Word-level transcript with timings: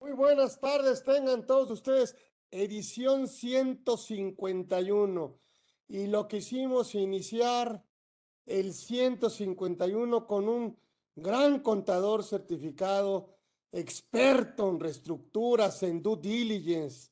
Muy 0.00 0.12
buenas 0.12 0.58
tardes, 0.58 1.04
tengan 1.04 1.46
todos 1.46 1.70
ustedes 1.70 2.16
edición 2.50 3.28
151. 3.28 5.38
Y 5.88 6.06
lo 6.06 6.26
que 6.26 6.38
hicimos 6.38 6.94
iniciar 6.94 7.84
el 8.46 8.72
151 8.72 10.26
con 10.26 10.48
un 10.48 10.78
gran 11.14 11.60
contador 11.60 12.24
certificado, 12.24 13.36
experto 13.72 14.70
en 14.70 14.80
reestructuras, 14.80 15.82
en 15.82 16.02
due 16.02 16.16
diligence. 16.16 17.10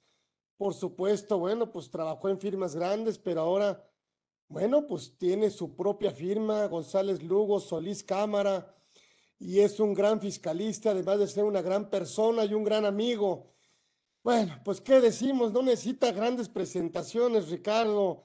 Por 0.56 0.72
supuesto, 0.72 1.38
bueno, 1.38 1.70
pues 1.70 1.90
trabajó 1.90 2.30
en 2.30 2.40
firmas 2.40 2.74
grandes, 2.74 3.18
pero 3.18 3.42
ahora, 3.42 3.86
bueno, 4.48 4.86
pues 4.86 5.18
tiene 5.18 5.50
su 5.50 5.76
propia 5.76 6.10
firma, 6.10 6.64
González 6.68 7.22
Lugo, 7.22 7.60
Solís 7.60 8.02
Cámara 8.02 8.77
y 9.38 9.60
es 9.60 9.78
un 9.78 9.94
gran 9.94 10.20
fiscalista, 10.20 10.90
además 10.90 11.18
de 11.18 11.28
ser 11.28 11.44
una 11.44 11.62
gran 11.62 11.88
persona 11.88 12.44
y 12.44 12.54
un 12.54 12.64
gran 12.64 12.84
amigo. 12.84 13.52
Bueno, 14.24 14.60
pues 14.64 14.80
qué 14.80 15.00
decimos, 15.00 15.52
no 15.52 15.62
necesita 15.62 16.10
grandes 16.12 16.48
presentaciones, 16.48 17.48
Ricardo. 17.48 18.24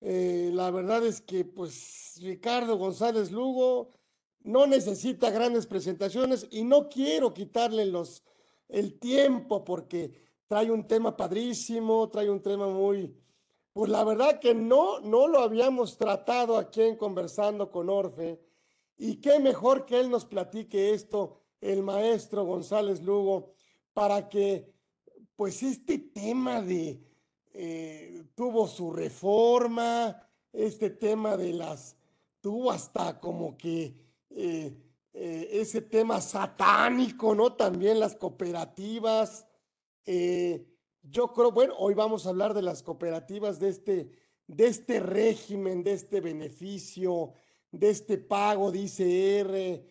Eh, 0.00 0.50
la 0.52 0.70
verdad 0.70 1.04
es 1.04 1.20
que, 1.20 1.44
pues, 1.44 2.18
Ricardo 2.20 2.76
González 2.76 3.30
Lugo 3.30 3.90
no 4.42 4.66
necesita 4.66 5.30
grandes 5.30 5.66
presentaciones 5.66 6.46
y 6.50 6.62
no 6.64 6.88
quiero 6.88 7.32
quitarle 7.32 7.86
los, 7.86 8.22
el 8.68 8.98
tiempo 8.98 9.64
porque 9.64 10.12
trae 10.46 10.70
un 10.70 10.86
tema 10.86 11.16
padrísimo, 11.16 12.08
trae 12.10 12.30
un 12.30 12.42
tema 12.42 12.68
muy, 12.68 13.14
pues 13.72 13.90
la 13.90 14.04
verdad 14.04 14.40
que 14.40 14.54
no, 14.54 15.00
no 15.00 15.26
lo 15.26 15.40
habíamos 15.40 15.96
tratado 15.96 16.56
aquí 16.56 16.82
en 16.82 16.96
Conversando 16.96 17.70
con 17.70 17.88
Orfe 17.88 18.40
y 19.02 19.16
qué 19.16 19.40
mejor 19.40 19.86
que 19.86 19.98
él 19.98 20.10
nos 20.10 20.26
platique 20.26 20.92
esto, 20.92 21.40
el 21.62 21.82
maestro 21.82 22.44
González 22.44 23.00
Lugo, 23.02 23.54
para 23.94 24.28
que 24.28 24.70
pues 25.36 25.62
este 25.62 25.98
tema 25.98 26.60
de, 26.60 27.02
eh, 27.54 28.24
tuvo 28.34 28.68
su 28.68 28.92
reforma, 28.92 30.20
este 30.52 30.90
tema 30.90 31.38
de 31.38 31.54
las, 31.54 31.96
tuvo 32.42 32.70
hasta 32.70 33.18
como 33.18 33.56
que 33.56 33.94
eh, 34.28 34.76
eh, 35.14 35.48
ese 35.50 35.80
tema 35.80 36.20
satánico, 36.20 37.34
¿no? 37.34 37.54
También 37.54 38.00
las 38.00 38.14
cooperativas. 38.14 39.46
yo 40.04 41.32
creo, 41.32 41.52
bueno, 41.52 41.74
hoy 41.78 41.94
vamos 41.94 42.26
a 42.26 42.28
hablar 42.28 42.52
de 42.52 42.60
las 42.60 42.82
cooperativas, 42.82 43.58
de 43.58 43.70
este, 43.70 44.10
de 44.46 44.66
este 44.66 45.00
régimen, 45.00 45.82
de 45.82 45.94
este 45.94 46.20
beneficio, 46.20 47.32
de 47.70 47.90
este 47.90 48.18
pago, 48.18 48.70
dice 48.70 49.40
R. 49.40 49.84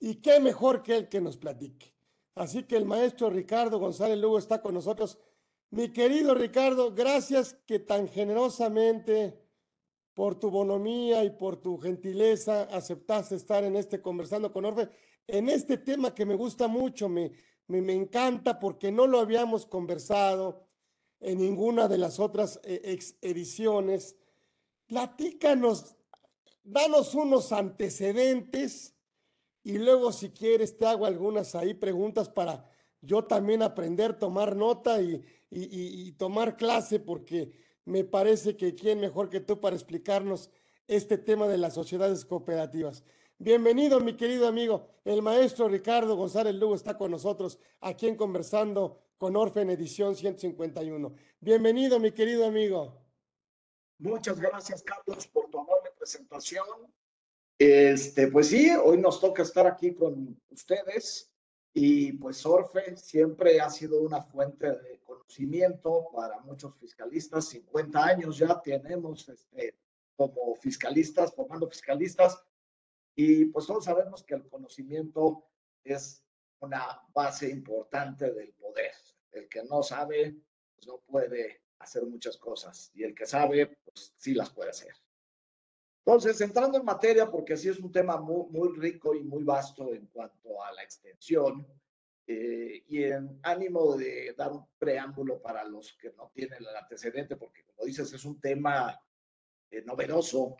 Y 0.00 0.16
qué 0.16 0.40
mejor 0.40 0.82
que 0.82 0.96
él 0.96 1.08
que 1.08 1.20
nos 1.20 1.36
platique. 1.36 1.94
Así 2.34 2.64
que 2.64 2.76
el 2.76 2.84
maestro 2.84 3.30
Ricardo 3.30 3.78
González 3.78 4.18
Lugo 4.18 4.38
está 4.38 4.60
con 4.60 4.74
nosotros. 4.74 5.18
Mi 5.70 5.92
querido 5.92 6.34
Ricardo, 6.34 6.94
gracias 6.94 7.54
que 7.66 7.78
tan 7.78 8.08
generosamente 8.08 9.40
por 10.14 10.38
tu 10.38 10.50
bonomía 10.50 11.24
y 11.24 11.30
por 11.30 11.56
tu 11.56 11.78
gentileza 11.78 12.62
aceptaste 12.64 13.34
estar 13.34 13.64
en 13.64 13.76
este 13.76 14.00
conversando 14.00 14.52
con 14.52 14.64
Orfe, 14.64 14.88
en 15.26 15.48
este 15.48 15.78
tema 15.78 16.14
que 16.14 16.26
me 16.26 16.36
gusta 16.36 16.68
mucho, 16.68 17.08
me, 17.08 17.32
me, 17.66 17.82
me 17.82 17.94
encanta 17.94 18.58
porque 18.58 18.92
no 18.92 19.06
lo 19.06 19.18
habíamos 19.18 19.66
conversado 19.66 20.64
en 21.20 21.38
ninguna 21.38 21.88
de 21.88 21.98
las 21.98 22.20
otras 22.20 22.60
eh, 22.64 22.98
ediciones. 23.22 24.16
Platícanos 24.86 25.96
danos 26.64 27.14
unos 27.14 27.52
antecedentes 27.52 28.96
y 29.62 29.78
luego 29.78 30.12
si 30.12 30.30
quieres 30.30 30.76
te 30.76 30.86
hago 30.86 31.06
algunas 31.06 31.54
ahí 31.54 31.74
preguntas 31.74 32.28
para 32.28 32.68
yo 33.00 33.24
también 33.24 33.62
aprender, 33.62 34.18
tomar 34.18 34.56
nota 34.56 35.00
y, 35.00 35.22
y, 35.50 36.12
tomar 36.12 36.56
clase 36.56 36.98
porque 36.98 37.52
me 37.84 38.02
parece 38.02 38.56
que 38.56 38.74
quién 38.74 38.98
mejor 38.98 39.28
que 39.28 39.40
tú 39.40 39.60
para 39.60 39.76
explicarnos 39.76 40.50
este 40.88 41.18
tema 41.18 41.46
de 41.46 41.58
las 41.58 41.74
sociedades 41.74 42.24
cooperativas. 42.24 43.04
Bienvenido, 43.38 44.00
mi 44.00 44.16
querido 44.16 44.48
amigo. 44.48 44.88
El 45.04 45.20
maestro 45.20 45.68
Ricardo 45.68 46.16
González 46.16 46.54
Lugo 46.54 46.74
está 46.74 46.96
con 46.96 47.10
nosotros 47.10 47.58
aquí 47.80 48.06
en 48.06 48.16
Conversando 48.16 48.98
con 49.18 49.36
Orfen 49.36 49.68
Edición 49.68 50.16
151. 50.16 51.14
Bienvenido, 51.40 52.00
mi 52.00 52.12
querido 52.12 52.46
amigo. 52.46 53.02
Muchas 53.98 54.40
gracias, 54.40 54.82
Carlos, 54.82 55.26
por 55.28 55.50
tu 55.50 55.58
amable 55.58 55.90
presentación. 56.04 56.66
Este, 57.58 58.28
pues 58.28 58.48
sí, 58.48 58.70
hoy 58.70 58.98
nos 58.98 59.20
toca 59.20 59.42
estar 59.42 59.66
aquí 59.66 59.94
con 59.94 60.38
ustedes 60.50 61.32
y 61.72 62.12
pues 62.12 62.44
Orfe 62.44 62.94
siempre 62.96 63.58
ha 63.58 63.70
sido 63.70 64.02
una 64.02 64.20
fuente 64.20 64.66
de 64.66 65.00
conocimiento 65.00 66.08
para 66.14 66.40
muchos 66.40 66.76
fiscalistas. 66.76 67.48
50 67.48 68.04
años 68.04 68.36
ya 68.36 68.60
tenemos 68.60 69.26
este, 69.30 69.78
como 70.14 70.54
fiscalistas, 70.56 71.34
formando 71.34 71.66
fiscalistas 71.70 72.38
y 73.16 73.46
pues 73.46 73.66
todos 73.66 73.86
sabemos 73.86 74.22
que 74.24 74.34
el 74.34 74.46
conocimiento 74.46 75.42
es 75.84 76.22
una 76.60 77.00
base 77.14 77.48
importante 77.48 78.30
del 78.30 78.52
poder. 78.52 78.92
El 79.32 79.48
que 79.48 79.62
no 79.62 79.82
sabe, 79.82 80.36
pues 80.74 80.86
no 80.86 80.98
puede 80.98 81.62
hacer 81.78 82.04
muchas 82.04 82.36
cosas 82.36 82.90
y 82.92 83.04
el 83.04 83.14
que 83.14 83.24
sabe, 83.24 83.78
pues 83.84 84.12
sí 84.18 84.34
las 84.34 84.50
puede 84.50 84.68
hacer. 84.68 84.94
Entonces, 86.06 86.40
entrando 86.42 86.78
en 86.78 86.84
materia, 86.84 87.30
porque 87.30 87.56
sí 87.56 87.70
es 87.70 87.78
un 87.78 87.90
tema 87.90 88.18
muy, 88.18 88.46
muy 88.50 88.76
rico 88.78 89.14
y 89.14 89.22
muy 89.22 89.42
vasto 89.42 89.94
en 89.94 90.06
cuanto 90.08 90.62
a 90.62 90.70
la 90.72 90.82
extensión, 90.82 91.66
eh, 92.26 92.84
y 92.88 93.04
en 93.04 93.38
ánimo 93.42 93.96
de 93.96 94.34
dar 94.36 94.52
un 94.52 94.66
preámbulo 94.78 95.42
para 95.42 95.64
los 95.64 95.92
que 95.94 96.10
no 96.12 96.30
tienen 96.34 96.58
el 96.62 96.76
antecedente, 96.76 97.36
porque 97.36 97.64
como 97.64 97.84
dices, 97.84 98.12
es 98.12 98.24
un 98.24 98.40
tema 98.40 98.98
eh, 99.70 99.82
novedoso. 99.82 100.56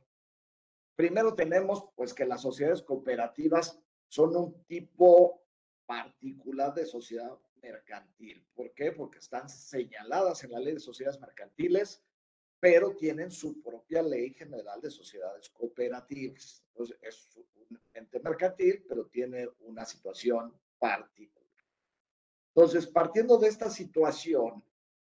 Primero 0.95 1.35
tenemos 1.35 1.87
pues 1.95 2.13
que 2.13 2.27
las 2.27 2.43
sociedades 2.43 2.83
cooperativas 2.83 3.81
son 4.09 4.37
un 4.37 4.65
tipo 4.65 5.43
particular 5.87 6.75
de 6.75 6.85
sociedad 6.85 7.39
mercantil. 7.63 8.47
¿Por 8.55 8.75
qué? 8.75 8.93
Porque 8.93 9.19
están 9.19 9.49
señaladas 9.49 10.45
en 10.45 10.53
la 10.53 10.61
ley 10.61 10.75
de 10.75 10.81
sociedades 10.81 11.21
mercantiles, 11.21 12.03
pero 12.61 12.95
tienen 12.97 13.31
su 13.31 13.61
propia 13.63 14.03
ley 14.03 14.33
general 14.33 14.81
de 14.81 14.91
sociedades 14.91 15.51
cooperativas. 15.51 16.65
Entonces, 16.69 16.99
es 17.03 17.37
un 17.69 17.81
ente 17.93 18.21
mercantil, 18.21 18.85
pero 18.89 19.07
tiene 19.07 19.49
una 19.61 19.85
situación 19.85 20.55
particular. 20.79 21.45
Entonces, 22.55 22.87
partiendo 22.87 23.37
de 23.37 23.49
esta 23.49 23.69
situación, 23.69 24.63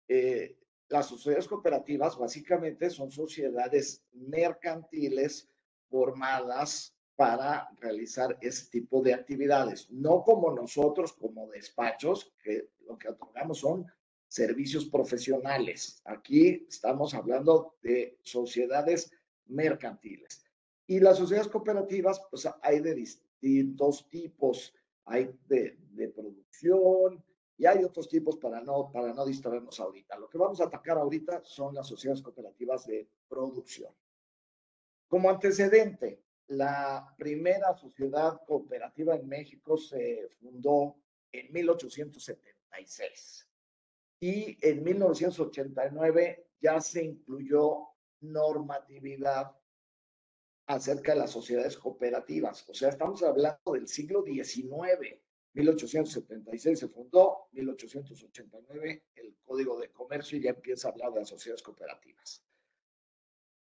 eh, 0.06 0.56
las 0.88 1.06
sociedades 1.06 1.48
cooperativas 1.48 2.18
básicamente 2.18 2.90
son 2.90 3.10
sociedades 3.10 4.04
mercantiles 4.12 5.48
formadas 5.88 6.94
para 7.16 7.68
realizar 7.80 8.38
ese 8.40 8.70
tipo 8.70 9.02
de 9.02 9.12
actividades, 9.12 9.90
no 9.90 10.22
como 10.22 10.52
nosotros, 10.52 11.12
como 11.12 11.48
despachos, 11.48 12.32
que 12.42 12.70
lo 12.86 12.96
que 12.98 13.08
otorgamos 13.08 13.58
son 13.58 13.86
servicios 14.30 14.86
profesionales. 14.86 16.00
Aquí 16.04 16.64
estamos 16.68 17.14
hablando 17.14 17.74
de 17.82 18.16
sociedades 18.22 19.10
mercantiles. 19.46 20.44
Y 20.86 21.00
las 21.00 21.18
sociedades 21.18 21.48
cooperativas, 21.48 22.22
pues 22.30 22.48
hay 22.62 22.78
de 22.78 22.94
distintos 22.94 24.08
tipos. 24.08 24.72
Hay 25.06 25.36
de, 25.48 25.76
producción 26.14 27.24
y 27.58 27.66
hay 27.66 27.82
otros 27.82 28.08
tipos 28.08 28.36
para 28.36 28.60
no, 28.60 28.92
para 28.92 29.12
no 29.12 29.26
distraernos 29.26 29.80
ahorita. 29.80 30.16
Lo 30.16 30.30
que 30.30 30.38
vamos 30.38 30.60
a 30.60 30.66
atacar 30.66 30.96
ahorita 30.96 31.42
son 31.44 31.74
las 31.74 31.88
sociedades 31.88 32.22
cooperativas 32.22 32.86
de 32.86 33.08
producción. 33.28 33.92
Como 35.08 35.28
antecedente, 35.28 36.22
la 36.46 37.12
primera 37.18 37.76
sociedad 37.76 38.40
cooperativa 38.46 39.16
en 39.16 39.26
México 39.26 39.76
se 39.76 40.28
fundó 40.40 40.94
en 41.32 41.52
1876 41.52 43.49
y 44.20 44.58
en 44.60 44.84
1989 44.84 46.50
ya 46.60 46.80
se 46.80 47.02
incluyó 47.02 47.88
normatividad 48.20 49.56
acerca 50.66 51.14
de 51.14 51.20
las 51.20 51.30
sociedades 51.30 51.76
cooperativas. 51.78 52.68
O 52.68 52.74
sea, 52.74 52.90
estamos 52.90 53.22
hablando 53.22 53.72
del 53.72 53.88
siglo 53.88 54.22
XIX. 54.22 55.18
1876 55.52 56.78
se 56.78 56.88
fundó, 56.88 57.48
1889 57.52 59.04
el 59.16 59.36
Código 59.44 59.80
de 59.80 59.90
Comercio 59.90 60.38
y 60.38 60.42
ya 60.42 60.50
empieza 60.50 60.88
a 60.88 60.92
hablar 60.92 61.12
de 61.12 61.20
las 61.20 61.28
sociedades 61.28 61.62
cooperativas. 61.62 62.44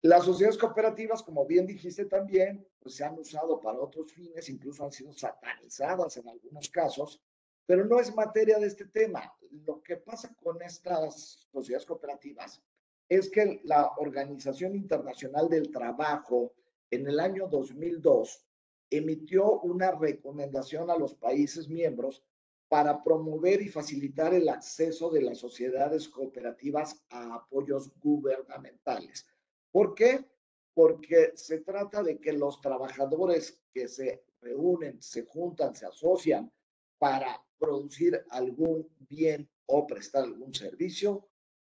Las 0.01 0.25
sociedades 0.25 0.57
cooperativas, 0.57 1.23
como 1.23 1.45
bien 1.45 1.67
dijiste 1.67 2.05
también, 2.05 2.67
pues 2.79 2.95
se 2.95 3.03
han 3.03 3.17
usado 3.19 3.59
para 3.59 3.79
otros 3.79 4.11
fines, 4.11 4.49
incluso 4.49 4.83
han 4.83 4.91
sido 4.91 5.13
satanizadas 5.13 6.17
en 6.17 6.27
algunos 6.27 6.69
casos, 6.69 7.21
pero 7.69 7.85
no 7.85 7.99
es 7.99 8.15
materia 8.15 8.57
de 8.57 8.65
este 8.65 8.85
tema. 8.85 9.31
Lo 9.63 9.83
que 9.83 9.97
pasa 9.97 10.35
con 10.41 10.59
estas 10.59 11.47
sociedades 11.51 11.85
cooperativas 11.85 12.63
es 13.07 13.29
que 13.29 13.61
la 13.63 13.91
Organización 13.97 14.75
Internacional 14.75 15.47
del 15.49 15.69
Trabajo 15.69 16.51
en 16.89 17.07
el 17.07 17.19
año 17.19 17.47
2002 17.47 18.43
emitió 18.89 19.59
una 19.59 19.91
recomendación 19.91 20.89
a 20.89 20.97
los 20.97 21.13
países 21.13 21.69
miembros 21.69 22.23
para 22.69 23.03
promover 23.03 23.61
y 23.61 23.69
facilitar 23.69 24.33
el 24.33 24.49
acceso 24.49 25.11
de 25.11 25.21
las 25.21 25.37
sociedades 25.37 26.09
cooperativas 26.09 27.05
a 27.11 27.35
apoyos 27.35 27.91
gubernamentales. 27.99 29.27
¿Por 29.71 29.93
qué? 29.93 30.25
Porque 30.73 31.33
se 31.35 31.59
trata 31.59 32.01
de 32.01 32.19
que 32.19 32.33
los 32.33 32.61
trabajadores 32.61 33.61
que 33.71 33.87
se 33.87 34.23
reúnen, 34.41 34.99
se 35.03 35.23
juntan, 35.23 35.75
se 35.75 35.85
asocian 35.85 36.51
para 36.97 37.39
producir 37.59 38.23
algún 38.29 38.87
bien 39.09 39.49
o 39.65 39.85
prestar 39.85 40.23
algún 40.23 40.53
servicio, 40.53 41.27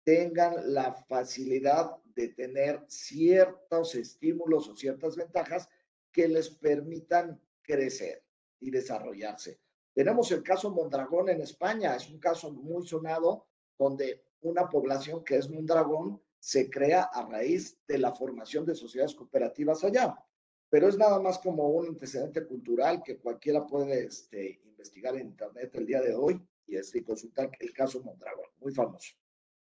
tengan 0.04 0.72
la 0.72 0.92
facilidad 0.92 1.96
de 2.14 2.28
tener 2.28 2.84
ciertos 2.88 3.94
estímulos 3.94 4.68
o 4.68 4.76
ciertas 4.76 5.16
ventajas 5.16 5.68
que 6.12 6.28
les 6.28 6.50
permitan 6.50 7.40
crecer 7.62 8.22
y 8.60 8.70
desarrollarse. 8.70 9.60
Tenemos 9.94 10.30
el 10.32 10.42
caso 10.42 10.70
Mondragón 10.70 11.28
en 11.28 11.40
España, 11.40 11.96
es 11.96 12.08
un 12.10 12.18
caso 12.18 12.52
muy 12.52 12.86
sonado 12.86 13.46
donde 13.78 14.24
una 14.42 14.68
población 14.68 15.24
que 15.24 15.36
es 15.36 15.48
Mondragón 15.50 16.20
se 16.38 16.70
crea 16.70 17.02
a 17.02 17.26
raíz 17.26 17.78
de 17.86 17.98
la 17.98 18.12
formación 18.14 18.64
de 18.64 18.74
sociedades 18.74 19.14
cooperativas 19.14 19.84
allá. 19.84 20.16
Pero 20.70 20.88
es 20.88 20.96
nada 20.96 21.18
más 21.20 21.38
como 21.38 21.68
un 21.68 21.88
antecedente 21.88 22.46
cultural 22.46 23.02
que 23.02 23.18
cualquiera 23.18 23.66
puede 23.66 24.04
este, 24.04 24.62
investigar 24.80 25.14
en 25.16 25.28
Internet 25.28 25.70
el 25.74 25.86
día 25.86 26.00
de 26.00 26.14
hoy 26.14 26.40
y, 26.66 26.76
este, 26.76 27.04
consultar 27.04 27.50
el 27.58 27.72
caso 27.72 28.02
Mondragón, 28.02 28.46
muy 28.58 28.72
famoso. 28.72 29.14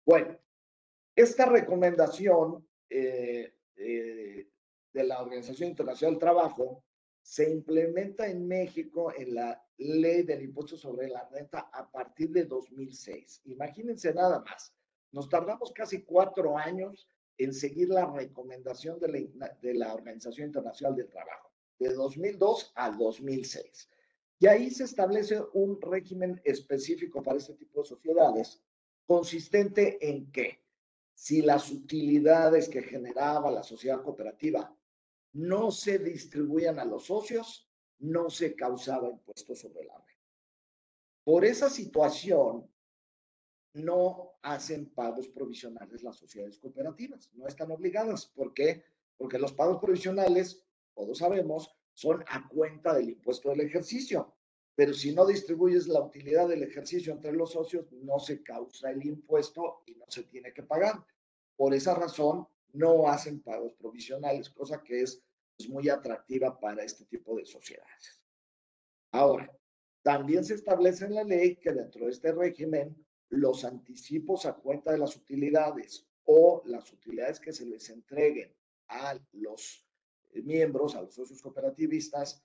Bueno, 0.06 0.38
esta 1.16 1.46
recomendación 1.46 2.68
eh, 2.90 3.54
eh, 3.76 4.48
de 4.94 5.04
la 5.04 5.22
Organización 5.22 5.70
Internacional 5.70 6.14
del 6.14 6.20
Trabajo 6.20 6.84
se 7.22 7.50
implementa 7.50 8.28
en 8.28 8.48
México 8.48 9.14
en 9.16 9.36
la 9.36 9.64
ley 9.78 10.24
del 10.24 10.44
impuesto 10.44 10.78
sobre 10.78 11.08
la 11.08 11.28
renta 11.30 11.70
a 11.72 11.90
partir 11.90 12.30
de 12.32 12.46
2006. 12.46 13.42
Imagínense 13.46 14.14
nada 14.14 14.40
más. 14.40 14.74
Nos 15.12 15.30
tardamos 15.30 15.72
casi 15.72 16.04
cuatro 16.04 16.58
años 16.58 17.08
en 17.38 17.54
seguir 17.54 17.90
la 17.90 18.06
recomendación 18.06 19.00
de 19.00 19.30
la, 19.36 19.58
de 19.62 19.74
la 19.74 19.94
Organización 19.94 20.48
Internacional 20.48 20.96
del 20.96 21.10
Trabajo, 21.10 21.52
de 21.80 21.94
2002 21.94 22.72
a 22.76 22.92
2006. 22.92 23.90
Y 24.42 24.48
ahí 24.48 24.72
se 24.72 24.86
establece 24.86 25.40
un 25.54 25.80
régimen 25.80 26.42
específico 26.44 27.22
para 27.22 27.38
este 27.38 27.54
tipo 27.54 27.82
de 27.82 27.90
sociedades, 27.90 28.60
consistente 29.06 30.00
en 30.02 30.32
que 30.32 30.64
si 31.14 31.44
las 31.44 31.70
utilidades 31.70 32.68
que 32.68 32.82
generaba 32.82 33.52
la 33.52 33.62
sociedad 33.62 34.02
cooperativa 34.02 34.76
no 35.34 35.70
se 35.70 36.00
distribuían 36.00 36.80
a 36.80 36.86
los 36.86 37.06
socios, 37.06 37.70
no 38.00 38.32
se 38.32 38.56
causaba 38.56 39.12
impuesto 39.12 39.54
sobre 39.54 39.86
la 39.86 39.96
renta. 40.00 40.26
Por 41.24 41.46
esa 41.46 41.70
situación, 41.70 42.68
no 43.74 44.40
hacen 44.42 44.90
pagos 44.90 45.28
provisionales 45.28 46.02
las 46.02 46.16
sociedades 46.16 46.58
cooperativas, 46.58 47.30
no 47.34 47.46
están 47.46 47.70
obligadas. 47.70 48.26
¿Por 48.26 48.56
qué? 48.56 48.84
Porque 49.18 49.38
los 49.38 49.54
pagos 49.54 49.78
provisionales, 49.80 50.66
todos 50.96 51.20
sabemos, 51.20 51.70
son 52.02 52.24
a 52.30 52.48
cuenta 52.48 52.96
del 52.96 53.12
impuesto 53.12 53.50
del 53.50 53.62
ejercicio. 53.62 54.34
Pero 54.74 54.92
si 54.92 55.14
no 55.14 55.24
distribuyes 55.24 55.88
la 55.88 56.02
utilidad 56.02 56.48
del 56.48 56.64
ejercicio 56.64 57.14
entre 57.14 57.32
los 57.32 57.52
socios, 57.52 57.92
no 57.92 58.18
se 58.18 58.42
causa 58.42 58.90
el 58.90 59.06
impuesto 59.06 59.84
y 59.86 59.94
no 59.94 60.06
se 60.08 60.24
tiene 60.24 60.52
que 60.52 60.64
pagar. 60.64 61.06
Por 61.56 61.76
esa 61.76 61.94
razón, 61.94 62.48
no 62.74 63.08
hacen 63.08 63.42
pagos 63.42 63.74
provisionales, 63.74 64.50
cosa 64.50 64.82
que 64.82 65.02
es 65.02 65.22
pues, 65.56 65.70
muy 65.70 65.90
atractiva 65.90 66.60
para 66.60 66.84
este 66.84 67.06
tipo 67.06 67.36
de 67.36 67.46
sociedades. 67.46 68.24
Ahora, 69.12 69.56
también 70.02 70.44
se 70.44 70.56
establece 70.56 71.06
en 71.06 71.14
la 71.14 71.24
ley 71.24 71.58
que 71.58 71.72
dentro 71.72 72.06
de 72.06 72.14
este 72.14 72.32
régimen, 72.32 72.96
los 73.30 73.64
anticipos 73.64 74.48
a 74.48 74.56
cuenta 74.56 74.92
de 74.92 74.98
las 74.98 75.16
utilidades 75.16 76.08
o 76.26 76.64
las 76.66 76.92
utilidades 76.92 77.40
que 77.40 77.54
se 77.54 77.68
les 77.68 77.92
entreguen 77.92 78.52
a 78.88 79.20
los 79.34 79.86
miembros, 80.42 80.96
a 80.96 81.02
los 81.02 81.14
socios 81.14 81.42
cooperativistas, 81.42 82.44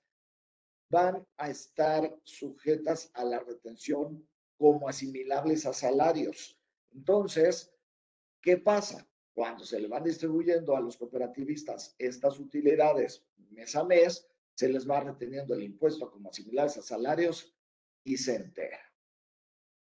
van 0.90 1.26
a 1.36 1.50
estar 1.50 2.16
sujetas 2.24 3.10
a 3.14 3.24
la 3.24 3.40
retención 3.40 4.26
como 4.56 4.88
asimilables 4.88 5.66
a 5.66 5.72
salarios. 5.72 6.58
Entonces, 6.92 7.72
¿qué 8.40 8.56
pasa? 8.56 9.06
Cuando 9.34 9.64
se 9.64 9.78
le 9.78 9.88
van 9.88 10.04
distribuyendo 10.04 10.76
a 10.76 10.80
los 10.80 10.96
cooperativistas 10.96 11.94
estas 11.98 12.38
utilidades 12.40 13.26
mes 13.50 13.74
a 13.74 13.84
mes, 13.84 14.28
se 14.54 14.68
les 14.68 14.88
va 14.88 15.00
reteniendo 15.00 15.54
el 15.54 15.62
impuesto 15.62 16.10
como 16.10 16.32
similares 16.32 16.76
a 16.78 16.82
salarios 16.82 17.54
y 18.04 18.16
se 18.16 18.36
entera. 18.36 18.80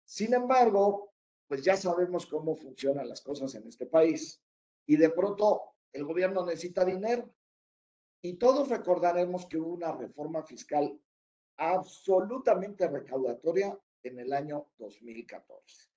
Sin 0.05 0.35
embargo, 0.35 1.13
pues 1.49 1.65
ya 1.65 1.77
sabemos 1.77 2.27
cómo 2.27 2.55
funcionan 2.57 3.09
las 3.09 3.21
cosas 3.21 3.55
en 3.55 3.67
este 3.67 3.87
país 3.87 4.43
y 4.87 4.97
de 4.97 5.11
pronto 5.11 5.63
el 5.93 6.05
gobierno 6.05 6.45
necesita 6.45 6.85
dinero 6.85 7.35
y 8.23 8.35
todos 8.35 8.69
recordaremos 8.69 9.47
que 9.47 9.59
hubo 9.59 9.75
una 9.75 9.93
reforma 9.93 10.45
fiscal 10.45 10.97
absolutamente 11.57 12.89
recaudatoria 12.89 13.77
en 14.05 14.19
el 14.21 14.33
año 14.33 14.69
2014. 14.79 15.89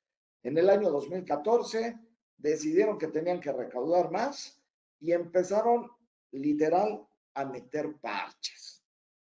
En 0.44 0.58
el 0.58 0.70
año 0.70 0.90
2014 0.90 2.00
decidieron 2.38 2.98
que 2.98 3.08
tenían 3.08 3.40
que 3.40 3.52
recaudar 3.52 4.12
más 4.12 4.62
y 5.00 5.12
empezaron 5.12 5.90
literal 6.32 7.08
a 7.36 7.46
meter 7.46 7.96
parches. 8.02 8.84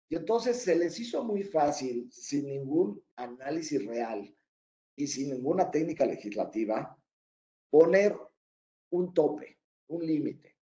Y 0.08 0.16
entonces 0.16 0.62
se 0.62 0.76
les 0.76 0.98
hizo 0.98 1.22
muy 1.22 1.42
fácil, 1.42 2.10
sin 2.10 2.46
ningún 2.46 3.02
análisis 3.16 3.84
real 3.84 4.34
y 4.96 5.06
sin 5.06 5.30
ninguna 5.30 5.70
técnica 5.70 6.06
legislativa, 6.06 6.96
poner 7.70 8.16
un 8.90 9.12
tope, 9.12 9.58
un 9.88 10.06
límite. 10.06 10.55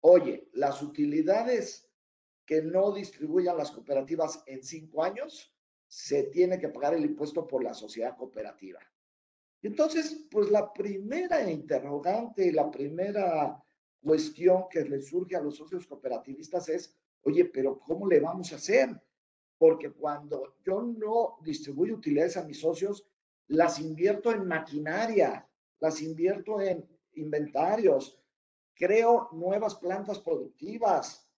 Oye, 0.00 0.48
las 0.52 0.82
utilidades 0.82 1.90
que 2.46 2.62
no 2.62 2.92
distribuyan 2.92 3.56
las 3.56 3.70
cooperativas 3.70 4.42
en 4.46 4.62
cinco 4.62 5.04
años, 5.04 5.54
se 5.86 6.24
tiene 6.24 6.58
que 6.58 6.68
pagar 6.68 6.94
el 6.94 7.04
impuesto 7.04 7.46
por 7.46 7.64
la 7.64 7.74
sociedad 7.74 8.16
cooperativa. 8.16 8.80
Entonces, 9.62 10.26
pues 10.30 10.50
la 10.50 10.72
primera 10.72 11.50
interrogante, 11.50 12.52
la 12.52 12.70
primera 12.70 13.62
cuestión 14.00 14.64
que 14.70 14.82
le 14.82 15.00
surge 15.02 15.36
a 15.36 15.42
los 15.42 15.56
socios 15.56 15.86
cooperativistas 15.86 16.68
es, 16.68 16.96
oye, 17.22 17.44
pero 17.44 17.78
¿cómo 17.80 18.06
le 18.06 18.20
vamos 18.20 18.52
a 18.52 18.56
hacer? 18.56 18.88
Porque 19.58 19.90
cuando 19.92 20.56
yo 20.64 20.80
no 20.80 21.38
distribuyo 21.42 21.96
utilidades 21.96 22.36
a 22.36 22.44
mis 22.44 22.60
socios, 22.60 23.06
las 23.48 23.80
invierto 23.80 24.32
en 24.32 24.46
maquinaria, 24.46 25.46
las 25.80 26.00
invierto 26.00 26.60
en 26.60 26.88
inventarios, 27.14 28.19
creo 28.80 29.28
nuevas 29.32 29.74
plantas 29.74 30.18
productivas. 30.18 31.30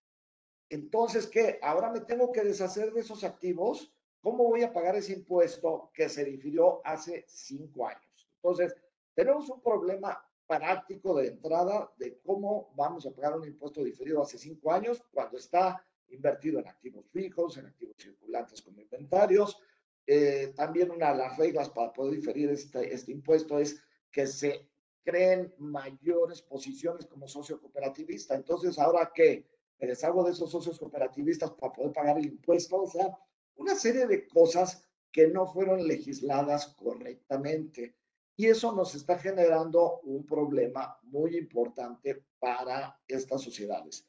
Entonces, 0.71 1.27
¿qué? 1.27 1.59
Ahora 1.61 1.91
me 1.91 2.01
tengo 2.01 2.31
que 2.31 2.45
deshacer 2.45 2.93
de 2.93 3.01
esos 3.01 3.25
activos. 3.25 3.93
¿Cómo 4.21 4.45
voy 4.45 4.63
a 4.63 4.73
pagar 4.73 4.95
ese 4.95 5.15
impuesto 5.15 5.91
que 5.93 6.09
se 6.09 6.25
difirió 6.25 6.81
hace 6.85 7.25
cinco 7.27 7.89
años? 7.89 8.31
Entonces, 8.37 8.77
tenemos 9.15 9.51
un 9.51 9.61
problema 9.61 10.25
práctico 10.47 11.17
de 11.17 11.29
entrada 11.29 11.93
de 11.97 12.21
cómo 12.25 12.73
vamos 12.77 13.07
a 13.07 13.11
pagar 13.11 13.37
un 13.37 13.45
impuesto 13.45 13.83
diferido 13.83 14.23
hace 14.23 14.39
cinco 14.39 14.73
años 14.73 15.03
cuando 15.11 15.37
está 15.37 15.85
invertido 16.11 16.61
en 16.61 16.69
activos 16.69 17.07
fijos, 17.11 17.57
en 17.57 17.67
activos 17.67 17.97
circulantes 17.99 18.63
como 18.63 18.81
inventarios. 18.81 19.59
Eh, 20.07 20.53
también 20.55 20.93
una 20.93 21.11
de 21.11 21.19
las 21.19 21.37
reglas 21.37 21.71
para 21.71 21.93
poder 21.93 22.15
diferir 22.15 22.51
este, 22.51 22.95
este 22.95 23.11
impuesto 23.11 23.59
es 23.59 23.83
que 24.13 24.29
se 24.29 24.69
creen 25.05 25.53
mayores 25.59 26.43
posiciones 26.43 27.07
como 27.07 27.29
socio 27.29 27.61
cooperativista. 27.61 28.35
Entonces, 28.35 28.79
ahora 28.79 29.13
que 29.15 29.47
me 29.79 29.89
deshago 29.89 30.25
de 30.25 30.33
esos 30.33 30.51
socios 30.51 30.79
cooperativistas 30.79 31.51
para 31.53 31.73
poder 31.73 31.93
pagar 31.93 32.19
el 32.19 32.27
impuesto, 32.27 32.83
o 32.83 32.89
sea, 32.89 33.19
una 33.57 33.75
serie 33.75 34.07
de 34.07 34.27
cosas 34.27 34.89
que 35.11 35.29
no 35.29 35.47
fueron 35.47 35.87
legisladas 35.87 36.69
correctamente. 36.69 37.97
Y 38.37 38.47
eso 38.47 38.73
nos 38.73 38.95
está 38.95 39.19
generando 39.19 40.01
un 40.01 40.25
problema 40.25 40.99
muy 41.03 41.37
importante 41.37 42.25
para 42.39 42.99
estas 43.07 43.43
sociedades. 43.43 44.07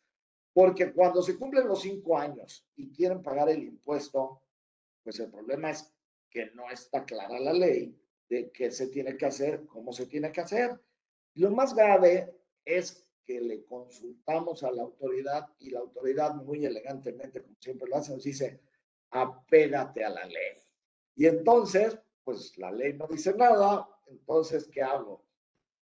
Porque 0.54 0.94
cuando 0.94 1.22
se 1.22 1.38
cumplen 1.38 1.68
los 1.68 1.82
cinco 1.82 2.18
años 2.18 2.66
y 2.76 2.92
quieren 2.92 3.22
pagar 3.22 3.50
el 3.50 3.64
impuesto, 3.64 4.42
pues 5.04 5.20
el 5.20 5.30
problema 5.30 5.72
es 5.72 5.92
que 6.30 6.52
no 6.52 6.70
está 6.70 7.04
clara 7.04 7.40
la 7.40 7.54
ley 7.54 8.00
de 8.34 8.52
qué 8.52 8.72
se 8.72 8.88
tiene 8.88 9.16
que 9.16 9.28
hacer, 9.28 9.66
cómo 9.68 9.94
se 9.94 10.08
tiene 10.08 10.32
que 10.32 10.42
hacer. 10.42 10.80
lo 11.36 11.52
más 11.52 11.76
grave 11.76 12.36
es 12.66 13.08
que 13.26 13.40
le 13.40 13.64
consultamos 13.66 14.64
a 14.64 14.72
la 14.72 14.82
autoridad 14.82 15.48
y 15.60 15.70
la 15.70 15.80
autoridad 15.80 16.36
muy 16.36 16.66
elegantemente, 16.66 17.42
como 17.42 17.56
siempre 17.60 17.88
lo 17.90 17.96
hace, 17.96 18.12
nos 18.14 18.24
dice, 18.24 18.60
apégate 19.12 20.04
a 20.04 20.10
la 20.10 20.26
ley. 20.26 20.58
Y 21.16 21.28
entonces, 21.28 21.98
pues 22.24 22.58
la 22.58 22.72
ley 22.72 22.94
no 22.94 23.08
dice 23.08 23.34
nada, 23.36 23.88
entonces, 24.08 24.68
¿qué 24.68 24.82
hago? 24.82 25.24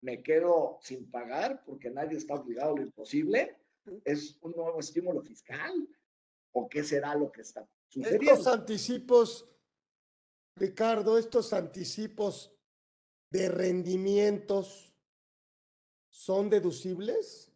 ¿Me 0.01 0.23
quedo 0.23 0.79
sin 0.81 1.11
pagar 1.11 1.63
porque 1.65 1.91
nadie 1.91 2.17
está 2.17 2.35
obligado 2.35 2.73
a 2.73 2.79
lo 2.79 2.83
imposible? 2.83 3.57
¿Es 4.05 4.39
un 4.41 4.53
nuevo 4.53 4.81
estímulo 4.81 5.23
fiscal? 5.23 5.73
¿O 6.53 6.69
qué 6.69 6.83
será 6.83 7.15
lo 7.15 7.31
que 7.31 7.43
está 7.43 7.69
sucediendo? 7.89 8.33
Estos 8.33 8.47
anticipos 8.47 9.50
Ricardo, 10.57 11.17
estos 11.19 11.53
anticipos 11.53 12.53
de 13.31 13.49
rendimientos 13.49 14.93
son 16.09 16.51
deducibles? 16.51 17.53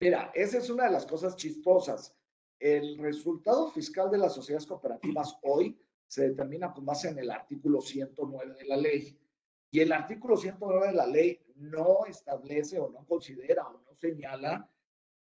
Mira, 0.00 0.32
esa 0.34 0.58
es 0.58 0.68
una 0.70 0.84
de 0.84 0.90
las 0.90 1.06
cosas 1.06 1.36
chistosas. 1.36 2.16
El 2.58 2.98
resultado 2.98 3.70
fiscal 3.70 4.10
de 4.10 4.18
las 4.18 4.34
sociedades 4.34 4.66
cooperativas 4.66 5.38
hoy 5.42 5.78
se 6.06 6.28
determina 6.28 6.72
con 6.72 6.84
base 6.84 7.08
en 7.08 7.18
el 7.18 7.30
artículo 7.30 7.80
109 7.80 8.54
de 8.54 8.64
la 8.64 8.76
ley. 8.76 9.18
Y 9.70 9.80
el 9.80 9.92
artículo 9.92 10.36
109 10.36 10.88
de 10.88 10.92
la 10.92 11.06
ley 11.06 11.40
no 11.56 12.04
establece 12.06 12.78
o 12.78 12.90
no 12.90 13.06
considera 13.06 13.66
o 13.68 13.72
no 13.72 13.94
señala 13.94 14.68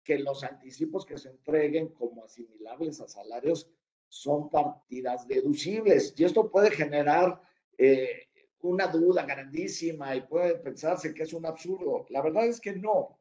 que 0.03 0.19
los 0.19 0.43
anticipos 0.45 1.05
que 1.05 1.19
se 1.19 1.29
entreguen 1.29 1.89
como 1.89 2.25
asimilables 2.25 3.01
a 3.01 3.09
salarios 3.09 3.71
son 4.09 4.51
partidas 4.51 5.27
deducibles. 5.29 6.15
Y 6.17 6.25
esto 6.25 6.51
puede 6.51 6.71
generar 6.71 7.41
eh, 7.77 8.29
una 8.61 8.87
duda 8.89 9.25
grandísima 9.25 10.15
y 10.17 10.23
puede 10.23 10.57
pensarse 10.57 11.15
que 11.15 11.23
es 11.23 11.33
un 11.33 11.47
absurdo. 11.47 12.07
La 12.11 12.23
verdad 12.23 12.47
es 12.47 12.61
que 12.61 12.75
no. 12.75 13.19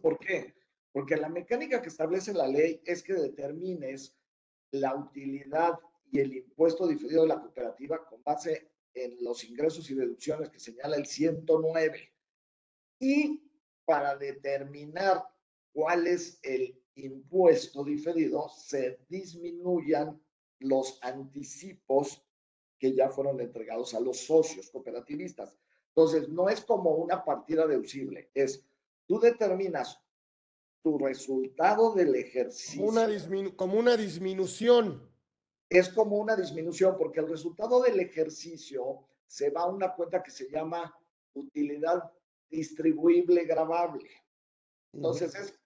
¿Por 0.00 0.18
qué? 0.18 0.54
Porque 0.92 1.16
la 1.16 1.28
mecánica 1.28 1.82
que 1.82 1.88
establece 1.88 2.32
la 2.32 2.46
ley 2.46 2.80
es 2.84 3.02
que 3.02 3.14
determines 3.14 4.16
la 4.70 4.94
utilidad 4.94 5.78
y 6.10 6.20
el 6.20 6.36
impuesto 6.36 6.86
diferido 6.86 7.22
de 7.22 7.28
la 7.28 7.40
cooperativa 7.40 8.04
con 8.06 8.22
base 8.22 8.70
en 8.94 9.16
los 9.20 9.44
ingresos 9.44 9.90
y 9.90 9.94
deducciones 9.94 10.50
que 10.50 10.60
señala 10.60 10.96
el 10.96 11.06
109. 11.06 12.12
Y 13.00 13.42
para 13.84 14.16
determinar 14.16 15.24
cuál 15.72 16.06
es 16.06 16.38
el 16.42 16.80
impuesto 16.96 17.84
diferido, 17.84 18.48
se 18.48 18.98
disminuyan 19.08 20.20
los 20.60 20.98
anticipos 21.02 22.22
que 22.78 22.94
ya 22.94 23.08
fueron 23.08 23.40
entregados 23.40 23.94
a 23.94 24.00
los 24.00 24.18
socios 24.18 24.70
cooperativistas. 24.70 25.56
Entonces, 25.88 26.28
no 26.28 26.48
es 26.48 26.60
como 26.60 26.90
una 26.96 27.24
partida 27.24 27.66
deducible, 27.66 28.30
es 28.34 28.64
tú 29.06 29.20
determinas 29.20 30.00
tu 30.82 30.98
resultado 30.98 31.94
del 31.94 32.14
ejercicio. 32.14 32.84
Una 32.84 33.08
como 33.56 33.78
una 33.78 33.96
disminución. 33.96 35.10
Es 35.70 35.88
como 35.88 36.18
una 36.18 36.36
disminución 36.36 36.96
porque 36.98 37.20
el 37.20 37.28
resultado 37.28 37.80
del 37.80 37.98
ejercicio 38.00 39.06
se 39.26 39.48
va 39.50 39.62
a 39.62 39.66
una 39.66 39.94
cuenta 39.94 40.22
que 40.22 40.30
se 40.30 40.50
llama 40.50 40.94
utilidad 41.32 42.12
distribuible 42.50 43.44
grabable. 43.44 44.10
Entonces 44.92 45.34
es 45.34 45.58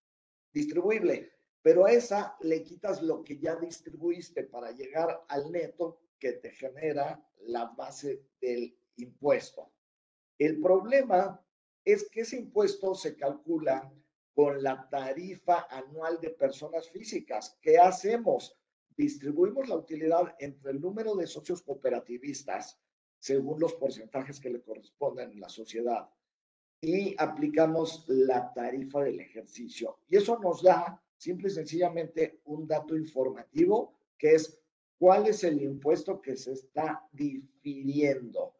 distribuible, 0.52 1.32
pero 1.62 1.86
a 1.86 1.92
esa 1.92 2.36
le 2.40 2.62
quitas 2.62 3.02
lo 3.02 3.22
que 3.22 3.38
ya 3.38 3.56
distribuiste 3.56 4.44
para 4.44 4.72
llegar 4.72 5.24
al 5.28 5.50
neto 5.50 6.00
que 6.18 6.32
te 6.32 6.50
genera 6.50 7.22
la 7.46 7.66
base 7.66 8.22
del 8.40 8.76
impuesto. 8.96 9.72
El 10.38 10.60
problema 10.60 11.44
es 11.84 12.08
que 12.08 12.20
ese 12.20 12.36
impuesto 12.36 12.94
se 12.94 13.16
calcula 13.16 13.92
con 14.34 14.62
la 14.62 14.88
tarifa 14.88 15.66
anual 15.70 16.20
de 16.20 16.30
personas 16.30 16.88
físicas. 16.90 17.58
¿Qué 17.60 17.78
hacemos? 17.78 18.56
Distribuimos 18.96 19.68
la 19.68 19.76
utilidad 19.76 20.36
entre 20.38 20.72
el 20.72 20.80
número 20.80 21.14
de 21.16 21.26
socios 21.26 21.62
cooperativistas 21.62 22.80
según 23.18 23.58
los 23.58 23.74
porcentajes 23.74 24.38
que 24.38 24.50
le 24.50 24.62
corresponden 24.62 25.32
en 25.32 25.40
la 25.40 25.48
sociedad 25.48 26.08
y 26.80 27.14
aplicamos 27.18 28.04
la 28.08 28.52
tarifa 28.52 29.02
del 29.02 29.20
ejercicio. 29.20 29.98
Y 30.08 30.16
eso 30.16 30.38
nos 30.38 30.62
da 30.62 31.02
simple 31.16 31.48
y 31.48 31.52
sencillamente 31.52 32.40
un 32.44 32.66
dato 32.66 32.96
informativo 32.96 33.94
que 34.16 34.34
es 34.34 34.60
cuál 34.98 35.26
es 35.26 35.42
el 35.44 35.60
impuesto 35.62 36.20
que 36.20 36.36
se 36.36 36.52
está 36.52 37.08
difiriendo. 37.12 38.54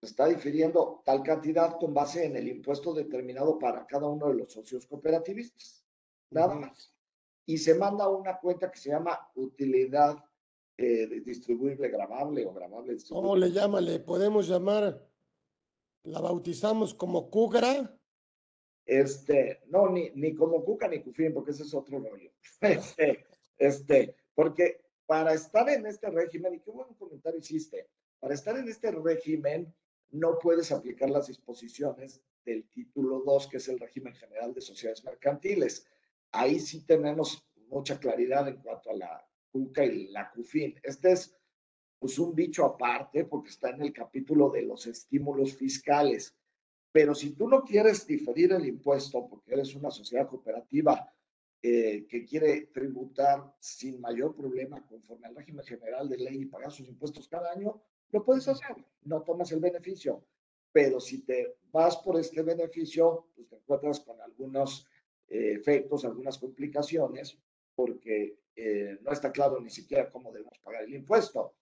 Se 0.00 0.06
está 0.06 0.26
difiriendo 0.26 1.02
tal 1.04 1.22
cantidad 1.22 1.78
con 1.78 1.94
base 1.94 2.24
en 2.24 2.36
el 2.36 2.48
impuesto 2.48 2.92
determinado 2.92 3.58
para 3.58 3.86
cada 3.86 4.08
uno 4.08 4.28
de 4.28 4.34
los 4.34 4.52
socios 4.52 4.86
cooperativistas. 4.86 5.84
Nada 6.30 6.54
más. 6.54 6.92
Y 7.46 7.58
se 7.58 7.74
manda 7.74 8.08
una 8.08 8.38
cuenta 8.38 8.70
que 8.70 8.78
se 8.78 8.90
llama 8.90 9.30
utilidad 9.34 10.22
eh, 10.76 11.20
distribuible 11.24 11.88
grabable 11.88 12.44
o 12.46 12.52
grabable 12.52 12.94
distribuible. 12.94 13.28
¿Cómo 13.28 13.36
le 13.36 13.50
llama? 13.52 13.80
Le 13.80 14.00
podemos 14.00 14.48
llamar 14.48 15.11
la 16.04 16.20
bautizamos 16.20 16.94
como 16.94 17.30
Cugra. 17.30 17.98
Este, 18.84 19.60
no, 19.68 19.88
ni, 19.88 20.10
ni 20.10 20.34
como 20.34 20.64
Cuca 20.64 20.88
ni 20.88 21.00
Cufín, 21.00 21.32
porque 21.32 21.52
ese 21.52 21.62
es 21.62 21.74
otro 21.74 21.98
rollo. 21.98 22.30
Este, 22.60 23.26
este, 23.58 24.16
porque 24.34 24.84
para 25.06 25.34
estar 25.34 25.68
en 25.68 25.86
este 25.86 26.10
régimen, 26.10 26.54
y 26.54 26.60
qué 26.60 26.70
buen 26.70 26.92
comentario 26.94 27.38
hiciste, 27.38 27.88
para 28.18 28.34
estar 28.34 28.56
en 28.56 28.68
este 28.68 28.90
régimen 28.90 29.72
no 30.10 30.38
puedes 30.38 30.70
aplicar 30.72 31.10
las 31.10 31.26
disposiciones 31.26 32.22
del 32.44 32.68
título 32.68 33.22
2, 33.24 33.48
que 33.48 33.56
es 33.56 33.68
el 33.68 33.78
régimen 33.78 34.14
general 34.14 34.52
de 34.52 34.60
sociedades 34.60 35.04
mercantiles. 35.04 35.86
Ahí 36.32 36.60
sí 36.60 36.84
tenemos 36.84 37.46
mucha 37.68 37.98
claridad 37.98 38.48
en 38.48 38.56
cuanto 38.56 38.90
a 38.90 38.94
la 38.94 39.28
CUCA 39.50 39.84
y 39.84 40.08
la 40.08 40.30
CUFIN. 40.30 40.78
Este 40.82 41.12
es 41.12 41.36
pues 42.02 42.18
un 42.18 42.34
bicho 42.34 42.64
aparte 42.64 43.26
porque 43.26 43.50
está 43.50 43.70
en 43.70 43.82
el 43.82 43.92
capítulo 43.92 44.50
de 44.50 44.62
los 44.62 44.88
estímulos 44.88 45.54
fiscales. 45.54 46.34
Pero 46.90 47.14
si 47.14 47.30
tú 47.36 47.48
no 47.48 47.62
quieres 47.62 48.04
diferir 48.08 48.52
el 48.52 48.66
impuesto 48.66 49.28
porque 49.28 49.54
eres 49.54 49.72
una 49.76 49.88
sociedad 49.88 50.26
cooperativa 50.26 51.08
eh, 51.62 52.04
que 52.08 52.24
quiere 52.24 52.70
tributar 52.72 53.54
sin 53.60 54.00
mayor 54.00 54.34
problema 54.34 54.84
conforme 54.84 55.28
al 55.28 55.36
régimen 55.36 55.64
general 55.64 56.08
de 56.08 56.16
ley 56.16 56.42
y 56.42 56.46
pagar 56.46 56.72
sus 56.72 56.88
impuestos 56.88 57.28
cada 57.28 57.52
año, 57.52 57.80
lo 58.10 58.24
puedes 58.24 58.48
hacer, 58.48 58.74
no 59.02 59.22
tomas 59.22 59.52
el 59.52 59.60
beneficio. 59.60 60.24
Pero 60.72 60.98
si 60.98 61.22
te 61.22 61.54
vas 61.70 61.98
por 61.98 62.18
este 62.18 62.42
beneficio, 62.42 63.28
pues 63.36 63.46
te 63.46 63.54
encuentras 63.54 64.00
con 64.00 64.20
algunos 64.20 64.88
eh, 65.28 65.52
efectos, 65.52 66.04
algunas 66.04 66.36
complicaciones, 66.36 67.38
porque 67.76 68.40
eh, 68.56 68.98
no 69.02 69.12
está 69.12 69.30
claro 69.30 69.60
ni 69.60 69.70
siquiera 69.70 70.10
cómo 70.10 70.32
debemos 70.32 70.58
pagar 70.58 70.82
el 70.82 70.94
impuesto. 70.94 71.54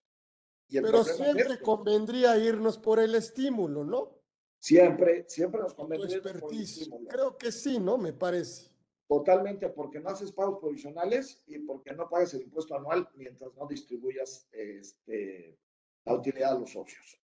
Pero 0.71 1.05
siempre 1.05 1.61
convendría 1.61 2.37
irnos 2.39 2.79
por 2.79 3.01
el 3.01 3.15
estímulo, 3.15 3.85
¿no? 3.85 4.21
Siempre, 4.59 5.25
siempre 5.29 5.61
nos 5.61 5.75
convendría 5.75 6.21
por 6.23 6.53
el 6.53 6.61
estímulo. 6.61 7.09
Creo 7.09 7.37
que 7.37 7.51
sí, 7.51 7.79
¿no? 7.79 7.99
Me 7.99 8.13
parece. 8.13 8.71
Totalmente, 9.09 9.69
porque 9.71 9.99
no 9.99 10.11
haces 10.11 10.31
pagos 10.31 10.61
provisionales 10.61 11.43
y 11.49 11.59
porque 11.59 11.93
no 11.93 12.09
pagas 12.09 12.33
el 12.35 12.43
impuesto 12.43 12.77
anual 12.77 13.09
mientras 13.17 13.53
no 13.57 13.67
distribuyas 13.67 14.47
este, 14.53 15.59
la 16.05 16.15
utilidad 16.15 16.53
a 16.53 16.59
los 16.61 16.71
socios. 16.71 17.21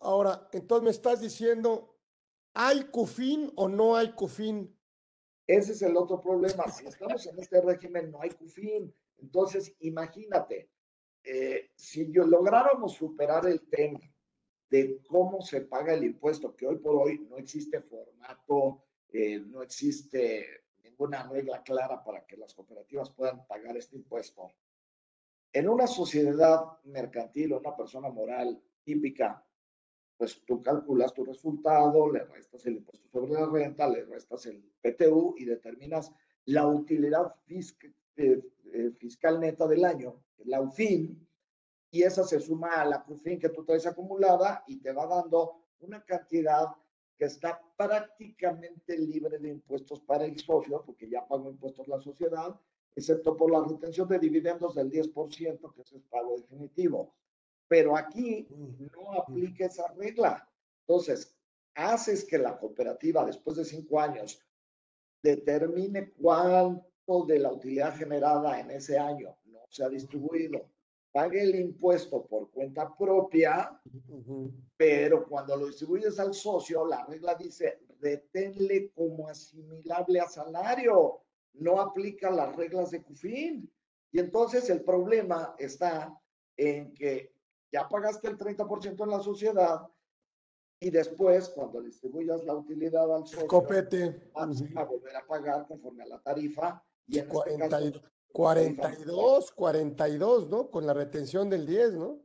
Ahora, 0.00 0.48
entonces 0.52 0.84
me 0.84 0.90
estás 0.90 1.20
diciendo, 1.20 1.96
¿hay 2.54 2.84
CUFIN 2.84 3.52
o 3.54 3.68
no 3.68 3.94
hay 3.94 4.12
CUFIN? 4.12 4.76
Ese 5.46 5.72
es 5.72 5.82
el 5.82 5.96
otro 5.96 6.20
problema. 6.20 6.68
Si 6.68 6.86
estamos 6.86 7.24
en 7.26 7.38
este 7.38 7.60
régimen, 7.60 8.10
no 8.10 8.20
hay 8.20 8.30
CUFIN. 8.30 8.92
Entonces, 9.18 9.74
imagínate, 9.80 10.70
eh, 11.24 11.70
si 11.74 12.10
yo 12.12 12.24
lográramos 12.24 12.94
superar 12.94 13.46
el 13.46 13.68
tema 13.68 14.00
de 14.70 15.02
cómo 15.08 15.40
se 15.42 15.62
paga 15.62 15.94
el 15.94 16.04
impuesto, 16.04 16.54
que 16.54 16.66
hoy 16.66 16.78
por 16.78 16.96
hoy 16.96 17.26
no 17.28 17.36
existe 17.36 17.80
formato, 17.80 18.84
eh, 19.12 19.40
no 19.40 19.62
existe 19.62 20.64
ninguna 20.82 21.28
regla 21.28 21.62
clara 21.62 22.02
para 22.02 22.26
que 22.26 22.36
las 22.36 22.54
cooperativas 22.54 23.10
puedan 23.10 23.46
pagar 23.46 23.76
este 23.76 23.96
impuesto. 23.96 24.52
En 25.52 25.68
una 25.68 25.86
sociedad 25.86 26.60
mercantil 26.84 27.52
o 27.52 27.58
una 27.58 27.76
persona 27.76 28.08
moral 28.08 28.62
típica, 28.84 29.44
pues 30.16 30.44
tú 30.44 30.62
calculas 30.62 31.12
tu 31.12 31.24
resultado, 31.24 32.10
le 32.10 32.24
restas 32.24 32.66
el 32.66 32.76
impuesto 32.76 33.08
sobre 33.08 33.32
la 33.32 33.46
renta, 33.46 33.88
le 33.88 34.04
restas 34.04 34.46
el 34.46 34.62
PTU 34.80 35.34
y 35.38 35.44
determinas 35.44 36.12
la 36.44 36.66
utilidad 36.66 37.34
fiscal 37.44 37.94
eh, 38.16 38.42
eh, 38.72 38.90
fiscal 38.98 39.40
neta 39.40 39.66
del 39.66 39.84
año, 39.84 40.22
la 40.44 40.60
UFIN, 40.60 41.26
y 41.90 42.02
esa 42.02 42.24
se 42.24 42.40
suma 42.40 42.80
a 42.80 42.84
la 42.84 43.02
CUFIN 43.02 43.38
que 43.38 43.48
tú 43.48 43.64
traes 43.64 43.86
acumulada 43.86 44.64
y 44.66 44.78
te 44.78 44.92
va 44.92 45.06
dando 45.06 45.62
una 45.80 46.04
cantidad 46.04 46.68
que 47.16 47.24
está 47.24 47.60
prácticamente 47.76 48.98
libre 48.98 49.38
de 49.38 49.48
impuestos 49.48 50.00
para 50.00 50.26
el 50.26 50.38
socio, 50.38 50.82
porque 50.84 51.08
ya 51.08 51.26
pagó 51.26 51.50
impuestos 51.50 51.88
la 51.88 51.98
sociedad, 51.98 52.60
excepto 52.94 53.36
por 53.36 53.50
la 53.50 53.64
retención 53.64 54.06
de 54.08 54.18
dividendos 54.18 54.74
del 54.74 54.90
10%, 54.90 55.74
que 55.74 55.80
es 55.80 55.94
pago 56.10 56.36
definitivo. 56.36 57.14
Pero 57.68 57.96
aquí 57.96 58.46
no 58.50 59.12
aplica 59.14 59.66
esa 59.66 59.88
regla. 59.94 60.46
Entonces, 60.86 61.34
haces 61.74 62.24
que 62.24 62.38
la 62.38 62.58
cooperativa, 62.58 63.24
después 63.24 63.56
de 63.56 63.64
cinco 63.64 63.98
años, 64.00 64.38
determine 65.22 66.12
cuál 66.12 66.86
de 67.06 67.38
la 67.38 67.52
utilidad 67.52 67.96
generada 67.96 68.58
en 68.58 68.70
ese 68.72 68.98
año 68.98 69.36
no 69.44 69.60
se 69.68 69.84
ha 69.84 69.88
distribuido, 69.88 70.68
pague 71.12 71.40
el 71.40 71.54
impuesto 71.54 72.26
por 72.26 72.50
cuenta 72.50 72.94
propia, 72.96 73.80
pero 74.76 75.26
cuando 75.28 75.56
lo 75.56 75.66
distribuyes 75.66 76.18
al 76.18 76.34
socio, 76.34 76.84
la 76.84 77.04
regla 77.06 77.36
dice, 77.36 77.78
reténle 78.00 78.90
como 78.90 79.28
asimilable 79.28 80.20
a 80.20 80.26
salario, 80.26 81.20
no 81.54 81.80
aplica 81.80 82.28
las 82.30 82.54
reglas 82.56 82.90
de 82.90 83.02
CUFIN. 83.02 83.70
Y 84.10 84.18
entonces 84.18 84.68
el 84.68 84.82
problema 84.82 85.54
está 85.58 86.20
en 86.56 86.92
que 86.92 87.32
ya 87.72 87.88
pagaste 87.88 88.28
el 88.28 88.36
30% 88.36 89.04
en 89.04 89.10
la 89.10 89.20
sociedad 89.20 89.88
y 90.78 90.90
después, 90.90 91.48
cuando 91.50 91.80
distribuyas 91.80 92.44
la 92.44 92.54
utilidad 92.54 93.14
al 93.14 93.26
socio, 93.26 93.46
Copete. 93.46 94.30
vas 94.34 94.62
a 94.76 94.84
volver 94.84 95.16
a 95.16 95.26
pagar 95.26 95.66
conforme 95.66 96.02
a 96.02 96.06
la 96.06 96.18
tarifa. 96.20 96.84
Y 97.08 97.18
en 97.18 97.24
este 97.24 97.32
40 97.34 97.80
y- 97.82 97.92
caso, 97.92 98.02
42, 98.32 99.52
42, 99.52 100.48
¿no? 100.48 100.70
Con 100.70 100.86
la 100.86 100.92
retención 100.94 101.48
del 101.48 101.66
10, 101.66 101.94
¿no? 101.94 102.20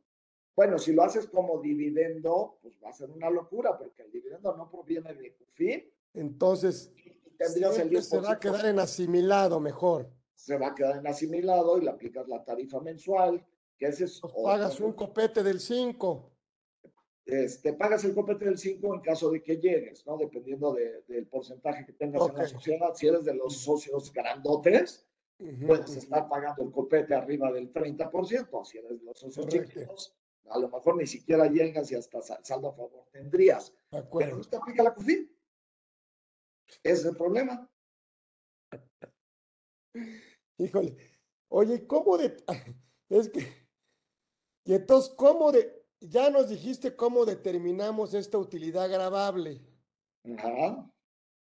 bueno, 0.54 0.78
si 0.78 0.92
lo 0.94 1.02
haces 1.04 1.28
como 1.28 1.60
dividendo, 1.62 2.60
pues 2.62 2.76
va 2.84 2.90
a 2.90 2.94
ser 2.94 3.10
una 3.10 3.30
locura, 3.32 3.78
porque 3.78 4.04
el 4.04 4.12
dividendo 4.12 4.56
no 4.56 4.70
proviene 4.70 5.14
de 5.16 5.34
CUFIN 5.36 5.84
Entonces, 6.14 6.92
tendrías 7.38 7.72
el 7.72 7.90
siempre 7.90 8.02
se 8.02 8.20
va 8.20 8.32
a 8.34 8.36
10%. 8.36 8.40
quedar 8.40 8.66
en 8.66 8.80
asimilado 8.80 9.60
mejor. 9.60 10.12
se 10.36 10.58
va 10.58 10.68
a 10.68 10.76
quedar 10.76 10.98
en 10.98 11.08
asimilado 11.08 11.78
y 11.78 11.86
le 11.86 11.90
aplicas 11.90 12.28
la 12.28 12.44
tarifa 12.44 12.80
mensual, 12.82 13.44
que 13.78 13.88
ese 13.88 14.04
es 14.04 14.20
Pues 14.22 14.34
pagas 14.44 14.80
un 14.82 14.92
copete 14.94 15.42
del 15.42 15.60
5. 15.60 16.31
Este, 17.26 17.74
pagas 17.74 18.04
el 18.04 18.14
copete 18.16 18.46
del 18.46 18.58
5 18.58 18.96
en 18.96 19.02
caso 19.02 19.30
de 19.32 19.42
que 19.44 19.58
llegues, 19.58 20.06
¿no? 20.06 20.18
Dependiendo 20.18 20.74
de- 20.74 21.02
del 21.08 21.28
porcentaje 21.28 21.86
que 21.86 21.94
tengas 21.94 22.28
en 22.30 22.36
la 22.38 22.48
sociedad. 22.48 22.94
Si 22.96 23.08
eres 23.08 23.24
de 23.26 23.34
los 23.36 23.58
socios 23.58 24.12
grandotes, 24.12 25.08
puedes 25.68 25.96
estar 25.96 26.28
pagando 26.30 26.64
el 26.64 26.72
copete 26.72 27.14
arriba 27.16 27.52
del 27.52 27.72
30%. 27.72 28.64
Si 28.66 28.78
eres 28.80 29.00
de 29.00 29.06
los 29.06 29.20
socios 29.20 29.46
Correcto. 29.46 29.72
chiquitos, 29.72 30.16
a 30.50 30.60
lo 30.60 30.70
mejor 30.70 30.98
ni 30.98 31.08
siquiera 31.08 31.48
llegas 31.48 31.92
y 31.92 31.96
hasta 31.96 32.22
sa- 32.22 32.44
saldo 32.44 32.70
a 32.70 32.74
favor 32.74 33.06
tendrías. 33.12 33.74
Pero 33.90 34.38
no 34.38 34.44
te 34.44 34.58
aplica 34.58 34.84
la 34.84 34.94
CUFIN. 34.94 35.32
Ese 36.84 36.94
es 36.94 37.06
el 37.06 37.16
problema. 37.18 37.70
Híjole. 40.58 40.96
Oye, 41.50 41.86
¿cómo 41.88 42.18
de... 42.18 42.38
Es 43.10 43.30
que... 43.30 43.42
Y 44.64 44.74
entonces, 44.74 45.14
¿cómo 45.18 45.52
de... 45.52 45.81
Ya 46.02 46.30
nos 46.32 46.50
dijiste 46.50 46.96
cómo 46.96 47.26
determinamos 47.26 48.14
esta 48.16 48.38
utilidad 48.40 48.90
grabable. 48.90 49.62
Ajá. 50.38 50.92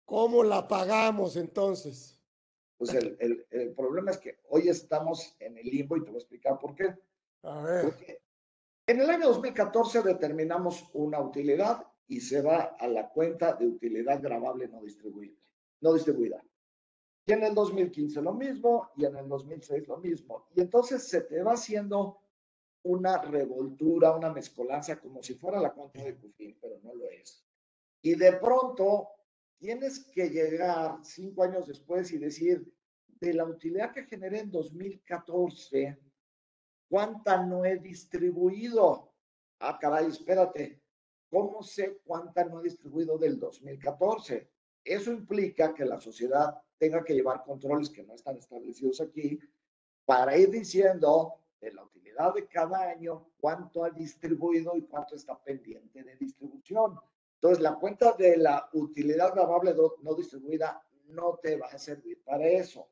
¿Cómo 0.05 0.43
la 0.45 0.69
pagamos 0.69 1.37
entonces? 1.37 2.21
Pues 2.77 2.93
el, 2.95 3.17
el- 3.21 3.47
el 3.51 3.73
problema 3.75 4.11
es 4.11 4.19
que 4.19 4.39
hoy 4.51 4.69
estamos 4.69 5.35
en 5.39 5.57
el 5.57 5.67
limbo 5.67 5.97
y 5.97 6.01
te 6.05 6.11
voy 6.11 6.17
a 6.17 6.19
explicar 6.19 6.59
por 6.59 6.75
qué. 6.75 6.95
A 7.45 7.63
ver. 7.63 7.83
Porque 7.85 8.21
en 8.87 9.01
el 9.01 9.09
año 9.09 9.29
2014 9.29 10.03
determinamos 10.03 10.85
una 10.93 11.21
utilidad 11.21 11.87
y 12.07 12.21
se 12.21 12.43
va 12.43 12.77
a 12.79 12.87
la 12.89 13.09
cuenta 13.09 13.55
de 13.55 13.67
utilidad 13.67 14.21
grabable 14.21 14.69
no 14.69 14.83
distribuible, 14.83 15.39
no 15.81 15.95
distribuida. 15.95 16.45
Y 17.25 17.33
en 17.33 17.45
el 17.45 17.55
2015 17.55 18.21
lo 18.21 18.35
mismo 18.35 18.91
y 18.97 19.07
en 19.07 19.17
el 19.17 19.29
2006 19.29 19.89
lo 19.89 19.97
mismo. 19.99 20.47
Y 20.55 20.61
entonces 20.61 21.09
se 21.09 21.23
te 21.23 21.43
va 21.43 21.53
haciendo 21.53 22.19
una 22.85 23.23
revoltura, 23.23 24.17
una 24.17 24.33
mezcolanza, 24.33 25.01
como 25.01 25.23
si 25.23 25.35
fuera 25.35 25.61
la 25.61 25.73
cuenta 25.73 26.03
de 26.03 26.17
Cufin, 26.17 26.59
pero 26.61 26.79
no 26.83 26.95
lo 26.95 27.09
es. 27.09 27.45
Y 28.03 28.15
de 28.15 28.33
pronto 28.35 29.09
tienes 29.59 30.01
que 30.11 30.29
llegar 30.29 30.99
cinco 31.03 31.45
años 31.45 31.69
después 31.69 32.11
y 32.13 32.19
decir, 32.19 32.73
de 33.07 33.35
la 33.35 33.45
utilidad 33.45 33.93
que 33.93 34.05
generé 34.05 34.41
en 34.41 34.51
2014, 34.51 35.97
¿cuánta 36.89 37.45
no 37.47 37.65
he 37.65 37.79
distribuido? 37.79 39.15
Ah, 39.61 39.79
caray, 39.81 40.07
espérate. 40.07 40.83
¿Cómo 41.31 41.63
sé 41.63 42.01
cuánta 42.05 42.45
no 42.45 42.61
he 42.61 42.65
distribuido 42.65 43.17
del 43.17 43.39
2014? 43.39 44.51
Eso 44.85 45.13
implica 45.13 45.73
que 45.73 45.85
la 45.85 46.01
sociedad 46.01 46.61
tenga 46.77 47.05
que 47.05 47.15
llevar 47.15 47.45
controles 47.45 47.89
que 47.89 48.03
no 48.03 48.15
están 48.15 48.37
establecidos 48.37 49.01
aquí 49.01 49.39
para 50.05 50.37
ir 50.37 50.51
diciendo 50.51 51.42
de 51.63 51.73
la 51.73 51.85
utilidad 51.85 52.35
de 52.35 52.47
cada 52.49 52.91
año 52.91 53.31
cuánto 53.41 53.85
ha 53.85 53.91
distribuido 53.91 54.77
y 54.77 54.83
cuánto 54.83 55.15
está 55.15 55.43
pendiente 55.43 56.03
de 56.03 56.17
distribución. 56.17 56.99
Entonces, 57.35 57.63
la 57.63 57.77
cuenta 57.77 58.13
de 58.13 58.37
la 58.37 58.69
utilidad 58.73 59.33
grabable 59.33 59.75
no 60.03 60.15
distribuida 60.15 60.83
no 61.07 61.39
te 61.43 61.57
va 61.57 61.69
a 61.69 61.79
servir 61.79 62.23
para 62.25 62.47
eso. 62.47 62.89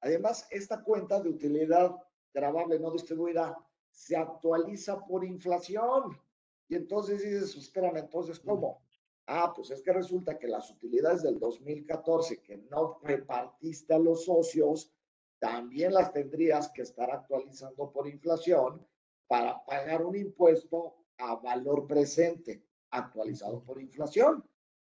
Además, 0.00 0.46
esta 0.50 0.82
cuenta 0.82 1.20
de 1.20 1.30
utilidad 1.30 1.96
grabable 2.32 2.78
no 2.78 2.90
distribuida 2.90 3.56
se 3.90 4.16
actualiza 4.16 5.04
por 5.04 5.24
inflación. 5.24 6.20
Y 6.68 6.76
entonces 6.76 7.22
dices, 7.22 7.56
espérame, 7.56 7.98
entonces, 7.98 8.38
¿cómo? 8.40 8.82
Ah, 9.26 9.52
pues 9.54 9.70
es 9.70 9.82
que 9.82 9.92
resulta 9.92 10.38
que 10.38 10.46
las 10.46 10.70
utilidades 10.70 11.22
del 11.22 11.38
2014 11.38 12.42
que 12.42 12.58
no 12.70 13.00
repartiste 13.02 13.94
a 13.94 13.98
los 13.98 14.24
socios, 14.24 14.92
también 15.38 15.92
las 15.92 16.12
tendrías 16.12 16.70
que 16.70 16.82
estar 16.82 17.10
actualizando 17.10 17.92
por 17.92 18.08
inflación 18.08 18.86
para 19.26 19.64
pagar 19.64 20.04
un 20.04 20.16
impuesto 20.16 20.96
a 21.18 21.36
valor 21.36 21.86
presente 21.86 22.64
actualizado 22.90 23.62
por 23.62 23.80
inflación. 23.80 24.44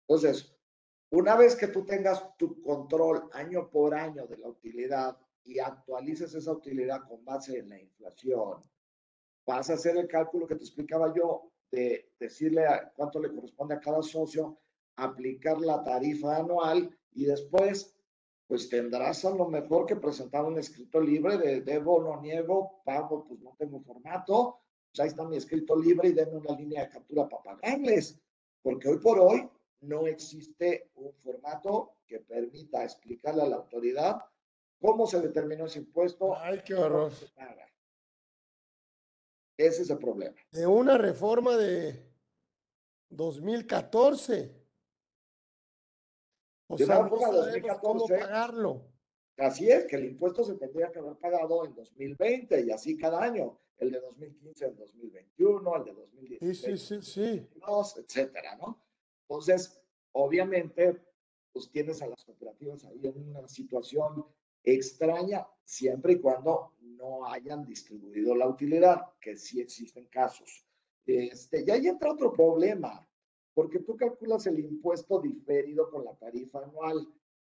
Entonces, 0.08 0.54
una 1.10 1.36
vez 1.36 1.56
que 1.56 1.68
tú 1.68 1.84
tengas 1.84 2.36
tu 2.36 2.60
control 2.62 3.28
año 3.32 3.68
por 3.70 3.94
año 3.94 4.26
de 4.26 4.38
la 4.38 4.48
utilidad 4.48 5.18
y 5.44 5.58
actualices 5.58 6.34
esa 6.34 6.52
utilidad 6.52 7.02
con 7.08 7.24
base 7.24 7.58
en 7.58 7.68
la 7.68 7.80
inflación, 7.80 8.62
vas 9.46 9.70
a 9.70 9.74
hacer 9.74 9.96
el 9.96 10.08
cálculo 10.08 10.46
que 10.46 10.54
te 10.54 10.64
explicaba 10.64 11.12
yo 11.14 11.50
de 11.70 12.12
decirle 12.18 12.66
a 12.66 12.92
cuánto 12.94 13.20
le 13.20 13.32
corresponde 13.32 13.74
a 13.74 13.80
cada 13.80 14.02
socio, 14.02 14.58
aplicar 14.96 15.60
la 15.60 15.82
tarifa 15.82 16.36
anual 16.36 16.96
y 17.12 17.24
después, 17.24 17.96
pues 18.50 18.68
tendrás 18.68 19.24
a 19.24 19.30
lo 19.30 19.48
mejor 19.48 19.86
que 19.86 19.94
presentar 19.94 20.44
un 20.44 20.58
escrito 20.58 21.00
libre 21.00 21.38
de 21.38 21.60
debo, 21.60 22.02
no 22.02 22.20
niego, 22.20 22.82
pago, 22.84 23.24
pues 23.24 23.38
no 23.38 23.54
tengo 23.56 23.80
formato, 23.80 24.58
pues 24.90 24.98
ahí 24.98 25.06
está 25.06 25.22
mi 25.22 25.36
escrito 25.36 25.76
libre 25.76 26.08
y 26.08 26.12
denme 26.14 26.38
una 26.38 26.56
línea 26.58 26.82
de 26.82 26.90
captura 26.90 27.28
para 27.28 27.44
pagarles, 27.44 28.18
porque 28.60 28.88
hoy 28.88 28.98
por 28.98 29.20
hoy 29.20 29.48
no 29.82 30.04
existe 30.08 30.90
un 30.96 31.14
formato 31.22 31.98
que 32.04 32.18
permita 32.18 32.82
explicarle 32.82 33.42
a 33.42 33.46
la 33.46 33.54
autoridad 33.54 34.20
cómo 34.80 35.06
se 35.06 35.20
determinó 35.20 35.66
ese 35.66 35.78
impuesto, 35.78 36.36
Ay, 36.36 36.60
qué 36.66 36.74
horror. 36.74 37.12
Ese 39.56 39.82
es 39.82 39.90
el 39.90 39.98
problema. 39.98 40.34
De 40.50 40.66
una 40.66 40.98
reforma 40.98 41.56
de 41.56 42.04
2014. 43.10 44.59
O 46.70 46.76
De 46.76 46.86
sea, 46.86 46.96
no 46.98 47.02
reforma 47.04 47.28
de 47.30 47.34
sabemos 47.44 47.78
cómo 47.80 47.94
2014. 48.00 48.18
pagarlo. 48.18 48.82
Así 49.38 49.70
es, 49.70 49.86
que 49.86 49.96
el 49.96 50.04
impuesto 50.04 50.44
se 50.44 50.54
tendría 50.54 50.92
que 50.92 50.98
haber 51.00 51.16
pagado 51.16 51.64
en 51.64 51.74
2020 51.74 52.64
y 52.64 52.70
así 52.70 52.96
cada 52.96 53.22
año. 53.22 53.58
El 53.78 53.90
de 53.90 54.00
2015 54.00 54.66
en 54.66 54.76
2021, 54.76 55.76
el 55.76 55.84
de 55.84 55.90
Sí, 55.92 55.96
2016 55.96 56.80
sí, 56.80 57.00
sí, 57.00 57.02
sí. 57.02 57.20
2022, 57.40 57.96
etcétera, 57.98 58.56
¿no? 58.56 58.84
Entonces, 59.22 59.80
obviamente, 60.12 61.00
pues 61.52 61.70
tienes 61.70 62.02
a 62.02 62.06
las 62.06 62.22
cooperativas 62.24 62.84
ahí 62.84 63.00
en 63.06 63.28
una 63.30 63.48
situación 63.48 64.24
extraña, 64.62 65.46
siempre 65.64 66.12
y 66.12 66.18
cuando 66.20 66.74
no 66.82 67.26
hayan 67.26 67.64
distribuido 67.64 68.34
la 68.34 68.46
utilidad, 68.46 69.00
que 69.20 69.36
sí 69.36 69.60
existen 69.60 70.04
casos. 70.06 70.66
Este, 71.06 71.64
y 71.66 71.70
ahí 71.70 71.86
entra 71.88 72.12
otro 72.12 72.30
problema, 72.32 73.08
porque 73.54 73.80
tú 73.80 73.96
calculas 73.96 74.46
el 74.46 74.58
impuesto 74.60 75.20
diferido 75.20 75.90
con 75.90 76.04
la 76.04 76.14
tarifa 76.14 76.60
anual 76.64 77.06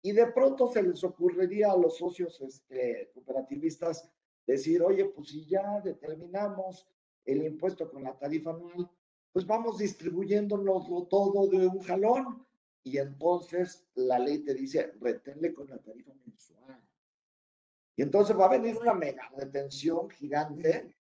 y 0.02 0.12
de 0.12 0.26
pronto 0.28 0.68
se 0.68 0.82
les 0.82 1.02
ocurriría 1.04 1.72
a 1.72 1.76
los 1.76 1.98
socios 1.98 2.40
este, 2.40 3.10
cooperativistas 3.12 4.10
decir, 4.46 4.82
oye, 4.82 5.04
pues 5.06 5.28
si 5.28 5.46
ya 5.46 5.80
determinamos 5.80 6.86
el 7.24 7.44
impuesto 7.44 7.90
con 7.90 8.04
la 8.04 8.16
tarifa 8.18 8.50
anual, 8.50 8.90
pues 9.32 9.46
vamos 9.46 9.78
distribuyéndolo 9.78 11.06
todo 11.08 11.46
de 11.48 11.66
un 11.66 11.80
jalón. 11.80 12.46
Y 12.82 12.96
entonces 12.96 13.86
la 13.94 14.18
ley 14.18 14.38
te 14.38 14.54
dice, 14.54 14.92
reténle 15.00 15.52
con 15.52 15.68
la 15.68 15.78
tarifa 15.78 16.14
mensual. 16.24 16.82
Y 17.94 18.02
entonces 18.02 18.36
va 18.38 18.46
a 18.46 18.50
venir 18.58 18.76
una 18.78 18.94
mega 18.94 19.28
retención 19.36 20.08
gigante. 20.08 20.96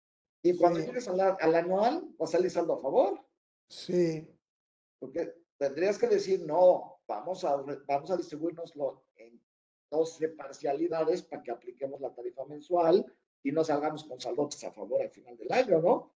Y 0.41 0.56
cuando 0.56 0.80
Sí. 0.80 0.86
llegues 0.86 1.08
al, 1.10 1.19
al 1.19 1.56
anual, 1.56 2.15
va 2.19 2.26
a 2.26 2.28
salir 2.28 2.50
saldo 2.50 2.76
a 2.76 2.82
favor. 2.82 3.19
Sí. 3.67 4.26
Porque 4.99 5.34
tendrías 5.58 5.97
que 5.97 6.08
decir, 6.08 6.45
no, 6.45 6.99
vamos 7.08 7.43
a, 7.43 7.55
vamos 7.88 8.12
a 8.12 8.17
distribuirnoslo 8.17 9.05
en 9.15 9.41
12 9.91 10.29
parcialidades 10.29 11.23
para 11.23 11.43
que 11.43 11.51
apliquemos 11.51 12.01
la 12.01 12.13
tarifa 12.13 12.45
mensual 12.45 13.05
y 13.43 13.51
no 13.51 13.63
salgamos 13.63 14.03
con 14.03 14.19
saldos 14.19 14.63
a 14.63 14.71
favor 14.71 15.01
al 15.01 15.12
final 15.12 15.38
del 15.38 15.51
año, 15.51 15.81
¿no? 15.81 16.15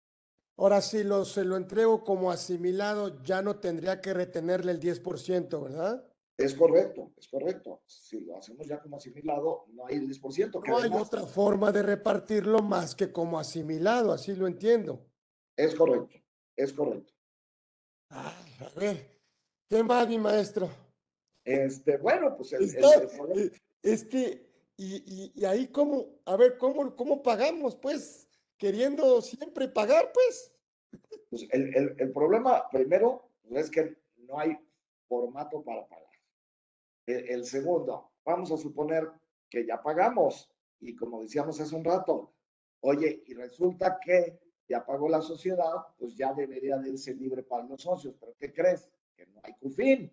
Ahora, 0.56 0.80
si 0.80 1.04
lo, 1.04 1.24
se 1.24 1.44
lo 1.44 1.56
entrego 1.56 2.02
como 2.02 2.32
asimilado, 2.32 3.22
ya 3.22 3.42
no 3.42 3.60
tendría 3.60 4.00
que 4.00 4.12
retenerle 4.12 4.72
el 4.72 4.80
10%, 4.80 5.62
¿verdad? 5.62 6.04
Es 6.36 6.54
correcto, 6.54 7.12
es 7.16 7.28
correcto. 7.28 7.82
Si 7.86 8.20
lo 8.20 8.36
hacemos 8.36 8.66
ya 8.66 8.80
como 8.80 8.96
asimilado, 8.96 9.66
no 9.68 9.86
hay 9.86 9.96
el 9.96 10.08
10%. 10.08 10.62
que 10.62 10.70
No 10.70 10.78
hay 10.78 10.90
otra 10.92 11.22
forma 11.26 11.70
de 11.70 11.82
repartirlo 11.82 12.60
más 12.60 12.94
que 12.94 13.12
como 13.12 13.38
asimilado, 13.38 14.12
así 14.12 14.34
lo 14.34 14.46
entiendo. 14.46 15.06
Es 15.56 15.74
correcto, 15.74 16.16
es 16.56 16.72
correcto. 16.72 17.12
Ay, 18.10 18.52
a 18.60 18.78
ver, 18.78 19.06
¿qué 19.68 19.82
más, 19.82 20.08
mi 20.08 20.18
maestro? 20.18 20.68
Este, 21.44 21.96
bueno, 21.98 22.36
pues 22.36 22.52
el, 22.52 22.64
Está- 22.64 22.94
el 22.94 23.38
eh, 23.38 23.52
es 23.82 24.04
que 24.04 24.46
Y, 24.76 25.32
y, 25.34 25.44
ahí 25.44 25.66
cómo, 25.68 26.20
a 26.24 26.36
ver, 26.36 26.56
¿cómo, 26.56 26.94
cómo 26.94 27.20
pagamos? 27.22 27.74
Pues 27.74 28.28
queriendo 28.56 29.20
siempre 29.22 29.66
pagar, 29.66 30.12
pues. 30.12 30.54
pues 31.30 31.46
el, 31.50 31.74
el, 31.76 31.96
el, 31.98 32.12
problema 32.12 32.68
primero 32.70 33.28
es 33.50 33.68
que 33.70 33.96
no 34.18 34.38
hay 34.38 34.56
formato 35.08 35.64
para 35.64 35.84
pagar. 35.88 36.06
El, 37.06 37.28
el 37.28 37.44
segundo, 37.44 38.12
vamos 38.24 38.52
a 38.52 38.56
suponer 38.56 39.10
que 39.50 39.66
ya 39.66 39.82
pagamos 39.82 40.48
y 40.80 40.94
como 40.94 41.22
decíamos 41.22 41.60
hace 41.60 41.74
un 41.74 41.84
rato, 41.84 42.32
oye, 42.80 43.24
y 43.26 43.34
resulta 43.34 43.98
que 44.00 44.38
ya 44.68 44.84
pagó 44.84 45.08
la 45.08 45.22
sociedad, 45.22 45.72
pues 45.98 46.14
ya 46.16 46.32
debería 46.34 46.76
de 46.76 46.96
ser 46.98 47.16
libre 47.16 47.42
para 47.42 47.64
los 47.64 47.82
socios. 47.82 48.14
¿Pero 48.20 48.34
qué 48.38 48.52
crees? 48.52 48.88
Que 49.16 49.26
no 49.26 49.40
hay 49.42 49.54
CUFIN. 49.54 50.10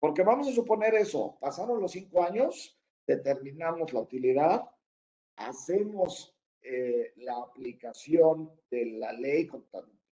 Porque 0.00 0.22
vamos 0.22 0.48
a 0.48 0.52
suponer 0.52 0.94
eso, 0.94 1.38
pasaron 1.40 1.80
los 1.80 1.92
cinco 1.92 2.24
años, 2.24 2.76
determinamos 3.06 3.92
la 3.92 4.00
utilidad, 4.00 4.68
hacemos 5.36 6.34
eh, 6.60 7.12
la 7.18 7.36
aplicación 7.36 8.50
de 8.68 8.86
la 8.86 9.12
ley 9.12 9.46
con 9.46 9.64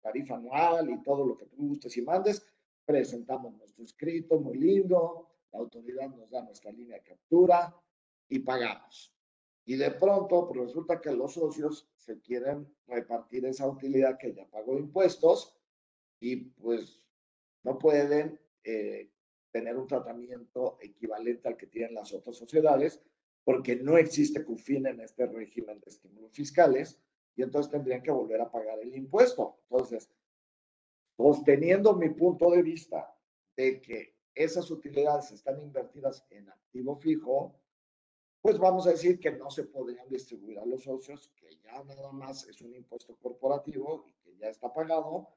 tarifa 0.01 0.35
anual 0.35 0.89
y 0.89 1.03
todo 1.03 1.25
lo 1.25 1.37
que 1.37 1.47
tú 1.47 1.57
gustes 1.57 1.97
y 1.97 2.01
mandes, 2.01 2.45
presentamos 2.85 3.53
nuestro 3.55 3.83
escrito 3.83 4.39
muy 4.39 4.57
lindo, 4.57 5.27
la 5.51 5.59
autoridad 5.59 6.07
nos 6.09 6.29
da 6.29 6.41
nuestra 6.43 6.71
línea 6.71 6.97
de 6.97 7.03
captura 7.03 7.75
y 8.29 8.39
pagamos. 8.39 9.13
Y 9.65 9.75
de 9.75 9.91
pronto, 9.91 10.47
pues 10.47 10.59
resulta 10.59 10.99
que 10.99 11.11
los 11.11 11.33
socios 11.33 11.89
se 11.95 12.19
quieren 12.19 12.67
repartir 12.87 13.45
esa 13.45 13.67
utilidad 13.67 14.17
que 14.17 14.33
ya 14.33 14.45
pagó 14.49 14.77
impuestos 14.77 15.55
y 16.19 16.35
pues 16.35 17.01
no 17.63 17.77
pueden 17.79 18.39
eh, 18.63 19.09
tener 19.51 19.77
un 19.77 19.87
tratamiento 19.87 20.77
equivalente 20.81 21.47
al 21.47 21.55
que 21.55 21.67
tienen 21.67 21.93
las 21.93 22.13
otras 22.13 22.35
sociedades 22.35 23.01
porque 23.45 23.75
no 23.75 23.97
existe 23.97 24.43
CUFIN 24.43 24.87
en 24.87 25.01
este 25.01 25.27
régimen 25.27 25.79
de 25.79 25.89
estímulos 25.89 26.31
fiscales 26.31 26.99
y 27.35 27.43
entonces 27.43 27.71
tendrían 27.71 28.01
que 28.01 28.11
volver 28.11 28.41
a 28.41 28.51
pagar 28.51 28.79
el 28.79 28.95
impuesto. 28.95 29.59
Entonces, 29.69 30.09
sosteniendo 31.17 31.93
mi 31.95 32.09
punto 32.09 32.51
de 32.51 32.61
vista 32.61 33.15
de 33.55 33.81
que 33.81 34.15
esas 34.35 34.69
utilidades 34.71 35.31
están 35.31 35.61
invertidas 35.61 36.25
en 36.29 36.49
activo 36.49 36.95
fijo, 36.95 37.59
pues 38.43 38.59
vamos 38.59 38.85
a 38.85 38.89
decir 38.89 39.21
que 39.21 39.31
no 39.31 39.49
se 39.49 39.63
podrían 39.63 40.09
distribuir 40.09 40.59
a 40.59 40.65
los 40.65 40.83
socios, 40.83 41.31
que 41.33 41.55
ya 41.63 41.81
nada 41.85 42.11
más 42.11 42.45
es 42.49 42.61
un 42.61 42.75
impuesto 42.75 43.15
corporativo 43.15 44.03
y 44.05 44.13
que 44.15 44.35
ya 44.35 44.49
está 44.49 44.71
pagado, 44.73 45.29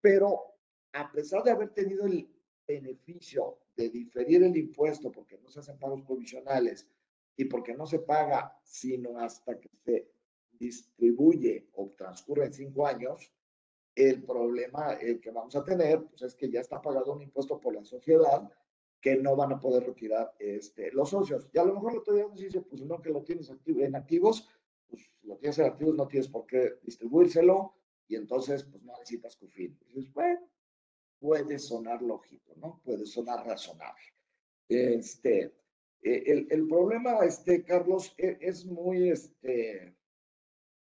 pero 0.00 0.54
a 0.92 1.10
pesar 1.10 1.42
de 1.42 1.50
haber 1.50 1.70
tenido 1.70 2.06
el 2.06 2.32
beneficio 2.64 3.58
de 3.74 3.90
diferir 3.90 4.44
el 4.44 4.56
impuesto 4.56 5.10
porque 5.10 5.36
no 5.38 5.50
se 5.50 5.58
hacen 5.58 5.80
pagos 5.80 6.02
provisionales 6.02 6.88
y 7.36 7.46
porque 7.46 7.74
no 7.74 7.86
se 7.86 7.98
paga 7.98 8.56
sino 8.62 9.18
hasta 9.18 9.58
que 9.58 9.70
se 9.84 10.12
distribuye 10.52 11.70
o 11.72 11.90
transcurren 11.98 12.52
cinco 12.52 12.86
años, 12.86 13.32
el 13.96 14.22
problema 14.22 14.96
que 14.96 15.30
vamos 15.32 15.56
a 15.56 15.64
tener 15.64 16.04
pues, 16.04 16.22
es 16.22 16.36
que 16.36 16.48
ya 16.48 16.60
está 16.60 16.80
pagado 16.80 17.14
un 17.14 17.22
impuesto 17.22 17.60
por 17.60 17.74
la 17.74 17.84
sociedad 17.84 18.48
que 19.04 19.16
no 19.16 19.36
van 19.36 19.52
a 19.52 19.60
poder 19.60 19.84
retirar 19.84 20.34
este, 20.38 20.90
los 20.92 21.10
socios. 21.10 21.46
Y 21.52 21.58
a 21.58 21.64
lo 21.64 21.74
mejor 21.74 21.92
lo 21.92 22.02
todavía 22.02 22.26
nos 22.26 22.40
dice, 22.40 22.62
pues 22.62 22.80
no, 22.80 23.02
que 23.02 23.10
lo 23.10 23.22
tienes 23.22 23.52
en 23.66 23.94
activos, 23.96 24.48
pues 24.88 25.10
lo 25.24 25.36
tienes 25.36 25.58
en 25.58 25.66
activos, 25.66 25.94
no 25.94 26.08
tienes 26.08 26.28
por 26.28 26.46
qué 26.46 26.78
distribuírselo, 26.82 27.74
y 28.08 28.16
entonces 28.16 28.64
pues 28.64 28.82
no 28.82 28.92
necesitas 28.94 29.36
CUFIN. 29.36 29.78
dices, 29.92 30.10
bueno, 30.14 30.48
puede 31.18 31.58
sonar 31.58 32.00
lógico, 32.00 32.54
¿no? 32.56 32.80
Puede 32.82 33.04
sonar 33.04 33.46
razonable. 33.46 34.06
Este, 34.70 35.54
e, 36.00 36.22
el, 36.24 36.46
el 36.48 36.66
problema, 36.66 37.18
este, 37.26 37.62
Carlos, 37.62 38.14
e, 38.16 38.38
es 38.40 38.64
muy 38.64 39.10
este, 39.10 39.94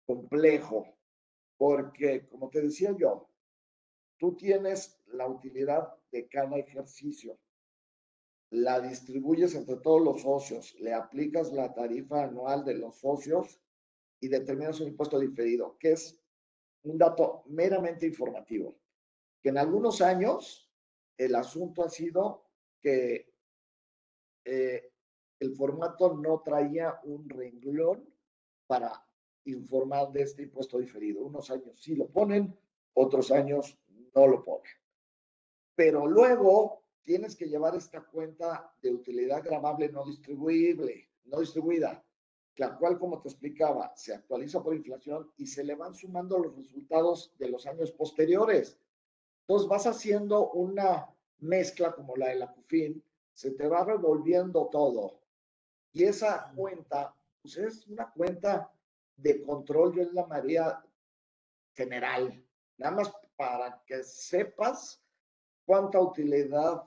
complejo, 0.05 0.93
porque, 1.55 2.27
como 2.27 2.49
te 2.49 2.63
decía 2.63 2.93
yo, 2.99 3.29
tú 4.17 4.35
tienes 4.35 4.99
la 5.07 5.25
utilidad 5.25 5.95
de 6.11 6.27
cada 6.27 6.57
ejercicio 6.57 7.39
la 8.51 8.79
distribuyes 8.79 9.53
entre 9.55 9.77
todos 9.77 10.01
los 10.01 10.21
socios, 10.21 10.75
le 10.79 10.93
aplicas 10.93 11.51
la 11.51 11.73
tarifa 11.73 12.23
anual 12.23 12.65
de 12.65 12.75
los 12.75 12.99
socios 12.99 13.59
y 14.19 14.27
determinas 14.27 14.79
un 14.79 14.87
impuesto 14.87 15.19
diferido, 15.19 15.77
que 15.77 15.91
es 15.91 16.19
un 16.83 16.97
dato 16.97 17.43
meramente 17.47 18.07
informativo. 18.07 18.75
Que 19.41 19.49
en 19.49 19.57
algunos 19.57 20.01
años 20.01 20.69
el 21.17 21.35
asunto 21.35 21.83
ha 21.83 21.89
sido 21.89 22.45
que 22.81 23.33
eh, 24.45 24.91
el 25.39 25.55
formato 25.55 26.15
no 26.15 26.41
traía 26.41 26.99
un 27.03 27.29
renglón 27.29 28.03
para 28.67 29.05
informar 29.45 30.11
de 30.11 30.23
este 30.23 30.43
impuesto 30.43 30.79
diferido. 30.79 31.23
Unos 31.23 31.49
años 31.51 31.79
sí 31.79 31.95
lo 31.95 32.07
ponen, 32.07 32.57
otros 32.93 33.31
años 33.31 33.77
no 34.15 34.27
lo 34.27 34.43
ponen. 34.43 34.71
Pero 35.75 36.07
luego 36.07 36.83
tienes 37.09 37.35
que 37.35 37.47
llevar 37.47 37.75
esta 37.75 38.03
cuenta 38.03 38.71
de 38.83 38.93
utilidad 38.93 39.43
grabable 39.43 39.89
no 39.89 40.05
distribuible, 40.05 41.09
no 41.23 41.39
distribuida, 41.39 42.05
la 42.57 42.77
cual, 42.77 42.99
como 42.99 43.19
te 43.19 43.29
explicaba, 43.29 43.91
se 43.95 44.13
actualiza 44.13 44.61
por 44.61 44.75
inflación 44.75 45.31
y 45.35 45.47
se 45.47 45.63
le 45.63 45.73
van 45.73 45.95
sumando 45.95 46.37
los 46.37 46.55
resultados 46.55 47.33
de 47.39 47.49
los 47.49 47.65
años 47.65 47.91
posteriores. 47.93 48.77
Entonces 49.41 49.67
vas 49.67 49.87
haciendo 49.87 50.51
una 50.51 51.09
mezcla 51.39 51.93
como 51.93 52.15
la 52.15 52.27
de 52.27 52.35
la 52.35 52.53
CUFIN, 52.53 53.03
se 53.33 53.49
te 53.53 53.67
va 53.67 53.83
revolviendo 53.83 54.69
todo. 54.71 55.19
Y 55.91 56.03
esa 56.03 56.53
cuenta, 56.55 57.15
pues 57.41 57.57
es 57.57 57.87
una 57.87 58.11
cuenta 58.11 58.71
de 59.17 59.41
control, 59.41 59.95
yo 59.95 60.03
la 60.11 60.27
María 60.27 60.85
general, 61.73 62.45
nada 62.77 62.95
más 62.97 63.11
para 63.35 63.81
que 63.87 64.03
sepas 64.03 65.03
cuánta 65.65 65.99
utilidad 65.99 66.83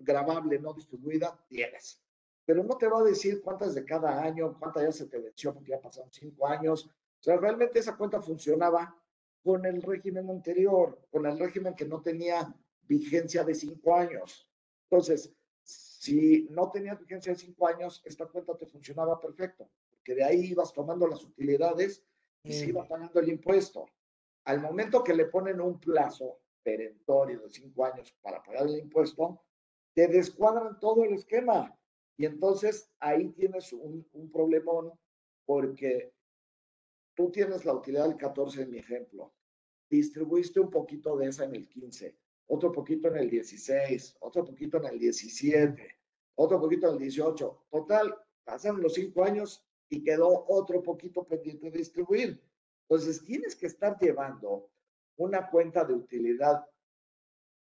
grabable 0.00 0.58
no 0.58 0.72
distribuida 0.72 1.38
tienes. 1.48 2.02
Pero 2.44 2.64
no 2.64 2.76
te 2.76 2.88
va 2.88 3.00
a 3.00 3.04
decir 3.04 3.42
cuántas 3.42 3.74
de 3.74 3.84
cada 3.84 4.22
año, 4.22 4.56
cuántas 4.58 4.82
ya 4.82 4.92
se 4.92 5.06
te 5.06 5.18
venció 5.18 5.54
porque 5.54 5.70
ya 5.70 5.80
pasaron 5.80 6.10
cinco 6.12 6.46
años. 6.46 6.86
O 6.86 7.22
sea, 7.22 7.36
realmente 7.36 7.78
esa 7.78 7.96
cuenta 7.96 8.20
funcionaba 8.20 8.96
con 9.42 9.64
el 9.66 9.82
régimen 9.82 10.28
anterior, 10.30 10.98
con 11.10 11.26
el 11.26 11.38
régimen 11.38 11.74
que 11.74 11.86
no 11.86 12.00
tenía 12.00 12.54
vigencia 12.82 13.44
de 13.44 13.54
cinco 13.54 13.94
años. 13.94 14.48
Entonces, 14.90 15.32
si 15.62 16.48
no 16.50 16.70
tenía 16.70 16.94
vigencia 16.94 17.32
de 17.32 17.38
cinco 17.38 17.68
años, 17.68 18.02
esta 18.04 18.26
cuenta 18.26 18.56
te 18.56 18.66
funcionaba 18.66 19.20
perfecto, 19.20 19.70
porque 19.90 20.14
de 20.14 20.24
ahí 20.24 20.46
ibas 20.46 20.72
tomando 20.72 21.06
las 21.06 21.22
utilidades 21.24 22.02
y 22.42 22.52
se 22.52 22.66
iba 22.66 22.86
pagando 22.86 23.20
el 23.20 23.28
impuesto. 23.28 23.86
Al 24.44 24.60
momento 24.60 25.04
que 25.04 25.14
le 25.14 25.26
ponen 25.26 25.60
un 25.60 25.78
plazo 25.78 26.40
perentorio 26.62 27.40
de 27.40 27.50
cinco 27.50 27.84
años 27.84 28.12
para 28.22 28.42
pagar 28.42 28.66
el 28.66 28.78
impuesto, 28.78 29.42
te 29.94 30.08
descuadran 30.08 30.78
todo 30.80 31.04
el 31.04 31.14
esquema. 31.14 31.76
Y 32.16 32.26
entonces 32.26 32.90
ahí 33.00 33.30
tienes 33.30 33.72
un, 33.72 34.06
un 34.12 34.30
problemón 34.30 34.92
porque 35.46 36.12
tú 37.14 37.30
tienes 37.30 37.64
la 37.64 37.74
utilidad 37.74 38.08
del 38.08 38.16
14 38.16 38.62
en 38.62 38.70
mi 38.70 38.78
ejemplo. 38.78 39.32
Distribuiste 39.88 40.60
un 40.60 40.70
poquito 40.70 41.16
de 41.16 41.28
esa 41.28 41.44
en 41.44 41.54
el 41.54 41.68
15, 41.68 42.16
otro 42.46 42.70
poquito 42.70 43.08
en 43.08 43.16
el 43.16 43.30
16, 43.30 44.16
otro 44.20 44.44
poquito 44.44 44.76
en 44.78 44.86
el 44.86 44.98
17, 44.98 45.98
otro 46.36 46.60
poquito 46.60 46.88
en 46.88 46.94
el 46.94 46.98
18. 47.00 47.66
Total, 47.70 48.14
pasan 48.44 48.80
los 48.80 48.94
cinco 48.94 49.24
años 49.24 49.64
y 49.88 50.02
quedó 50.02 50.46
otro 50.48 50.82
poquito 50.82 51.24
pendiente 51.24 51.70
de 51.70 51.78
distribuir. 51.78 52.42
Entonces 52.88 53.24
tienes 53.24 53.56
que 53.56 53.66
estar 53.66 53.98
llevando 53.98 54.70
una 55.16 55.50
cuenta 55.50 55.84
de 55.84 55.94
utilidad 55.94 56.64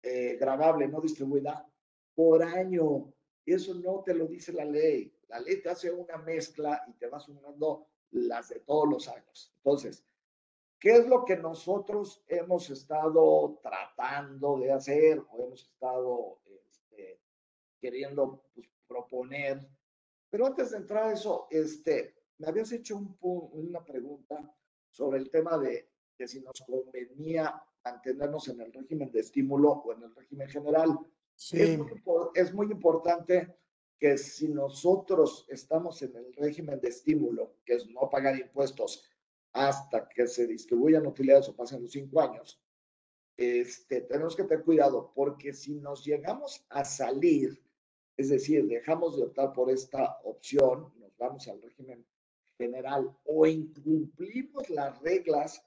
eh, 0.02 0.38
grabable 0.40 0.88
no 0.88 1.02
distribuida 1.02 1.69
por 2.20 2.44
año. 2.44 3.14
Eso 3.46 3.74
no 3.76 4.04
te 4.04 4.14
lo 4.14 4.28
dice 4.28 4.52
la 4.52 4.66
ley. 4.66 5.10
La 5.30 5.40
ley 5.40 5.62
te 5.62 5.70
hace 5.70 5.90
una 5.90 6.18
mezcla 6.18 6.84
y 6.86 6.92
te 6.96 7.08
va 7.08 7.18
sumando 7.18 7.88
las 8.12 8.50
de 8.50 8.60
todos 8.60 8.90
los 8.90 9.08
años. 9.08 9.54
Entonces, 9.56 10.04
¿qué 10.82 10.98
es 10.98 11.08
lo 11.08 11.24
que 11.24 11.38
nosotros 11.38 12.22
hemos 12.28 12.70
estado 12.72 13.58
tratando 13.64 14.60
de 14.60 14.70
hacer 14.70 15.24
o 15.32 15.46
hemos 15.46 15.64
estado 15.64 16.42
este, 16.46 17.22
queriendo 17.80 18.44
pues, 18.54 18.68
proponer? 18.86 19.66
Pero 20.30 20.48
antes 20.48 20.72
de 20.72 20.78
entrar 20.80 21.06
a 21.06 21.14
eso, 21.14 21.48
este, 21.50 22.18
me 22.38 22.50
habías 22.50 22.70
hecho 22.74 22.98
un, 22.98 23.18
una 23.22 23.86
pregunta 23.86 24.54
sobre 24.90 25.20
el 25.20 25.30
tema 25.30 25.58
de 25.58 25.90
que 26.18 26.28
si 26.28 26.42
nos 26.42 26.60
convenía 26.68 27.64
mantenernos 27.86 28.50
en 28.50 28.60
el 28.60 28.74
régimen 28.74 29.10
de 29.10 29.22
estímulo 29.22 29.72
o 29.72 29.94
en 29.94 30.04
el 30.04 30.14
régimen 30.14 30.50
general. 30.50 31.00
Es, 32.36 32.54
muy, 32.54 32.70
importante 32.70 33.56
que 33.98 34.18
si 34.18 34.50
nosotros 34.50 35.46
estamos 35.48 36.02
en 36.02 36.16
el 36.18 36.34
régimen 36.34 36.82
de 36.82 36.90
estímulo, 36.90 37.56
que 37.66 37.76
es 37.76 37.88
no 37.88 38.10
pagar 38.10 38.38
impuestos 38.38 39.06
hasta 39.54 40.08
que 40.10 40.28
se 40.28 40.48
distribuyan 40.48 41.08
utilidades 41.08 41.48
o 41.48 41.56
pasen 41.56 41.82
los 41.82 41.92
cinco 41.92 42.20
años, 42.22 42.62
este, 43.38 44.02
tenemos 44.02 44.36
que 44.36 44.44
tener 44.44 44.66
cuidado 44.66 45.14
porque 45.16 45.54
si 45.54 45.76
nos 45.76 46.04
llegamos 46.06 46.66
a 46.70 46.84
salir 46.84 47.64
Es 48.18 48.28
decir, 48.28 48.68
dejamos 48.68 49.16
de 49.16 49.24
optar 49.24 49.54
por 49.54 49.72
esta 49.72 50.20
opción, 50.26 50.92
nos 51.00 51.16
vamos 51.18 51.48
al 51.48 51.62
régimen 51.62 52.06
general 52.58 53.18
o 53.24 53.46
incumplimos 53.46 54.70
las 54.70 55.00
reglas 55.02 55.66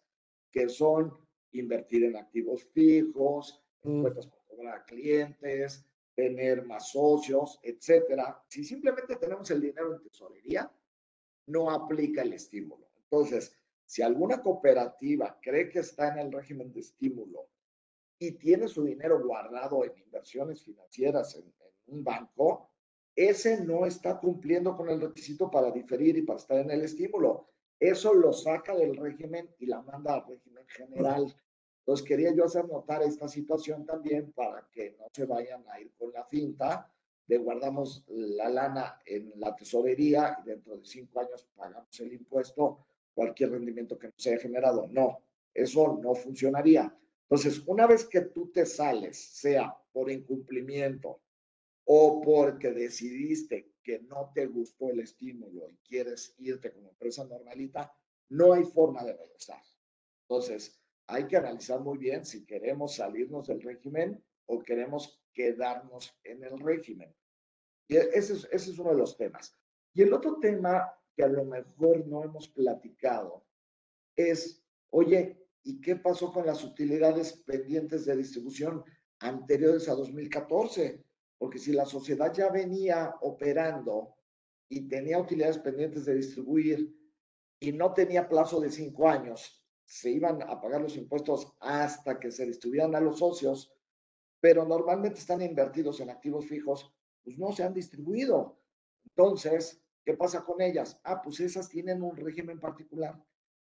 que 0.51 0.69
son 0.69 1.17
invertir 1.53 2.05
en 2.05 2.17
activos 2.17 2.63
fijos, 2.75 3.59
mm. 3.85 4.03
cuentas 4.03 4.29
a 4.73 4.85
clientes, 4.85 5.85
tener 6.15 6.65
más 6.65 6.91
socios, 6.91 7.59
etcétera. 7.63 8.43
Si 8.49 8.65
simplemente 8.65 9.17
tenemos 9.17 9.51
el 9.51 9.61
dinero 9.61 9.95
en 9.95 10.03
tesorería, 10.03 10.71
no 11.47 11.71
aplica 11.71 12.23
el 12.23 12.33
estímulo. 12.35 12.89
Entonces, 12.97 13.57
si 13.85 14.03
alguna 14.03 14.43
cooperativa 14.43 15.39
cree 15.41 15.69
que 15.69 15.81
está 15.81 16.09
en 16.09 16.19
el 16.19 16.33
régimen 16.33 16.73
de 16.73 16.81
estímulo 16.81 17.49
y 18.19 18.33
tiene 18.33 18.69
su 18.69 18.85
dinero 18.85 19.23
guardado 19.25 19.85
en 19.85 19.97
inversiones 19.99 20.63
financieras 20.63 21.35
en, 21.37 21.43
en 21.43 21.95
un 21.95 22.05
banco, 22.05 22.71
ese 23.15 23.63
no 23.65 23.85
está 23.85 24.19
cumpliendo 24.19 24.77
con 24.77 24.89
el 24.89 25.01
requisito 25.01 25.51
para 25.51 25.71
diferir 25.71 26.17
y 26.17 26.23
para 26.23 26.39
estar 26.39 26.59
en 26.59 26.71
el 26.71 26.83
estímulo. 26.83 27.49
Eso 27.79 28.15
lo 28.15 28.33
saca 28.33 28.75
del 28.77 28.97
régimen 28.97 29.51
y 29.59 29.67
la 29.67 29.83
manda 29.83 30.15
al 30.15 30.27
régimen 30.27 30.65
general. 30.69 31.35
Entonces 31.83 32.07
quería 32.07 32.33
yo 32.33 32.45
hacer 32.45 32.67
notar 32.69 33.03
esta 33.03 33.27
situación 33.27 33.85
también 33.85 34.31
para 34.33 34.69
que 34.71 34.95
no 34.99 35.07
se 35.13 35.25
vayan 35.25 35.65
a 35.69 35.81
ir 35.81 35.91
con 35.99 36.13
la 36.13 36.25
finta 36.25 36.89
de 37.27 37.39
guardamos 37.39 38.05
la 38.09 38.49
lana 38.49 39.01
en 39.05 39.33
la 39.37 39.55
tesorería 39.57 40.39
y 40.43 40.49
dentro 40.49 40.77
de 40.77 40.85
cinco 40.85 41.21
años 41.21 41.47
pagamos 41.57 41.99
el 42.01 42.13
impuesto, 42.13 42.87
cualquier 43.15 43.51
rendimiento 43.51 43.99
que 43.99 44.09
nos 44.09 44.27
haya 44.27 44.39
generado. 44.39 44.87
No, 44.89 45.23
eso 45.53 45.99
no 46.01 46.15
funcionaría. 46.15 46.97
Entonces, 47.23 47.63
una 47.67 47.87
vez 47.87 48.05
que 48.05 48.21
tú 48.21 48.53
te 48.53 48.65
sales, 48.65 49.17
sea 49.17 49.77
por 49.93 50.11
incumplimiento 50.11 51.21
o 51.85 52.21
porque 52.21 52.71
decidiste 52.71 53.73
que 53.83 54.01
no 54.01 54.31
te 54.35 54.47
gustó 54.47 54.91
el 54.91 55.01
estímulo 55.01 55.69
y 55.69 55.77
quieres 55.79 56.35
irte 56.39 56.73
como 56.73 56.91
empresa 56.91 57.25
normalita, 57.25 57.93
no 58.29 58.53
hay 58.53 58.65
forma 58.65 59.03
de 59.03 59.15
regresar. 59.17 59.63
Entonces, 60.29 60.82
hay 61.07 61.27
que 61.27 61.37
analizar 61.37 61.81
muy 61.81 61.99
bien 61.99 62.25
si 62.25 62.45
queremos 62.45 62.97
salirnos 62.97 63.47
del 63.47 63.63
régimen 63.63 64.23
o 64.47 64.61
queremos 64.63 65.23
quedarnos 65.33 66.15
en 66.25 66.43
el 66.45 66.59
régimen. 66.59 67.15
Y 67.89 67.97
ese 67.97 68.35
es, 68.35 68.49
ese 68.51 68.71
es 68.71 68.79
uno 68.79 68.91
de 68.91 68.99
los 68.99 69.17
temas. 69.17 69.57
Y 69.95 70.03
el 70.03 70.13
otro 70.13 70.39
tema 70.41 70.93
que 71.15 71.25
a 71.25 71.29
lo 71.29 71.45
mejor 71.45 72.07
no 72.07 72.25
hemos 72.25 72.49
platicado 72.49 73.45
es, 74.17 74.65
oye, 74.91 75.47
¿y 75.63 75.81
qué 75.81 75.97
pasó 75.97 76.33
con 76.33 76.47
las 76.47 76.65
utilidades 76.65 77.35
pendientes 77.45 78.05
de 78.07 78.17
distribución 78.17 78.85
anteriores 79.21 79.89
a 79.89 79.95
2014? 79.95 81.05
Porque 81.39 81.59
si 81.59 81.73
la 81.73 81.85
sociedad 81.85 82.33
ya 82.33 82.51
venía 82.51 83.15
operando 83.21 84.15
y 84.69 84.89
tenía 84.89 85.19
utilidades 85.19 85.59
pendientes 85.59 86.05
de 86.05 86.15
distribuir 86.15 86.97
y 87.61 87.73
no 87.73 87.93
tenía 87.93 88.29
plazo 88.29 88.61
de 88.61 88.71
cinco 88.71 89.09
años, 89.09 89.62
se 89.85 90.11
iban 90.11 90.43
a 90.43 90.61
pagar 90.61 90.81
los 90.81 90.97
impuestos 90.97 91.53
hasta 91.61 92.19
que 92.19 92.31
se 92.31 92.47
distribuyeran 92.47 92.95
a 92.95 93.01
los 93.01 93.19
socios, 93.19 93.73
pero 94.41 94.65
normalmente 94.65 95.21
están 95.21 95.43
invertidos 95.43 96.01
en 96.01 96.11
activos 96.11 96.47
fijos, 96.47 96.93
pues 97.23 97.39
no 97.39 97.53
se 97.53 97.63
han 97.63 97.75
distribuido. 97.75 98.59
Entonces, 99.05 99.83
¿qué 100.05 100.15
pasa 100.15 100.45
con 100.45 100.61
ellas? 100.61 100.99
Ah, 101.05 101.21
pues 101.23 101.41
esas 101.41 101.69
tienen 101.69 102.03
un 102.03 102.17
régimen 102.17 102.59
particular. 102.59 103.23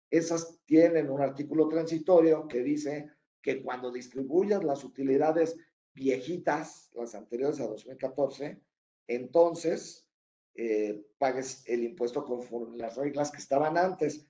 Esas 0.09 0.59
tienen 0.65 1.09
un 1.09 1.21
artículo 1.21 1.67
transitorio 1.67 2.47
que 2.47 2.61
dice 2.61 3.09
que 3.41 3.61
cuando 3.61 3.91
distribuyas 3.91 4.63
las 4.63 4.83
utilidades 4.83 5.57
viejitas, 5.93 6.89
las 6.93 7.15
anteriores 7.15 7.59
a 7.59 7.67
2014, 7.67 8.61
entonces 9.07 10.09
eh, 10.55 11.05
pagues 11.17 11.63
el 11.67 11.83
impuesto 11.83 12.23
conforme 12.23 12.77
las 12.77 12.95
reglas 12.95 13.31
que 13.31 13.37
estaban 13.37 13.77
antes. 13.77 14.27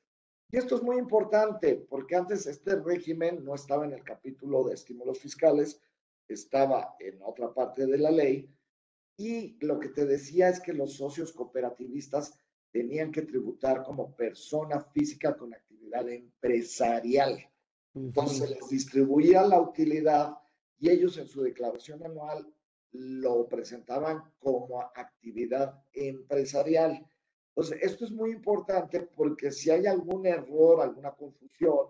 Y 0.56 0.58
esto 0.58 0.78
es 0.78 0.84
muy 0.84 0.98
importante 0.98 1.86
porque 1.90 2.16
antes 2.16 2.48
este 2.48 2.78
régimen 2.78 3.44
no 3.44 3.56
estaba 3.56 3.84
en 3.84 3.92
el 3.92 4.02
capítulo 4.06 4.64
de 4.64 4.76
estímulos 4.76 5.20
fiscales, 5.20 5.82
estaba 6.30 6.96
en 6.98 7.22
otra 7.22 7.54
parte 7.54 7.86
de 7.86 7.98
la 7.98 8.10
ley 8.10 8.50
y 9.18 9.58
lo 9.60 9.78
que 9.82 9.90
te 9.90 10.06
decía 10.06 10.48
es 10.48 10.62
que 10.62 10.72
los 10.72 10.94
socios 10.94 11.34
cooperativistas 11.34 12.40
tenían 12.72 13.12
que 13.12 13.24
tributar 13.24 13.84
como 13.84 14.16
persona 14.16 14.80
física 14.80 15.36
con 15.36 15.54
actividad 15.54 16.08
empresarial. 16.08 17.38
Entonces 17.94 18.50
les 18.50 18.70
distribuía 18.70 19.42
la 19.44 19.60
utilidad 19.60 20.38
y 20.80 20.90
ellos 20.90 21.18
en 21.18 21.28
su 21.28 21.42
declaración 21.42 22.02
anual 22.06 22.50
lo 22.94 23.50
presentaban 23.50 24.24
como 24.40 24.82
actividad 24.82 25.84
empresarial. 25.92 27.06
Entonces, 27.56 27.80
esto 27.82 28.04
es 28.04 28.12
muy 28.12 28.32
importante 28.32 29.00
porque 29.00 29.50
si 29.50 29.70
hay 29.72 29.86
algún 29.86 30.26
error, 30.26 30.82
alguna 30.82 31.12
confusión, 31.12 31.88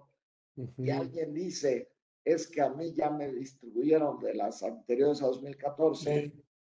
y 0.77 0.89
alguien 0.89 1.33
dice, 1.33 1.91
es 2.23 2.47
que 2.47 2.61
a 2.61 2.69
mí 2.69 2.93
ya 2.93 3.09
me 3.09 3.31
distribuyeron 3.31 4.19
de 4.19 4.35
las 4.35 4.63
anteriores 4.63 5.21
a 5.21 5.27
2014 5.27 6.31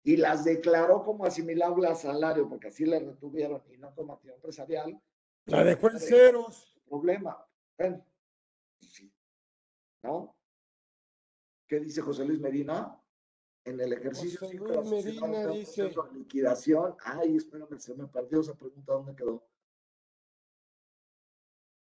y 0.05 0.17
las 0.17 0.45
declaró 0.45 1.05
como 1.05 1.25
asimilable 1.25 1.87
a 1.87 1.95
salario, 1.95 2.49
porque 2.49 2.69
así 2.69 2.87
le 2.87 2.99
retuvieron 2.99 3.63
y 3.73 3.77
no 3.77 3.95
como 3.95 4.15
actividad 4.15 4.37
empresarial. 4.37 5.01
La 5.47 5.65
dejó 5.65 5.91
en 5.91 6.01
ceros. 6.01 6.81
Problema. 6.89 7.47
Bueno, 7.77 8.05
sí. 8.81 9.13
¿No? 10.03 10.35
¿Qué 11.67 11.81
dice 11.81 12.01
José 12.01 12.25
Luis 12.25 12.41
Medina? 12.41 12.99
En 13.69 13.81
el 13.81 13.93
ejercicio 13.93 14.41
José 14.41 14.55
Luis 14.57 14.91
Medina 14.91 15.47
dice 15.49 15.91
liquidación. 16.15 16.95
Ay, 17.05 17.37
espérame, 17.37 17.79
se 17.79 17.95
me 17.95 18.07
perdió 18.07 18.41
esa 18.41 18.55
pregunta, 18.55 18.93
¿dónde 18.93 19.15
quedó? 19.15 19.47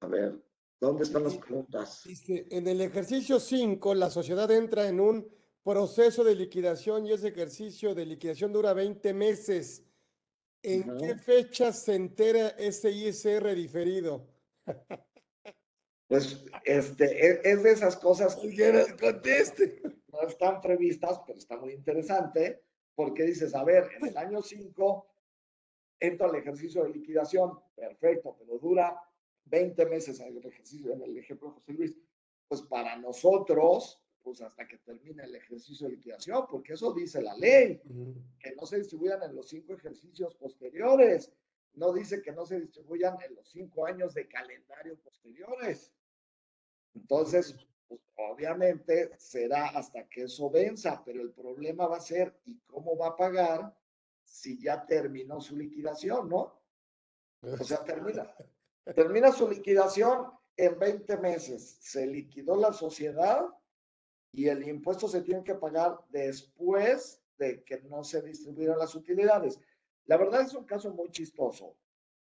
A 0.00 0.06
ver, 0.06 0.40
¿dónde 0.80 1.04
están 1.04 1.24
las 1.24 1.36
preguntas? 1.36 2.02
Dice, 2.04 2.46
en 2.50 2.66
el 2.66 2.80
ejercicio 2.80 3.38
5, 3.38 3.94
la 3.94 4.10
sociedad 4.10 4.50
entra 4.50 4.88
en 4.88 5.00
un 5.00 5.28
proceso 5.62 6.24
de 6.24 6.34
liquidación 6.34 7.06
y 7.06 7.12
ese 7.12 7.28
ejercicio 7.28 7.94
de 7.94 8.06
liquidación 8.06 8.52
dura 8.52 8.72
20 8.72 9.14
meses. 9.14 9.84
¿En 10.62 10.96
qué 10.98 11.16
fecha 11.16 11.72
se 11.72 11.94
entera 11.94 12.48
ese 12.50 12.90
ISR 12.90 13.54
diferido? 13.54 14.28
Pues 16.08 16.44
este, 16.64 17.04
e, 17.04 17.40
es, 17.44 17.62
de 17.62 17.70
esas 17.70 17.96
cosas. 17.96 18.36
que 18.36 18.96
conteste 19.00 19.82
no 20.12 20.22
están 20.22 20.60
previstas, 20.60 21.20
pero 21.26 21.38
está 21.38 21.56
muy 21.56 21.72
interesante, 21.72 22.62
porque 22.94 23.24
dices, 23.24 23.54
a 23.54 23.64
ver, 23.64 23.88
en 23.96 24.08
el 24.08 24.16
año 24.16 24.42
5 24.42 25.06
entra 26.00 26.28
el 26.28 26.34
ejercicio 26.36 26.82
de 26.82 26.90
liquidación, 26.90 27.58
perfecto, 27.74 28.36
pero 28.38 28.58
dura 28.58 29.00
20 29.44 29.86
meses 29.86 30.20
el 30.20 30.36
ejercicio, 30.44 30.92
en 30.92 31.02
el 31.02 31.16
ejemplo 31.16 31.48
de 31.48 31.54
José 31.54 31.72
Luis. 31.72 31.96
Pues 32.48 32.62
para 32.62 32.96
nosotros, 32.96 34.02
pues 34.22 34.42
hasta 34.42 34.66
que 34.66 34.78
termine 34.78 35.24
el 35.24 35.34
ejercicio 35.34 35.86
de 35.88 35.94
liquidación, 35.94 36.44
porque 36.50 36.74
eso 36.74 36.92
dice 36.92 37.22
la 37.22 37.34
ley, 37.34 37.80
que 38.38 38.54
no 38.54 38.66
se 38.66 38.78
distribuyan 38.78 39.22
en 39.22 39.34
los 39.34 39.48
cinco 39.48 39.72
ejercicios 39.72 40.34
posteriores, 40.34 41.32
no 41.74 41.92
dice 41.92 42.22
que 42.22 42.32
no 42.32 42.44
se 42.46 42.60
distribuyan 42.60 43.16
en 43.22 43.34
los 43.34 43.48
cinco 43.50 43.86
años 43.86 44.14
de 44.14 44.28
calendario 44.28 44.98
posteriores. 44.98 45.92
Entonces, 46.94 47.56
pues, 47.88 48.00
obviamente 48.16 49.10
será 49.18 49.68
hasta 49.68 50.08
que 50.08 50.24
eso 50.24 50.50
venza, 50.50 51.02
pero 51.04 51.22
el 51.22 51.32
problema 51.32 51.86
va 51.86 51.96
a 51.96 52.00
ser, 52.00 52.34
¿y 52.44 52.58
cómo 52.60 52.96
va 52.96 53.08
a 53.08 53.16
pagar 53.16 53.76
si 54.24 54.58
ya 54.58 54.86
terminó 54.86 55.40
su 55.40 55.56
liquidación, 55.56 56.28
no? 56.28 56.60
O 57.42 57.64
sea, 57.64 57.84
termina, 57.84 58.34
termina 58.94 59.32
su 59.32 59.48
liquidación 59.48 60.30
en 60.56 60.78
20 60.78 61.16
meses, 61.18 61.78
se 61.80 62.06
liquidó 62.06 62.56
la 62.56 62.72
sociedad 62.72 63.46
y 64.32 64.48
el 64.48 64.66
impuesto 64.66 65.08
se 65.08 65.22
tiene 65.22 65.44
que 65.44 65.54
pagar 65.54 65.98
después 66.10 67.22
de 67.38 67.62
que 67.64 67.80
no 67.82 68.04
se 68.04 68.22
distribuyeron 68.22 68.78
las 68.78 68.94
utilidades. 68.94 69.58
La 70.06 70.16
verdad 70.16 70.42
es 70.42 70.54
un 70.54 70.64
caso 70.64 70.90
muy 70.92 71.10
chistoso, 71.10 71.76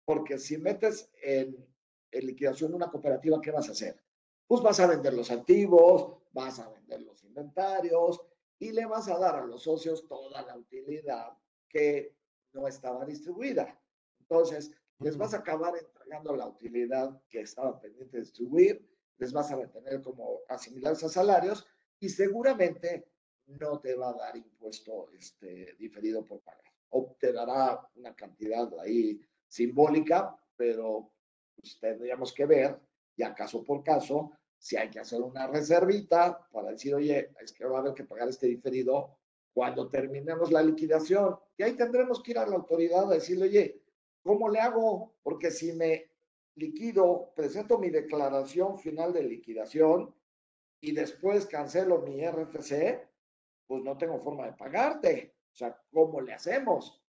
porque 0.04 0.38
si 0.38 0.58
metes 0.58 1.10
en, 1.22 1.66
en 2.10 2.26
liquidación 2.26 2.74
una 2.74 2.90
cooperativa, 2.90 3.40
¿qué 3.40 3.50
vas 3.50 3.68
a 3.68 3.72
hacer? 3.72 4.00
pues 4.50 4.62
vas 4.62 4.80
a 4.80 4.88
vender 4.88 5.14
los 5.14 5.30
activos, 5.30 6.16
vas 6.32 6.58
a 6.58 6.68
vender 6.70 7.02
los 7.02 7.22
inventarios 7.22 8.20
y 8.58 8.72
le 8.72 8.84
vas 8.84 9.06
a 9.06 9.16
dar 9.16 9.36
a 9.36 9.46
los 9.46 9.62
socios 9.62 10.08
toda 10.08 10.42
la 10.42 10.56
utilidad 10.56 11.38
que 11.68 12.16
no 12.52 12.66
estaba 12.66 13.04
distribuida. 13.04 13.80
Entonces, 14.18 14.72
les 14.98 15.16
vas 15.16 15.34
a 15.34 15.36
acabar 15.36 15.76
entregando 15.76 16.34
la 16.34 16.48
utilidad 16.48 17.22
que 17.28 17.42
estaba 17.42 17.80
pendiente 17.80 18.16
de 18.16 18.24
distribuir, 18.24 18.90
les 19.18 19.32
vas 19.32 19.52
a 19.52 19.56
retener 19.56 20.02
como 20.02 20.40
asimilarse 20.48 21.06
a 21.06 21.10
salarios 21.10 21.64
y 22.00 22.08
seguramente 22.08 23.06
no 23.46 23.78
te 23.78 23.94
va 23.94 24.08
a 24.10 24.14
dar 24.14 24.36
impuesto 24.36 25.12
este, 25.12 25.76
diferido 25.78 26.24
por 26.24 26.40
pagar. 26.40 26.69
O 26.90 27.16
te 27.18 27.32
dará 27.32 27.80
una 27.94 28.14
cantidad 28.14 28.68
ahí 28.80 29.20
simbólica, 29.48 30.36
pero 30.56 31.10
pues, 31.56 31.78
tendríamos 31.80 32.32
que 32.32 32.46
ver, 32.46 32.78
ya 33.16 33.34
caso 33.34 33.64
por 33.64 33.82
caso, 33.82 34.32
si 34.58 34.76
hay 34.76 34.90
que 34.90 35.00
hacer 35.00 35.20
una 35.22 35.46
reservita 35.46 36.46
para 36.52 36.72
decir, 36.72 36.94
oye, 36.94 37.32
es 37.40 37.52
que 37.52 37.64
va 37.64 37.78
a 37.78 37.80
haber 37.80 37.94
que 37.94 38.04
pagar 38.04 38.28
este 38.28 38.46
diferido 38.46 39.16
cuando 39.52 39.88
terminemos 39.88 40.52
la 40.52 40.62
liquidación. 40.62 41.38
Y 41.56 41.62
ahí 41.62 41.72
tendremos 41.72 42.22
que 42.22 42.32
ir 42.32 42.38
a 42.38 42.46
la 42.46 42.56
autoridad 42.56 43.10
a 43.10 43.14
decirle, 43.14 43.46
oye, 43.46 43.82
¿cómo 44.22 44.48
le 44.48 44.60
hago? 44.60 45.14
Porque 45.22 45.50
si 45.50 45.72
me 45.72 46.10
liquido, 46.56 47.32
presento 47.34 47.78
mi 47.78 47.90
declaración 47.90 48.78
final 48.78 49.12
de 49.12 49.24
liquidación 49.24 50.14
y 50.80 50.92
después 50.92 51.46
cancelo 51.46 52.02
mi 52.02 52.24
RFC, 52.26 53.08
pues 53.66 53.82
no 53.82 53.96
tengo 53.96 54.18
forma 54.20 54.46
de 54.46 54.52
pagarte. 54.52 55.34
O 55.52 55.56
sea, 55.56 55.78
¿cómo 55.92 56.20
le 56.20 56.32
hacemos? 56.32 57.02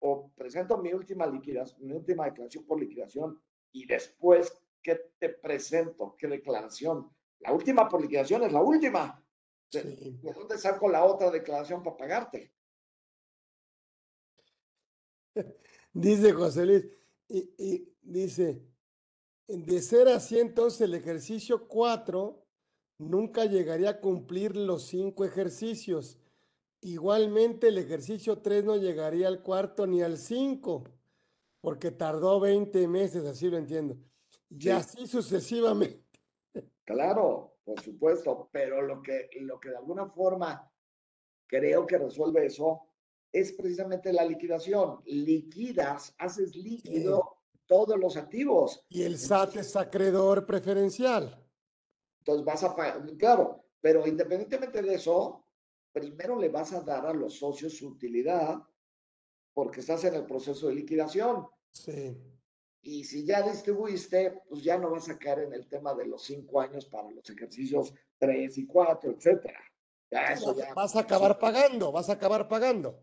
O 0.00 0.30
presento 0.36 0.78
mi 0.78 0.92
última 0.92 1.26
liquidación, 1.26 1.86
mi 1.86 1.92
última 1.92 2.26
declaración 2.26 2.64
por 2.64 2.80
liquidación 2.80 3.40
y 3.72 3.86
después, 3.86 4.52
¿qué 4.82 5.12
te 5.18 5.30
presento? 5.30 6.14
¿Qué 6.16 6.28
declaración? 6.28 7.10
La 7.40 7.52
última 7.52 7.88
por 7.88 8.00
liquidación 8.00 8.42
es 8.44 8.52
la 8.52 8.62
última. 8.62 9.24
¿De, 9.70 10.16
dónde 10.34 10.56
saco 10.56 10.88
la 10.88 11.04
otra 11.04 11.30
declaración 11.30 11.82
para 11.82 11.96
pagarte? 11.96 12.52
Dice 15.92 16.32
José 16.32 16.66
Luis, 16.66 16.88
y, 17.28 17.50
y, 17.58 17.94
dice, 18.00 18.62
de 19.46 19.82
ser 19.82 20.08
así 20.08 20.38
entonces 20.38 20.80
el 20.82 20.94
ejercicio 20.94 21.68
4 21.68 22.42
nunca 22.98 23.44
llegaría 23.44 23.90
a 23.90 24.00
cumplir 24.00 24.56
los 24.56 24.86
cinco 24.86 25.24
ejercicios. 25.24 26.18
Igualmente 26.80 27.68
el 27.68 27.78
ejercicio 27.78 28.38
3 28.38 28.64
no 28.64 28.76
llegaría 28.76 29.28
al 29.28 29.42
cuarto 29.42 29.86
ni 29.86 30.02
al 30.02 30.16
5, 30.16 30.84
porque 31.60 31.90
tardó 31.90 32.38
20 32.38 32.86
meses, 32.86 33.24
así 33.24 33.48
lo 33.48 33.56
entiendo. 33.56 33.96
Y 34.50 34.68
así 34.70 35.06
sucesivamente. 35.06 36.04
Claro, 36.84 37.56
por 37.64 37.80
supuesto, 37.80 38.48
pero 38.52 38.80
lo 38.80 39.02
que, 39.02 39.28
lo 39.40 39.58
que 39.60 39.70
de 39.70 39.76
alguna 39.76 40.06
forma 40.06 40.72
creo 41.46 41.86
que 41.86 41.98
resuelve 41.98 42.46
eso 42.46 42.82
es 43.32 43.52
precisamente 43.52 44.12
la 44.12 44.24
liquidación. 44.24 45.00
Liquidas, 45.04 46.14
haces 46.18 46.56
líquido 46.56 47.38
todos 47.66 47.98
los 47.98 48.16
activos. 48.16 48.84
Y 48.88 49.02
el 49.02 49.18
SAT 49.18 49.56
es 49.56 49.76
acreedor 49.76 50.46
preferencial. 50.46 51.44
Entonces 52.20 52.44
vas 52.44 52.64
a 52.64 52.74
pagar, 52.74 53.06
claro, 53.18 53.64
pero 53.80 54.06
independientemente 54.06 54.82
de 54.82 54.94
eso, 54.94 55.44
primero 55.98 56.38
le 56.38 56.48
vas 56.48 56.72
a 56.72 56.80
dar 56.80 57.06
a 57.06 57.12
los 57.12 57.38
socios 57.38 57.76
su 57.76 57.88
utilidad 57.88 58.56
porque 59.52 59.80
estás 59.80 60.04
en 60.04 60.14
el 60.14 60.24
proceso 60.24 60.68
de 60.68 60.74
liquidación. 60.74 61.46
Sí. 61.72 62.16
Y 62.82 63.04
si 63.04 63.24
ya 63.24 63.42
distribuiste, 63.42 64.42
pues 64.48 64.62
ya 64.62 64.78
no 64.78 64.90
vas 64.90 65.08
a 65.08 65.18
caer 65.18 65.40
en 65.40 65.52
el 65.52 65.68
tema 65.68 65.94
de 65.94 66.06
los 66.06 66.22
cinco 66.22 66.60
años 66.60 66.86
para 66.86 67.10
los 67.10 67.28
ejercicios 67.28 67.92
tres 68.18 68.56
y 68.58 68.66
cuatro, 68.66 69.10
etcétera. 69.10 69.60
Ya 70.10 70.32
eso 70.32 70.56
ya. 70.56 70.72
Vas 70.74 70.94
a 70.94 71.00
acabar 71.00 71.38
pagando, 71.38 71.90
vas 71.90 72.08
a 72.08 72.12
acabar 72.14 72.46
pagando. 72.48 73.02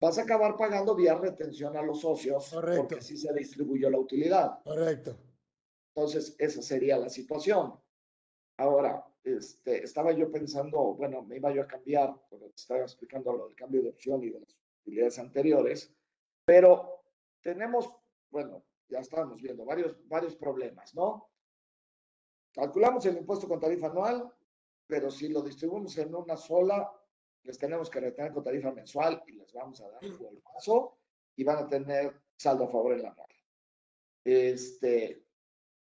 Vas 0.00 0.18
a 0.18 0.22
acabar 0.22 0.56
pagando 0.56 0.94
vía 0.94 1.14
retención 1.14 1.76
a 1.76 1.82
los 1.82 2.00
socios 2.00 2.50
Correcto. 2.50 2.80
porque 2.80 2.96
así 2.96 3.16
se 3.16 3.32
distribuyó 3.32 3.88
la 3.88 3.98
utilidad. 3.98 4.62
Correcto. 4.64 5.16
Entonces, 5.94 6.34
esa 6.38 6.60
sería 6.60 6.98
la 6.98 7.08
situación. 7.08 7.72
Ahora, 8.58 9.06
este, 9.24 9.82
estaba 9.82 10.12
yo 10.12 10.30
pensando, 10.30 10.94
bueno, 10.94 11.22
me 11.22 11.36
iba 11.36 11.50
yo 11.52 11.62
a 11.62 11.66
cambiar, 11.66 12.14
porque 12.28 12.48
te 12.50 12.56
estaba 12.56 12.82
explicando 12.82 13.32
lo 13.32 13.46
del 13.46 13.56
cambio 13.56 13.82
de 13.82 13.88
opción 13.88 14.22
y 14.22 14.30
de 14.30 14.40
las 14.40 14.56
utilidades 14.82 15.18
anteriores, 15.18 15.92
pero 16.44 17.02
tenemos, 17.40 17.90
bueno, 18.30 18.62
ya 18.88 19.00
estábamos 19.00 19.40
viendo 19.40 19.64
varios, 19.64 19.96
varios 20.06 20.36
problemas, 20.36 20.94
¿no? 20.94 21.30
Calculamos 22.52 23.04
el 23.06 23.16
impuesto 23.16 23.48
con 23.48 23.58
tarifa 23.58 23.86
anual, 23.86 24.30
pero 24.86 25.10
si 25.10 25.28
lo 25.28 25.42
distribuimos 25.42 25.96
en 25.96 26.14
una 26.14 26.36
sola, 26.36 26.92
les 27.42 27.58
tenemos 27.58 27.88
que 27.88 28.00
retener 28.00 28.32
con 28.32 28.44
tarifa 28.44 28.72
mensual 28.72 29.22
y 29.26 29.32
les 29.32 29.52
vamos 29.52 29.80
a 29.80 29.88
dar 29.88 30.04
el 30.04 30.42
paso 30.42 30.98
y 31.34 31.44
van 31.44 31.64
a 31.64 31.68
tener 31.68 32.14
saldo 32.36 32.64
a 32.64 32.68
favor 32.68 32.92
en 32.92 33.02
la 33.02 33.10
anual. 33.10 33.28
Este, 34.22 35.23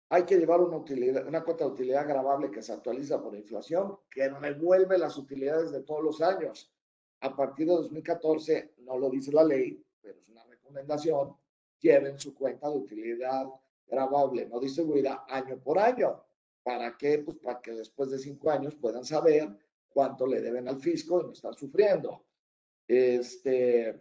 hay 0.10 0.24
que 0.24 0.38
llevar 0.38 0.62
una, 0.62 0.78
utilidad, 0.78 1.26
cuota 1.44 1.66
de 1.66 1.72
utilidad 1.72 2.08
grabable 2.08 2.52
que 2.52 2.62
se 2.62 2.74
actualiza 2.74 3.22
por 3.22 3.36
inflación, 3.36 3.98
que 4.10 4.30
revuelve 4.30 4.98
las 4.98 5.18
utilidades 5.18 5.72
de 5.72 5.82
todos 5.82 6.04
los 6.04 6.22
años. 6.22 6.72
A 7.22 7.36
partir 7.36 7.68
de 7.68 7.74
2014, 7.74 8.76
no 8.80 8.98
lo 8.98 9.10
dice 9.10 9.32
la 9.32 9.44
ley, 9.44 9.84
pero 10.02 10.20
es 10.20 10.28
una 10.30 10.44
recomendación, 10.44 11.36
lleven 11.80 12.20
su 12.20 12.36
cuenta 12.36 12.70
de 12.70 12.78
utilidad 12.78 13.48
grabable 13.88 14.48
no 14.48 14.60
distribuida 14.60 15.26
año 15.28 15.58
por 15.60 15.80
año. 15.80 16.24
¿Para 16.64 16.98
qué? 16.98 17.20
Pues 17.20 17.38
para 17.38 17.62
que 17.62 17.72
después 17.72 18.10
de 18.10 18.18
cinco 18.18 18.50
años 18.50 18.76
puedan 18.76 19.06
saber 19.06 19.56
cuánto 19.90 20.26
le 20.26 20.42
deben 20.42 20.68
al 20.68 20.80
fisco 20.80 21.22
y 21.22 21.26
no 21.26 21.32
estar 21.32 21.54
sufriendo. 21.54 22.26
Este, 22.88 24.00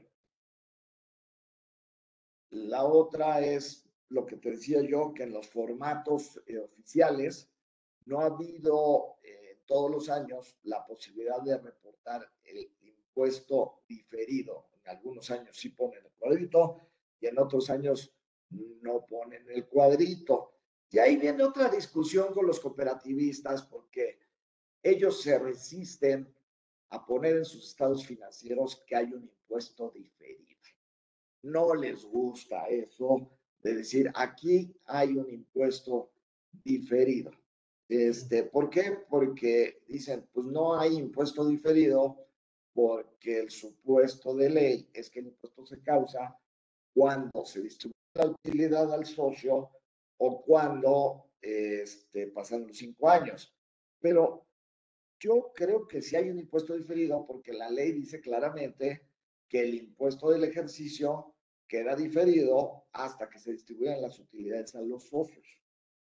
la 2.51 2.85
otra 2.85 3.41
es 3.41 3.85
lo 4.09 4.27
que 4.27 4.37
te 4.37 4.51
decía 4.51 4.81
yo, 4.83 5.13
que 5.15 5.25
en 5.25 5.33
los 5.33 5.47
formatos 5.49 6.41
eh, 6.47 6.59
oficiales 6.59 7.51
no 8.07 8.21
ha 8.21 8.27
habido 8.27 9.17
eh, 9.23 9.61
todos 9.67 9.91
los 9.91 10.09
años 10.09 10.57
la 10.65 10.85
posibilidad 10.87 11.41
de 11.43 11.59
reportar 11.59 12.31
el 12.45 12.71
impuesto 12.83 13.83
diferido. 13.89 14.69
En 14.83 14.89
algunos 14.89 15.31
años 15.31 15.57
sí 15.57 15.71
ponen 15.71 16.05
el 16.05 16.13
cuadrito 16.13 16.89
y 17.21 17.27
en 17.27 17.39
otros 17.39 17.71
años 17.71 18.15
no 18.51 19.05
ponen 19.07 19.49
el 19.51 19.67
cuadrito. 19.67 20.53
Y 20.91 20.99
ahí 20.99 21.17
viene 21.17 21.43
otra 21.43 21.69
discusión 21.69 22.33
con 22.33 22.47
los 22.47 22.61
cooperativistas 22.61 23.63
porque 23.65 24.19
ellos 24.83 25.23
se 25.23 25.39
resisten 25.39 26.33
a 26.91 27.05
poner 27.05 27.39
en 27.39 27.45
sus 27.45 27.69
estados 27.69 28.07
financieros 28.07 28.85
que 28.87 28.95
hay 28.95 29.13
un 29.13 29.25
impuesto 29.25 29.91
diferido. 29.91 30.45
No 31.43 31.75
les 31.75 32.05
gusta 32.05 32.67
eso 32.69 33.31
de 33.65 33.75
decir, 33.77 34.13
aquí 34.15 34.73
hay 34.85 35.17
un 35.17 35.29
impuesto 35.31 36.13
diferido. 36.63 37.33
Este, 37.89 38.45
¿Por 38.45 38.71
qué? 38.71 38.99
Porque 39.09 39.83
dicen, 39.89 40.29
pues 40.33 40.47
no 40.47 40.79
hay 40.79 40.95
impuesto 40.95 41.47
diferido 41.47 42.27
porque 42.75 43.39
el 43.39 43.51
supuesto 43.51 44.35
de 44.35 44.51
ley 44.51 44.89
es 44.93 45.09
que 45.09 45.21
el 45.21 45.29
impuesto 45.29 45.65
se 45.65 45.81
causa 45.81 46.39
cuando 46.93 47.45
se 47.45 47.63
distribuye 47.63 47.95
la 48.15 48.27
utilidad 48.27 48.93
al 48.93 49.07
socio 49.07 49.71
o 50.19 50.43
cuando 50.43 51.31
este, 51.41 52.27
pasan 52.29 52.67
los 52.67 52.77
cinco 52.77 53.09
años. 53.09 53.55
Pero 54.01 54.47
yo 55.19 55.53
creo 55.55 55.89
que 55.89 56.03
sí 56.03 56.17
hay 56.17 56.29
un 56.29 56.39
impuesto 56.39 56.77
diferido 56.77 57.25
porque 57.27 57.53
la 57.53 57.71
ley 57.71 57.93
dice 57.93 58.21
claramente 58.21 59.09
que 59.49 59.61
el 59.61 59.75
impuesto 59.75 60.31
del 60.31 60.45
ejercicio 60.45 61.34
queda 61.69 61.97
diferido 61.97 62.85
hasta 62.93 63.29
que 63.29 63.39
se 63.39 63.53
distribuyan 63.53 64.03
las 64.03 64.19
utilidades 64.19 64.75
a 64.75 64.81
los 64.81 65.09
socios. 65.09 65.47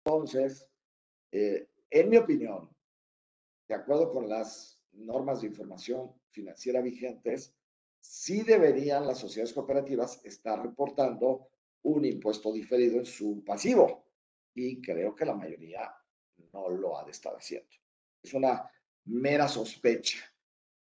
Entonces, 0.05 0.69
eh, 1.33 1.69
en 1.91 2.09
mi 2.09 2.17
opinión, 2.17 2.71
de 3.69 3.75
acuerdo 3.75 4.11
con 4.11 4.29
las 4.29 4.81
normas 4.93 5.41
de 5.41 5.49
información 5.49 6.13
financiera 6.31 6.81
vigentes, 6.81 7.55
sí 8.01 8.43
deberían 8.43 9.07
las 9.07 9.19
sociedades 9.19 9.53
cooperativas 9.53 10.25
estar 10.25 10.63
reportando 10.63 11.49
un 11.83 12.05
impuesto 12.05 12.53
diferido 12.53 12.99
en 12.99 13.07
su 13.07 13.45
pasivo. 13.45 14.05
Y 14.55 14.81
creo 14.81 15.15
que 15.15 15.25
la 15.25 15.35
mayoría 15.35 15.93
no 16.53 16.69
lo 16.71 16.99
ha 16.99 17.05
de 17.05 17.11
estar 17.11 17.35
haciendo. 17.35 17.69
Es 18.23 18.35
una 18.35 18.71
mera 19.05 19.49
sospecha, 19.49 20.19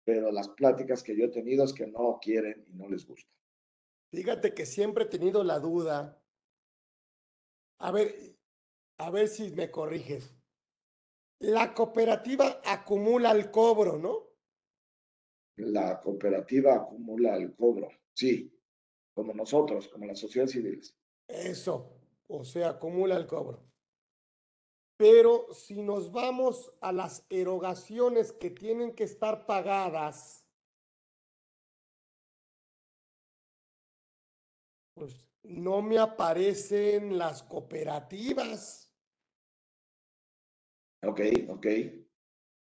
pero 0.04 0.32
las 0.32 0.50
pláticas 0.50 1.04
que 1.04 1.16
yo 1.16 1.26
he 1.26 1.30
tenido 1.30 1.66
es 1.66 1.74
que 1.74 1.88
no 1.88 2.20
quieren 2.22 2.64
y 2.68 2.74
no 2.74 2.88
les 2.88 3.06
gusta. 3.06 3.35
Fíjate 4.16 4.54
que 4.54 4.66
siempre 4.66 5.04
he 5.04 5.08
tenido 5.08 5.44
la 5.44 5.60
duda. 5.60 6.24
A 7.80 7.92
ver, 7.92 8.38
a 8.98 9.12
ver 9.12 9.28
si 9.28 9.52
me 9.52 9.70
corriges. 9.70 10.34
La 11.40 11.74
cooperativa 11.74 12.62
acumula 12.64 13.32
el 13.32 13.52
cobro, 13.52 13.98
¿no? 13.98 14.30
La 15.58 16.00
cooperativa 16.00 16.76
acumula 16.76 17.36
el 17.36 17.54
cobro, 17.56 17.90
sí, 18.14 18.58
como 19.14 19.34
nosotros, 19.34 19.90
como 19.90 20.06
las 20.06 20.20
sociedades 20.20 20.54
civiles. 20.54 20.96
Eso, 21.28 22.00
o 22.28 22.46
sea, 22.46 22.70
acumula 22.70 23.18
el 23.18 23.28
cobro. 23.28 23.66
Pero 24.98 25.54
si 25.54 25.82
nos 25.82 26.14
vamos 26.14 26.74
a 26.80 26.94
las 26.94 27.26
erogaciones 27.30 28.32
que 28.32 28.50
tienen 28.50 28.96
que 28.96 29.04
estar 29.04 29.46
pagadas, 29.46 30.45
pues 34.96 35.28
no 35.44 35.82
me 35.82 36.00
aparecen 36.00 37.18
las 37.18 37.44
cooperativas. 37.44 38.92
Ok, 41.04 41.22
ok. 41.50 41.68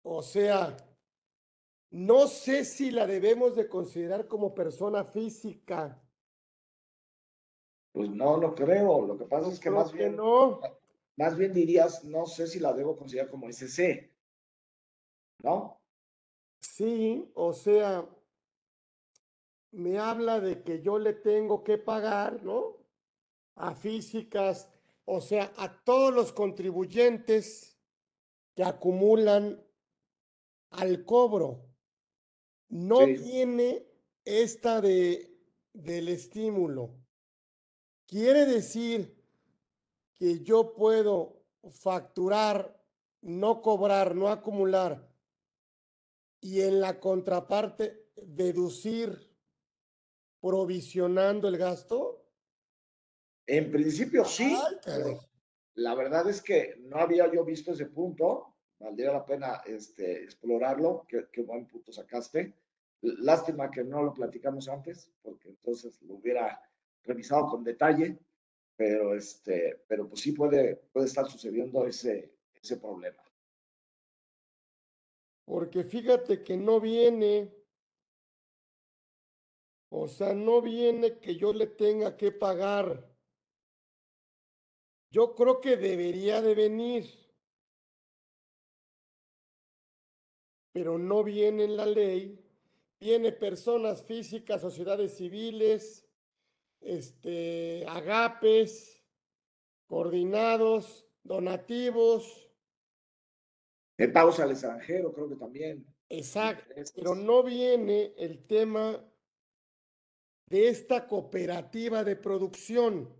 O 0.03 0.23
sea, 0.23 0.77
no 1.91 2.27
sé 2.27 2.65
si 2.65 2.91
la 2.91 3.07
debemos 3.07 3.55
de 3.57 3.69
considerar 3.69 4.27
como 4.29 4.53
persona 4.55 5.05
física. 5.05 6.03
Pues 7.93 8.11
no, 8.11 8.37
no 8.37 8.55
creo. 8.55 9.07
Lo 9.07 9.17
que 9.17 9.25
pasa 9.27 9.49
es 9.51 9.61
que 9.61 9.71
Creo 9.71 9.81
más 9.81 9.93
bien, 9.93 10.17
no. 10.17 10.61
más 11.17 11.39
bien 11.39 11.53
dirías, 11.53 12.05
no 12.05 12.27
sé 12.27 12.47
si 12.49 12.59
la 12.59 12.73
debo 12.73 12.97
considerar 12.97 13.31
como 13.31 13.49
SC, 13.49 14.13
¿no? 15.39 15.81
Sí, 16.61 17.31
o 17.35 17.53
sea, 17.53 18.05
me 19.75 19.99
habla 19.99 20.41
de 20.41 20.63
que 20.63 20.81
yo 20.81 20.99
le 20.99 21.13
tengo 21.13 21.65
que 21.65 21.79
pagar, 21.79 22.43
¿no? 22.43 22.77
A 23.57 23.75
físicas, 23.75 24.69
o 25.05 25.21
sea, 25.21 25.53
a 25.57 25.83
todos 25.85 26.15
los 26.15 26.33
contribuyentes 26.33 27.77
que 28.55 28.65
acumulan 28.65 29.63
al 30.71 31.05
cobro. 31.05 31.67
No 32.69 33.07
viene 33.07 33.87
esta 34.25 34.81
de, 34.81 35.39
del 35.73 36.09
estímulo. 36.09 36.97
Quiere 38.07 38.47
decir 38.47 39.23
que 40.15 40.41
yo 40.41 40.75
puedo 40.75 41.43
facturar, 41.71 42.81
no 43.21 43.61
cobrar, 43.61 44.15
no 44.15 44.29
acumular 44.29 45.11
y 46.41 46.61
en 46.61 46.81
la 46.81 47.01
contraparte 47.01 48.11
deducir 48.17 49.34
provisionando 50.45 51.49
el 51.49 51.57
gasto? 51.57 52.23
En 53.47 53.71
principio 53.71 54.27
sí. 54.27 54.55
la 55.77 55.95
verdad 55.95 56.29
es 56.29 56.43
que 56.43 56.77
no 56.81 56.99
había 56.99 57.33
yo 57.33 57.47
visto 57.47 57.73
ese 57.73 57.87
punto. 57.87 58.55
Valdría 58.79 59.13
la 59.13 59.25
pena 59.25 59.63
este, 59.65 60.23
explorarlo. 60.23 61.07
Qué, 61.09 61.29
qué 61.33 61.41
buen 61.41 61.67
punto 61.67 61.93
sacaste. 61.93 62.53
Lástima 63.01 63.71
que 63.71 63.85
no 63.85 64.03
lo 64.03 64.13
platicamos 64.13 64.69
antes, 64.69 65.11
porque 65.23 65.49
entonces 65.49 66.03
lo 66.03 66.17
hubiera 66.17 66.61
revisado 67.05 67.49
con 67.49 67.65
detalle, 67.65 68.19
pero, 68.77 69.15
este, 69.15 69.83
pero 69.89 70.07
pues 70.07 70.21
sí 70.21 70.33
puede, 70.33 70.77
puede 70.93 71.07
estar 71.07 71.27
sucediendo 71.27 71.87
ese, 71.87 72.35
ese 72.63 72.77
problema. 72.77 73.23
Porque 75.47 75.85
fíjate 75.85 76.43
que 76.43 76.59
no 76.59 76.81
viene, 76.81 77.51
o 79.97 80.09
sea, 80.09 80.35
no 80.35 80.61
viene 80.61 81.21
que 81.21 81.37
yo 81.37 81.53
le 81.53 81.69
tenga 81.69 82.17
que 82.17 82.33
pagar. 82.33 83.09
Yo 85.11 85.37
creo 85.37 85.61
que 85.61 85.77
debería 85.77 86.43
de 86.43 86.55
venir, 86.57 87.07
pero 90.73 90.99
no 90.99 91.23
viene 91.23 91.63
en 91.63 91.77
la 91.77 91.87
ley 91.87 92.41
tiene 92.99 93.31
personas 93.31 94.03
físicas, 94.03 94.61
sociedades 94.61 95.17
civiles, 95.17 96.09
este, 96.81 97.85
agapes, 97.87 99.05
coordinados, 99.87 101.07
donativos. 101.23 102.51
En 103.99 104.13
pausa 104.13 104.43
al 104.43 104.51
extranjero, 104.51 105.13
creo 105.13 105.29
que 105.29 105.37
también. 105.37 105.87
Exacto, 106.09 106.75
pero 106.97 107.15
no 107.15 107.45
viene 107.45 108.13
el 108.17 108.45
tema 108.47 109.05
de 110.47 110.69
esta 110.69 111.07
cooperativa 111.07 112.05
de 112.05 112.17
producción. 112.17 113.15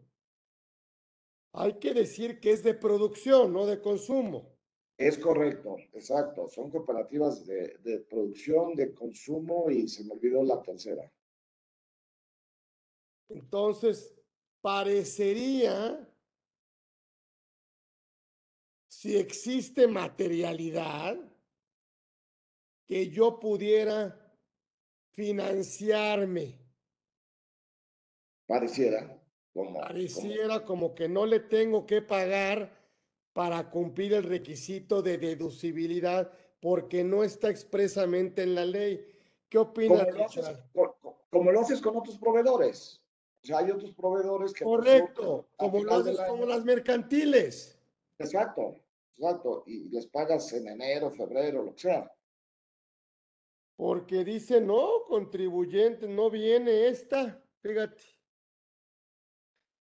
Hay 1.53 1.79
que 1.79 1.95
decir 1.95 2.41
que 2.41 2.51
es 2.51 2.63
de 2.63 2.75
producción, 2.75 3.53
no 3.53 3.67
de 3.67 3.81
consumo. 3.81 4.55
Es 4.97 5.19
correcto, 5.19 5.77
exacto. 5.93 6.49
Son 6.49 6.71
cooperativas 6.71 7.45
de, 7.47 8.07
producción, 8.09 8.75
de 8.75 8.95
consumo 8.95 9.71
y 9.71 9.89
se 9.89 10.05
me 10.05 10.13
olvidó 10.13 10.43
la 10.43 10.63
tercera. 10.63 11.11
Entonces, 13.29 14.15
parecería, 14.61 16.09
si 18.89 19.17
existe 19.17 19.89
materialidad, 19.89 21.19
que 22.87 23.09
yo 23.09 23.41
pudiera 23.41 24.21
financiarme. 25.13 26.64
Pareciera. 28.47 29.21
Como, 29.53 29.81
pareciera 29.81 30.65
como 30.65 30.95
que 30.95 31.09
no 31.09 31.27
le 31.27 31.41
tengo 31.41 31.87
que 31.87 32.03
pagar 32.03 32.77
para 33.33 33.71
cumplir 33.71 34.15
el 34.15 34.25
requisito 34.25 35.03
de 35.03 35.19
deducibilidad 35.19 36.33
porque 36.61 37.05
no 37.05 37.23
está 37.23 37.51
expresamente 37.51 38.43
en 38.43 38.55
la 38.55 38.65
ley. 38.65 39.05
¿Qué 39.49 39.59
opinas? 39.59 40.07
Como, 41.31 41.53
lo 41.53 41.61
haces 41.61 41.81
con 41.81 41.97
otros 41.97 42.19
proveedores. 42.19 43.01
O 43.43 43.47
sea, 43.47 43.59
hay 43.59 43.71
otros 43.71 43.93
proveedores 43.95 44.53
que... 44.53 44.65
Correcto, 44.65 45.49
como 45.57 45.85
lo 45.85 45.95
haces 45.97 46.19
con 46.21 46.49
las 46.49 46.65
mercantiles. 46.65 47.79
Exacto, 48.19 48.77
exacto. 49.17 49.65
Y 49.67 49.91
les 49.91 50.07
pagas 50.07 50.53
en 50.53 50.69
enero, 50.69 51.11
febrero, 51.11 51.63
lo 51.63 51.75
que 51.75 51.81
sea. 51.83 52.11
Porque 53.77 54.25
dice, 54.25 54.61
no, 54.61 55.05
contribuyente, 55.07 56.09
no 56.09 56.31
viene 56.31 56.87
esta, 56.87 57.43
fíjate. 57.61 58.03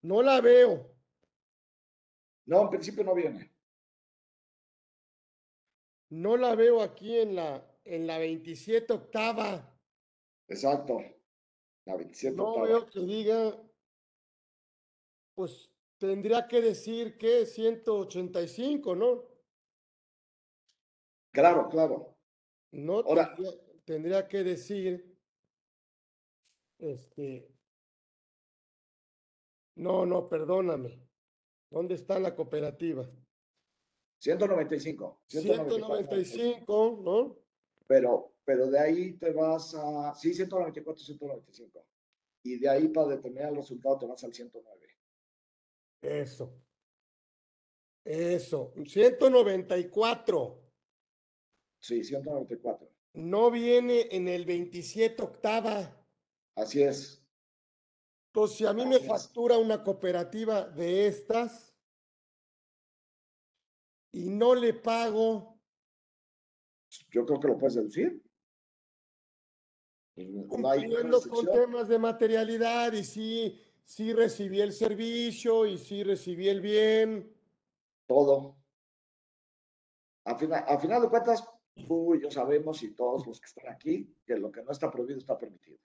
No 0.04 0.22
la 0.22 0.42
veo. 0.42 0.94
No, 2.46 2.64
en 2.64 2.70
principio 2.70 3.04
no 3.04 3.16
viene. 3.16 3.52
No 6.10 6.38
la 6.38 6.56
veo 6.56 6.82
aquí 6.82 7.18
en 7.18 7.36
la, 7.36 7.66
en 7.86 8.06
la 8.06 8.18
27 8.18 8.94
octava. 8.94 9.74
Exacto. 10.48 11.00
La 11.86 11.96
27 11.96 12.36
no 12.36 12.62
veo 12.62 12.90
que 12.90 13.00
diga, 13.00 13.58
pues 15.36 15.70
tendría 15.98 16.48
que 16.48 16.62
decir 16.62 17.18
que 17.18 17.46
185, 17.46 18.96
¿no? 18.96 19.24
Claro, 21.32 21.70
claro. 21.70 22.18
No 22.72 23.00
Ahora, 23.00 23.36
tendría 23.86 24.28
que 24.28 24.44
decir, 24.44 25.18
este, 26.78 27.53
no, 29.76 30.06
no, 30.06 30.30
perdóname. 30.30 31.02
¿Dónde 31.70 31.96
está 31.96 32.20
la 32.20 32.36
cooperativa? 32.36 33.10
195. 34.20 35.22
195, 35.28 37.00
¿no? 37.04 37.38
Pero, 37.88 38.34
pero 38.46 38.70
de 38.70 38.80
ahí 38.80 39.14
te 39.14 39.32
vas 39.32 39.76
a, 39.76 40.14
sí, 40.16 40.34
194, 40.34 41.04
195. 41.04 41.86
Y 42.44 42.60
de 42.60 42.70
ahí 42.70 42.88
para 42.90 43.08
determinar 43.08 43.50
el 43.50 43.58
resultado 43.58 44.00
te 44.00 44.06
vas 44.06 44.24
al 44.24 44.34
109. 44.34 44.88
Eso. 46.02 46.54
Eso. 48.06 48.74
194. 48.86 50.62
Sí, 51.80 52.04
194. 52.04 52.90
No 53.14 53.52
viene 53.52 54.08
en 54.12 54.28
el 54.28 54.46
27 54.46 55.22
octava. 55.22 56.06
Así 56.56 56.84
es. 56.84 57.23
Entonces, 58.34 58.58
si 58.58 58.66
a 58.66 58.74
mí 58.74 58.84
me 58.84 59.00
factura 59.00 59.60
una 59.60 59.84
cooperativa 59.84 60.64
de 60.64 61.06
estas 61.06 61.72
y 64.12 64.28
no 64.28 64.56
le 64.56 64.74
pago. 64.74 65.60
Yo 67.12 67.28
creo 67.28 67.40
que 67.40 67.48
lo 67.50 67.60
puedes 67.60 67.76
deducir. 67.76 68.24
Cumpliendo 70.48 71.22
con 71.22 71.46
temas 71.46 71.88
de 71.88 72.00
materialidad 72.00 72.94
y 72.94 73.04
sí, 73.04 73.62
sí 73.84 74.12
recibí 74.14 74.62
el 74.62 74.74
servicio 74.74 75.68
y 75.68 75.78
sí 75.78 76.04
recibí 76.04 76.50
el 76.50 76.62
bien. 76.62 77.32
Todo. 78.08 78.58
A 80.26 80.36
final, 80.36 80.66
a 80.68 80.80
final 80.80 81.04
de 81.04 81.10
cuentas, 81.10 81.48
tú 81.88 82.16
y 82.16 82.22
yo 82.24 82.32
sabemos 82.32 82.82
y 82.82 82.96
todos 82.96 83.28
los 83.28 83.40
que 83.40 83.46
están 83.46 83.68
aquí 83.68 84.12
que 84.26 84.38
lo 84.38 84.52
que 84.52 84.64
no 84.64 84.72
está 84.72 84.90
prohibido 84.90 85.20
está 85.20 85.38
permitido. 85.38 85.78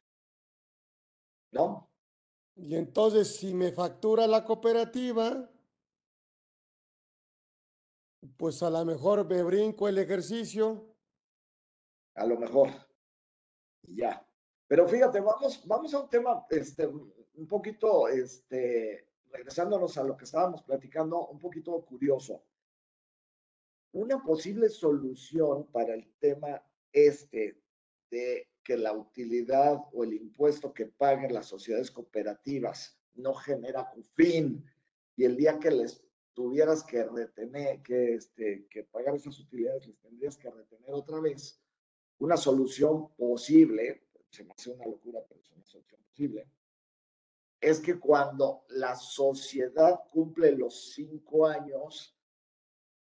¿No? 1.53 1.91
Y 2.59 2.75
entonces, 2.75 3.37
si 3.37 3.55
me 3.55 3.71
factura 3.71 4.27
la 4.27 4.45
cooperativa, 4.45 5.49
pues 8.37 8.63
a 8.63 8.71
lo 8.71 8.85
mejor 8.85 9.25
me 9.27 9.43
brinco 9.45 9.89
el 9.89 9.99
ejercicio. 9.99 10.95
A 12.15 12.27
lo 12.27 12.37
mejor. 12.37 12.71
Ya. 13.83 14.27
Pero 14.67 14.89
fíjate, 14.89 15.21
vamos, 15.21 15.67
vamos 15.67 15.95
a 15.95 16.01
un 16.01 16.11
tema, 16.11 16.47
este, 16.51 16.87
un 16.87 17.47
poquito, 17.49 18.09
este, 18.09 19.09
regresándonos 19.31 19.97
a 19.97 20.03
lo 20.03 20.17
que 20.17 20.25
estábamos 20.25 20.63
platicando, 20.63 21.29
un 21.29 21.39
poquito 21.39 21.81
curioso. 21.85 22.43
Una 23.93 24.23
posible 24.23 24.69
solución 24.69 25.69
para 25.69 25.95
el 25.95 26.13
tema 26.19 26.61
este 26.93 27.63
de 28.11 28.49
que 28.69 28.77
la 28.77 28.93
utilidad 28.93 29.79
o 29.95 30.05
el 30.05 30.13
impuesto 30.13 30.75
que 30.75 30.85
paguen 30.85 31.33
las 31.33 31.47
sociedades 31.47 31.91
cooperativas 31.91 33.01
no 33.15 33.33
genera 33.33 33.91
fin 34.15 34.63
y 35.17 35.25
el 35.25 35.39
día 35.39 35.59
que 35.59 35.71
les 35.71 36.05
tuvieras 36.35 36.85
que 36.85 37.03
retener, 37.03 37.81
que, 37.83 38.17
este, 38.17 38.67
que 38.69 38.85
pagar 38.85 39.15
esas 39.15 39.41
utilidades, 39.41 39.87
les 39.87 39.99
tendrías 40.01 40.37
que 40.37 40.51
retener 40.51 40.91
otra 40.91 41.19
vez. 41.19 41.59
Una 42.19 42.37
solución 42.37 43.09
posible, 43.17 44.03
se 44.29 44.45
me 44.45 44.53
hace 44.53 44.69
una 44.69 44.85
locura, 44.85 45.21
pero 45.27 45.41
es 45.41 45.51
una 45.51 45.65
solución 45.65 46.03
posible, 46.03 46.47
es 47.63 47.81
que 47.81 47.99
cuando 47.99 48.67
la 48.69 48.95
sociedad 48.97 49.99
cumple 50.13 50.53
los 50.53 50.93
cinco 50.93 51.47
años, 51.47 52.15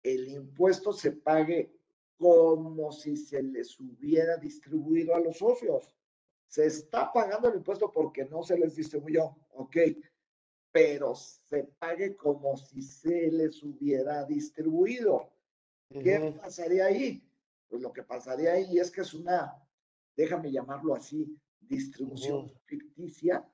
el 0.03 0.27
impuesto 0.27 0.91
se 0.91 1.13
pague 1.13 1.73
como 2.17 2.91
si 2.91 3.17
se 3.17 3.41
les 3.41 3.79
hubiera 3.79 4.37
distribuido 4.37 5.15
a 5.15 5.19
los 5.19 5.37
socios, 5.37 5.95
se 6.47 6.65
está 6.65 7.11
pagando 7.11 7.49
el 7.49 7.55
impuesto 7.55 7.91
porque 7.91 8.25
no 8.25 8.43
se 8.43 8.57
les 8.57 8.75
distribuyó, 8.75 9.35
ok, 9.51 9.77
pero 10.71 11.15
se 11.15 11.63
pague 11.79 12.15
como 12.15 12.57
si 12.57 12.81
se 12.81 13.31
les 13.31 13.61
hubiera 13.63 14.23
distribuido. 14.25 15.31
¿Qué 15.89 16.35
pasaría 16.41 16.85
ahí? 16.85 17.27
Pues 17.67 17.81
lo 17.81 17.93
que 17.93 18.03
pasaría 18.03 18.53
ahí 18.53 18.79
es 18.79 18.89
que 18.89 19.01
es 19.01 19.13
una, 19.13 19.53
déjame 20.15 20.51
llamarlo 20.51 20.95
así, 20.95 21.37
distribución 21.59 22.51
ficticia. 22.65 23.47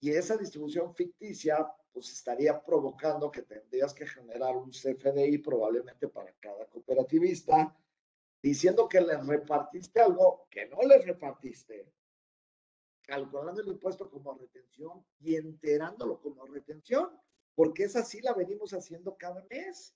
Y 0.00 0.10
esa 0.10 0.36
distribución 0.36 0.94
ficticia, 0.94 1.66
pues 1.94 2.10
estaría 2.10 2.60
provocando 2.62 3.30
que 3.30 3.42
tendrías 3.42 3.94
que 3.94 4.04
generar 4.04 4.56
un 4.56 4.70
CFDI 4.70 5.38
probablemente 5.38 6.08
para 6.08 6.32
cada 6.40 6.66
cooperativista, 6.66 7.74
diciendo 8.42 8.88
que 8.88 9.00
les 9.00 9.24
repartiste 9.24 10.00
algo 10.00 10.48
que 10.50 10.66
no 10.66 10.82
les 10.82 11.06
repartiste, 11.06 11.88
calculando 13.02 13.60
el 13.60 13.68
impuesto 13.68 14.10
como 14.10 14.34
retención 14.34 15.06
y 15.20 15.36
enterándolo 15.36 16.20
como 16.20 16.44
retención, 16.46 17.10
porque 17.54 17.84
esa 17.84 18.02
sí 18.02 18.20
la 18.20 18.34
venimos 18.34 18.72
haciendo 18.72 19.16
cada 19.16 19.46
mes. 19.48 19.94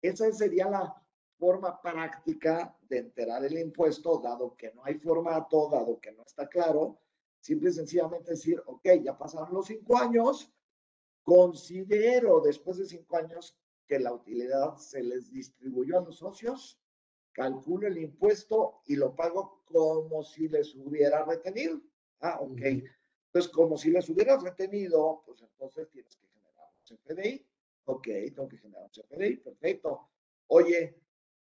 Esa 0.00 0.30
sería 0.32 0.70
la 0.70 1.02
forma 1.38 1.82
práctica 1.82 2.78
de 2.82 2.98
enterar 2.98 3.44
el 3.44 3.58
impuesto, 3.58 4.20
dado 4.20 4.54
que 4.56 4.72
no 4.74 4.84
hay 4.84 4.94
formato, 4.94 5.68
dado 5.68 5.98
que 5.98 6.12
no 6.12 6.22
está 6.22 6.48
claro. 6.48 7.00
Simple 7.40 7.70
y 7.70 7.72
sencillamente 7.72 8.30
decir, 8.30 8.62
ok, 8.64 8.88
ya 9.02 9.18
pasaron 9.18 9.52
los 9.52 9.66
cinco 9.66 9.98
años, 9.98 10.52
considero 11.22 12.40
después 12.40 12.78
de 12.78 12.86
cinco 12.86 13.16
años 13.16 13.56
que 13.86 13.98
la 13.98 14.12
utilidad 14.12 14.76
se 14.76 15.02
les 15.02 15.30
distribuyó 15.30 15.98
a 15.98 16.02
los 16.02 16.16
socios, 16.18 16.80
calculo 17.32 17.88
el 17.88 17.98
impuesto 17.98 18.82
y 18.86 18.96
lo 18.96 19.14
pago 19.14 19.62
como 19.64 20.22
si 20.22 20.48
les 20.48 20.74
hubiera 20.74 21.24
retenido. 21.24 21.80
Ah, 22.20 22.38
ok. 22.40 22.60
Entonces, 22.60 23.50
como 23.50 23.76
si 23.76 23.90
les 23.90 24.08
hubieras 24.10 24.42
retenido, 24.42 25.22
pues 25.24 25.42
entonces 25.42 25.90
tienes 25.90 26.16
que 26.16 26.26
generar 26.28 26.68
un 26.70 26.96
CFDI. 26.96 27.46
Ok, 27.86 28.08
tengo 28.34 28.48
que 28.48 28.58
generar 28.58 28.84
un 28.84 28.90
CFDI, 28.90 29.36
perfecto. 29.38 30.08
Oye, 30.48 30.98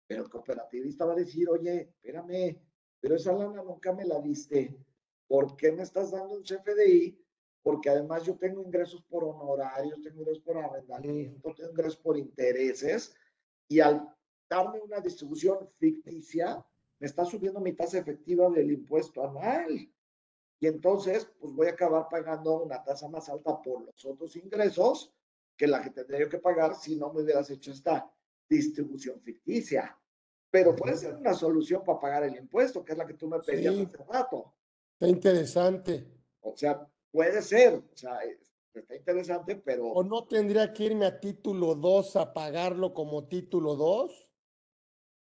pero 0.06 0.22
el 0.22 0.28
cooperativista 0.28 1.04
va 1.04 1.12
a 1.12 1.16
decir, 1.16 1.48
oye, 1.48 1.80
espérame, 1.80 2.60
pero 3.00 3.16
esa 3.16 3.32
lana 3.32 3.62
nunca 3.62 3.92
me 3.92 4.04
la 4.04 4.20
diste. 4.20 4.76
¿Por 5.26 5.56
qué 5.56 5.72
me 5.72 5.82
estás 5.82 6.10
dando 6.10 6.34
un 6.34 6.42
CFDI? 6.42 7.18
Porque 7.68 7.90
además 7.90 8.24
yo 8.24 8.34
tengo 8.34 8.62
ingresos 8.62 9.02
por 9.02 9.24
honorarios, 9.24 10.00
tengo 10.00 10.22
ingresos 10.22 10.42
por 10.42 10.56
arrendamiento, 10.56 11.54
tengo 11.54 11.68
ingresos 11.68 11.98
por 11.98 12.16
intereses. 12.16 13.14
Y 13.68 13.80
al 13.80 14.10
darme 14.48 14.80
una 14.80 15.00
distribución 15.00 15.68
ficticia, 15.76 16.64
me 16.98 17.06
está 17.06 17.26
subiendo 17.26 17.60
mi 17.60 17.74
tasa 17.74 17.98
efectiva 17.98 18.48
del 18.48 18.72
impuesto 18.72 19.22
anual. 19.22 19.86
Y 20.58 20.66
entonces, 20.66 21.30
pues 21.38 21.52
voy 21.52 21.66
a 21.66 21.72
acabar 21.72 22.08
pagando 22.08 22.62
una 22.62 22.82
tasa 22.82 23.06
más 23.06 23.28
alta 23.28 23.60
por 23.60 23.84
los 23.84 24.02
otros 24.02 24.34
ingresos 24.36 25.12
que 25.54 25.66
la 25.66 25.82
que 25.82 25.90
tendría 25.90 26.26
que 26.26 26.38
pagar 26.38 26.74
si 26.74 26.96
no 26.96 27.12
me 27.12 27.20
hubieras 27.20 27.50
hecho 27.50 27.72
esta 27.72 28.10
distribución 28.48 29.20
ficticia. 29.20 29.94
Pero 30.50 30.74
puede 30.74 30.96
ser 30.96 31.16
una 31.16 31.34
solución 31.34 31.84
para 31.84 32.00
pagar 32.00 32.24
el 32.24 32.34
impuesto, 32.34 32.82
que 32.82 32.92
es 32.92 32.98
la 32.98 33.06
que 33.06 33.12
tú 33.12 33.28
me 33.28 33.40
pedías 33.40 33.74
hace 33.74 33.98
rato. 34.10 34.54
Está 34.94 35.06
interesante. 35.06 36.06
O 36.40 36.56
sea, 36.56 36.88
puede 37.10 37.42
ser, 37.42 37.74
o 37.74 37.96
sea, 37.96 38.18
está 38.74 38.96
interesante, 38.96 39.56
pero... 39.56 39.88
¿O 39.88 40.02
no 40.02 40.26
tendría 40.26 40.72
que 40.72 40.84
irme 40.84 41.06
a 41.06 41.20
título 41.20 41.74
2 41.74 42.16
a 42.16 42.32
pagarlo 42.32 42.94
como 42.94 43.26
título 43.26 43.74
2? 43.76 44.30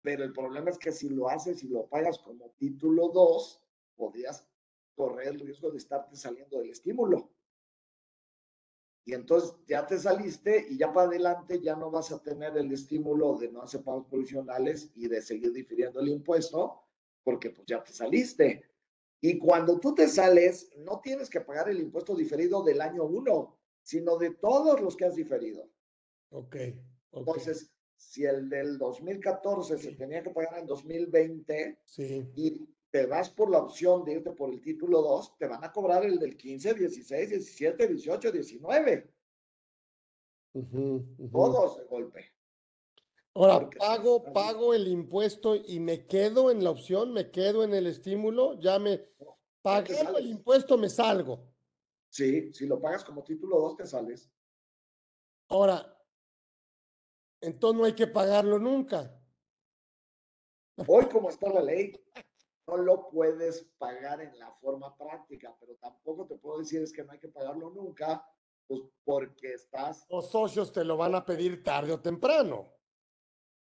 Pero 0.02 0.24
el 0.24 0.32
problema 0.32 0.70
es 0.70 0.78
que 0.78 0.92
si 0.92 1.08
lo 1.08 1.28
haces 1.28 1.62
y 1.62 1.68
lo 1.68 1.86
pagas 1.86 2.18
como 2.18 2.50
título 2.58 3.08
2, 3.08 3.62
podrías 3.96 4.46
correr 4.94 5.28
el 5.28 5.40
riesgo 5.40 5.70
de 5.70 5.78
estarte 5.78 6.16
saliendo 6.16 6.58
del 6.58 6.70
estímulo. 6.70 7.30
Y 9.04 9.14
entonces 9.14 9.54
ya 9.66 9.84
te 9.86 9.98
saliste 9.98 10.66
y 10.68 10.78
ya 10.78 10.92
para 10.92 11.08
adelante 11.08 11.60
ya 11.60 11.74
no 11.74 11.90
vas 11.90 12.12
a 12.12 12.22
tener 12.22 12.56
el 12.56 12.70
estímulo 12.70 13.36
de 13.36 13.50
no 13.50 13.62
hacer 13.62 13.82
pagos 13.82 14.06
provisionales 14.06 14.92
y 14.94 15.08
de 15.08 15.20
seguir 15.20 15.52
difiriendo 15.52 16.00
el 16.00 16.08
impuesto, 16.08 16.84
porque 17.24 17.50
pues 17.50 17.66
ya 17.66 17.82
te 17.82 17.92
saliste. 17.92 18.71
Y 19.24 19.38
cuando 19.38 19.78
tú 19.78 19.94
te 19.94 20.08
sales, 20.08 20.68
no 20.78 21.00
tienes 21.00 21.30
que 21.30 21.40
pagar 21.40 21.68
el 21.68 21.78
impuesto 21.78 22.16
diferido 22.16 22.64
del 22.64 22.80
año 22.80 23.04
uno, 23.04 23.56
sino 23.80 24.18
de 24.18 24.30
todos 24.30 24.80
los 24.80 24.96
que 24.96 25.04
has 25.04 25.14
diferido. 25.14 25.70
Ok. 26.30 26.56
Entonces, 27.12 27.72
si 27.96 28.24
el 28.24 28.48
del 28.48 28.78
2014 28.78 29.78
se 29.78 29.92
tenía 29.92 30.24
que 30.24 30.30
pagar 30.30 30.58
en 30.58 30.66
2020 30.66 31.78
sí. 31.84 32.32
y 32.34 32.68
te 32.90 33.06
vas 33.06 33.30
por 33.30 33.48
la 33.48 33.58
opción 33.58 34.04
de 34.04 34.14
irte 34.14 34.32
por 34.32 34.52
el 34.52 34.60
título 34.60 35.00
2, 35.02 35.38
te 35.38 35.46
van 35.46 35.62
a 35.62 35.70
cobrar 35.70 36.04
el 36.04 36.18
del 36.18 36.36
15, 36.36 36.74
16, 36.74 37.30
17, 37.30 37.86
18, 37.86 38.32
19. 38.32 39.08
Todos 41.30 41.78
de 41.78 41.84
golpe. 41.84 42.26
Ahora, 43.34 43.70
pago, 43.70 44.22
pago 44.32 44.74
el 44.74 44.88
impuesto 44.88 45.56
y 45.56 45.80
me 45.80 46.06
quedo 46.06 46.50
en 46.50 46.62
la 46.62 46.70
opción, 46.70 47.12
me 47.14 47.30
quedo 47.30 47.64
en 47.64 47.72
el 47.72 47.86
estímulo, 47.86 48.60
ya 48.60 48.78
me 48.78 49.08
pagué 49.62 50.00
el 50.00 50.26
impuesto, 50.26 50.76
me 50.76 50.90
salgo. 50.90 51.48
Sí, 52.10 52.52
si 52.52 52.66
lo 52.66 52.78
pagas 52.78 53.04
como 53.04 53.24
título 53.24 53.58
2, 53.58 53.76
te 53.76 53.86
sales. 53.86 54.30
Ahora, 55.48 55.98
entonces 57.40 57.78
no 57.78 57.86
hay 57.86 57.94
que 57.94 58.06
pagarlo 58.06 58.58
nunca. 58.58 59.18
Hoy, 60.86 61.06
como 61.06 61.30
está 61.30 61.48
la 61.48 61.62
ley, 61.62 61.92
no 62.66 62.76
lo 62.76 63.08
puedes 63.08 63.62
pagar 63.78 64.20
en 64.20 64.38
la 64.38 64.52
forma 64.52 64.94
práctica, 64.96 65.56
pero 65.58 65.74
tampoco 65.76 66.26
te 66.26 66.36
puedo 66.36 66.58
decir 66.58 66.82
es 66.82 66.92
que 66.92 67.02
no 67.02 67.12
hay 67.12 67.18
que 67.18 67.28
pagarlo 67.28 67.70
nunca, 67.70 68.26
pues 68.66 68.82
porque 69.04 69.54
estás... 69.54 70.06
Los 70.10 70.30
socios 70.30 70.70
te 70.70 70.84
lo 70.84 70.98
van 70.98 71.14
a 71.14 71.24
pedir 71.24 71.62
tarde 71.62 71.92
o 71.92 72.00
temprano. 72.00 72.81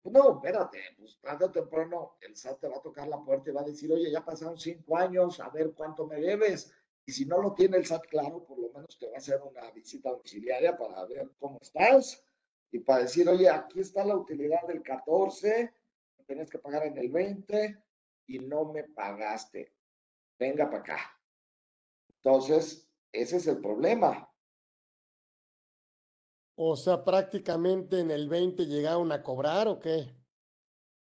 No, 0.05 0.35
espérate, 0.35 0.79
pues 0.97 1.17
tarde 1.21 1.45
o 1.45 1.51
temprano 1.51 2.17
el 2.21 2.35
SAT 2.35 2.59
te 2.59 2.67
va 2.67 2.77
a 2.77 2.81
tocar 2.81 3.07
la 3.07 3.23
puerta 3.23 3.49
y 3.49 3.53
va 3.53 3.61
a 3.61 3.65
decir, 3.65 3.91
oye, 3.91 4.11
ya 4.11 4.23
pasaron 4.23 4.57
cinco 4.57 4.97
años, 4.97 5.39
a 5.39 5.49
ver 5.49 5.71
cuánto 5.73 6.05
me 6.05 6.19
debes. 6.19 6.73
Y 7.05 7.11
si 7.11 7.25
no 7.25 7.41
lo 7.41 7.53
tiene 7.53 7.77
el 7.77 7.85
SAT 7.85 8.07
claro, 8.07 8.43
por 8.43 8.59
lo 8.59 8.69
menos 8.69 8.97
te 8.99 9.07
va 9.07 9.15
a 9.15 9.17
hacer 9.17 9.41
una 9.41 9.71
visita 9.71 10.09
domiciliaria 10.09 10.77
para 10.77 11.05
ver 11.05 11.31
cómo 11.39 11.59
estás 11.61 12.23
y 12.71 12.79
para 12.79 13.03
decir, 13.03 13.29
oye, 13.29 13.49
aquí 13.49 13.79
está 13.79 14.03
la 14.03 14.15
utilidad 14.15 14.61
del 14.67 14.81
14, 14.81 15.73
tienes 16.25 16.49
que 16.49 16.59
pagar 16.59 16.85
en 16.85 16.97
el 16.97 17.09
20, 17.09 17.83
y 18.27 18.39
no 18.39 18.65
me 18.65 18.83
pagaste. 18.83 19.73
Venga 20.39 20.65
para 20.65 20.79
acá. 20.79 21.19
Entonces, 22.15 22.89
ese 23.11 23.37
es 23.37 23.47
el 23.47 23.59
problema. 23.59 24.29
O 26.55 26.75
sea, 26.75 27.03
prácticamente 27.03 27.99
en 27.99 28.11
el 28.11 28.29
20 28.29 28.65
llegaron 28.65 29.11
a 29.11 29.23
cobrar 29.23 29.67
o 29.67 29.79
qué? 29.79 30.07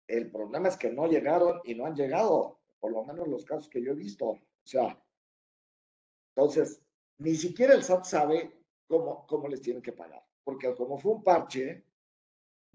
El 0.07 0.31
problema 0.31 0.67
es 0.67 0.77
que 0.77 0.91
no 0.91 1.07
llegaron 1.07 1.61
y 1.63 1.75
no 1.75 1.85
han 1.85 1.95
llegado, 1.95 2.59
por 2.79 2.91
lo 2.91 3.03
menos 3.03 3.27
los 3.27 3.45
casos 3.45 3.69
que 3.69 3.81
yo 3.81 3.91
he 3.91 3.95
visto. 3.95 4.27
O 4.29 4.39
sea, 4.63 5.01
entonces, 6.35 6.81
ni 7.17 7.35
siquiera 7.35 7.73
el 7.73 7.83
SAT 7.83 8.05
sabe 8.05 8.65
cómo, 8.87 9.25
cómo 9.27 9.47
les 9.47 9.61
tienen 9.61 9.81
que 9.81 9.93
pagar, 9.93 10.23
porque 10.43 10.73
como 10.75 10.97
fue 10.97 11.13
un 11.13 11.23
parche, 11.23 11.85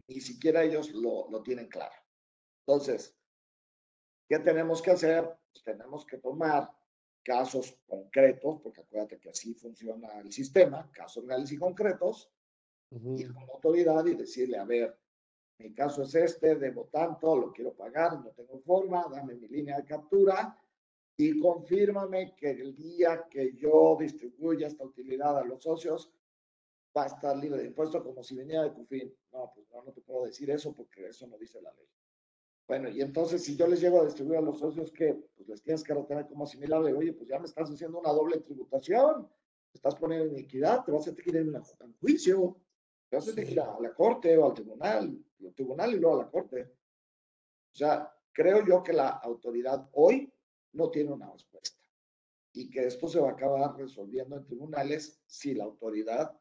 ni 0.08 0.20
siquiera 0.20 0.62
ellos 0.62 0.90
lo, 0.90 1.28
lo 1.30 1.42
tienen 1.42 1.68
claro. 1.68 1.94
Entonces, 2.66 3.16
¿Qué 4.28 4.38
tenemos 4.40 4.82
que 4.82 4.90
hacer? 4.90 5.38
Pues 5.52 5.64
tenemos 5.64 6.04
que 6.04 6.18
tomar 6.18 6.70
casos 7.22 7.78
concretos, 7.86 8.60
porque 8.60 8.80
acuérdate 8.80 9.18
que 9.20 9.30
así 9.30 9.54
funciona 9.54 10.18
el 10.18 10.32
sistema, 10.32 10.90
casos 10.92 11.24
reales 11.24 11.52
y 11.52 11.58
concretos, 11.58 12.30
ir 12.91 13.32
con 13.32 13.47
la 13.47 13.53
autoridad 13.55 14.07
y 14.07 14.14
decirle, 14.14 14.59
a 14.59 14.64
ver, 14.64 14.99
mi 15.59 15.72
caso 15.72 16.03
es 16.03 16.14
este, 16.14 16.57
debo 16.57 16.89
tanto, 16.93 17.37
lo 17.37 17.53
quiero 17.53 17.74
pagar, 17.74 18.20
no 18.20 18.30
tengo 18.30 18.59
forma, 18.61 19.07
dame 19.11 19.34
mi 19.34 19.49
línea 19.49 19.78
de 19.78 19.84
captura 19.84 20.57
y 21.16 21.39
confírmame 21.41 22.34
que 22.37 22.51
el 22.51 22.74
día 22.74 23.26
que 23.30 23.55
yo 23.55 23.97
distribuya 23.99 24.66
esta 24.66 24.84
utilidad 24.84 25.39
a 25.39 25.45
los 25.45 25.62
socios 25.62 26.12
va 26.97 27.05
a 27.05 27.07
estar 27.07 27.37
libre 27.37 27.62
de 27.62 27.68
impuestos 27.68 28.03
como 28.03 28.22
si 28.22 28.37
venía 28.37 28.62
de 28.62 28.72
CUFIN. 28.72 29.14
No, 29.32 29.51
pues 29.55 29.66
no, 29.70 29.82
no 29.82 29.93
te 29.93 30.03
puedo 30.03 30.26
decir 30.26 30.51
eso 30.51 30.74
porque 30.74 31.09
eso 31.09 31.26
no 31.26 31.39
dice 31.39 31.61
la 31.62 31.72
ley. 31.72 31.87
Bueno, 32.68 32.89
y 32.89 33.01
entonces 33.01 33.45
si 33.45 33.57
yo 33.57 33.66
les 33.66 33.80
llego 33.80 34.01
a 34.01 34.05
distribuir 34.05 34.39
a 34.39 34.43
los 34.43 34.59
socios 34.59 34.91
que 34.93 35.14
pues 35.37 35.49
les 35.49 35.62
tienes 35.62 35.84
que 35.84 35.95
retener 35.95 36.26
como 36.26 36.45
asimilable, 36.45 36.93
oye, 36.93 37.12
pues 37.12 37.28
ya 37.28 37.39
me 37.39 37.47
estás 37.47 37.70
haciendo 37.70 38.01
una 38.01 38.12
doble 38.12 38.39
tributación, 38.39 39.28
te 39.70 39.78
estás 39.78 39.95
poniendo 39.95 40.26
en 40.26 40.37
equidad, 40.37 40.84
te 40.84 40.93
vas 40.93 41.03
a 41.03 41.14
tener 41.14 41.22
que 41.22 41.30
ir 41.30 41.37
en 41.37 41.55
un 41.55 41.97
juicio, 42.01 42.57
a 43.18 43.20
tener 43.20 43.44
que 43.44 43.52
ir 43.52 43.60
a 43.60 43.78
la 43.80 43.94
corte 43.94 44.36
o 44.36 44.46
al 44.46 44.54
tribunal, 44.54 45.18
al 45.40 45.54
tribunal 45.54 45.94
y 45.94 45.98
luego 45.98 46.20
a 46.20 46.24
la 46.24 46.30
corte. 46.30 46.62
O 47.72 47.76
sea, 47.76 48.12
creo 48.32 48.66
yo 48.66 48.82
que 48.82 48.92
la 48.92 49.08
autoridad 49.08 49.88
hoy 49.92 50.32
no 50.72 50.90
tiene 50.90 51.12
una 51.12 51.30
respuesta 51.30 51.76
y 52.52 52.70
que 52.70 52.86
esto 52.86 53.06
se 53.06 53.20
va 53.20 53.30
a 53.30 53.32
acabar 53.32 53.76
resolviendo 53.76 54.36
en 54.36 54.46
tribunales 54.46 55.20
si 55.26 55.54
la 55.54 55.64
autoridad 55.64 56.34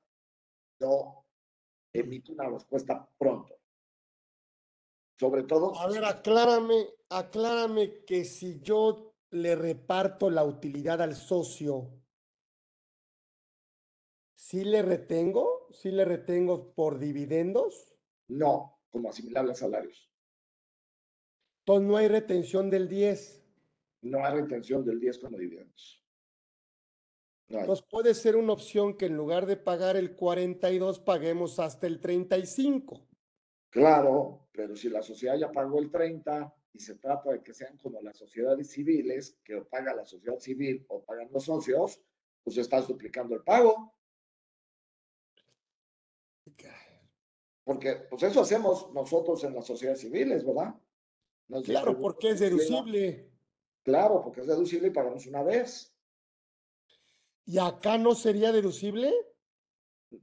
no 0.80 1.26
emite 1.91 2.32
una 2.32 2.49
respuesta 2.49 3.09
pronto. 3.17 3.57
Sobre 5.17 5.43
todo. 5.43 5.78
A 5.78 5.88
ver, 5.88 6.03
aclárame, 6.03 6.88
aclárame 7.09 8.03
que 8.05 8.26
si 8.26 8.61
yo 8.61 9.13
le 9.32 9.55
reparto 9.55 10.30
la 10.30 10.43
utilidad 10.43 11.01
al 11.01 11.15
socio, 11.15 11.91
¿sí 14.36 14.63
le 14.63 14.82
retengo? 14.82 15.55
¿Sí 15.72 15.91
le 15.91 16.05
retengo 16.05 16.74
por 16.74 16.99
dividendos? 16.99 17.95
No, 18.28 18.80
como 18.89 19.09
asimilable 19.09 19.51
a 19.51 19.55
salarios. 19.55 20.11
Entonces 21.59 21.88
no 21.88 21.97
hay 21.97 22.07
retención 22.07 22.70
del 22.70 22.88
10. 22.88 23.43
No 24.03 24.24
hay 24.24 24.41
retención 24.41 24.86
del 24.86 24.99
10 24.99 25.20
como 25.20 25.38
dividendos. 25.38 26.03
No 27.47 27.59
Entonces 27.59 27.86
puede 27.89 28.13
ser 28.13 28.36
una 28.36 28.53
opción 28.53 28.97
que 28.97 29.05
en 29.05 29.18
lugar 29.18 29.45
de 29.45 29.57
pagar 29.57 29.97
el 29.97 30.16
42 30.16 30.99
paguemos 30.99 31.59
hasta 31.59 31.88
el 31.88 31.99
35. 31.99 33.07
Claro, 33.70 34.47
pero 34.51 34.76
si 34.76 34.89
la 34.89 35.01
sociedad 35.01 35.38
ya 35.38 35.51
pagó 35.51 35.80
el 35.80 35.91
30 35.91 36.55
y 36.74 36.80
se 36.80 36.95
trata 36.95 37.32
de 37.32 37.43
que 37.43 37.53
sean 37.53 37.78
como 37.78 38.01
las 38.01 38.18
sociedades 38.18 38.72
civiles, 38.72 39.38
que 39.43 39.55
o 39.55 39.68
paga 39.68 39.93
la 39.93 40.05
sociedad 40.05 40.39
civil 40.39 40.86
o 40.89 41.03
pagan 41.03 41.30
los 41.32 41.45
socios, 41.45 42.01
pues 42.43 42.57
estás 42.57 42.88
duplicando 42.88 43.36
el 43.36 43.43
pago. 43.43 43.93
Porque 47.66 47.95
pues 48.09 48.24
eso 48.24 48.41
hacemos 48.41 48.93
nosotros 48.93 49.43
en 49.43 49.55
las 49.55 49.66
sociedades 49.66 49.99
civiles, 49.99 50.45
¿verdad? 50.45 50.76
claro, 51.63 51.99
porque 51.99 52.30
es 52.30 52.39
deducible. 52.39 53.30
Claro, 53.84 54.22
porque 54.24 54.41
es 54.41 54.47
deducible 54.47 54.88
y 54.88 54.91
pagamos 54.91 55.26
una 55.26 55.43
vez. 55.43 55.93
¿Y 57.43 57.57
acá 57.57 57.97
no 57.97 58.16
sería 58.16 58.51
deducible? 58.51 59.13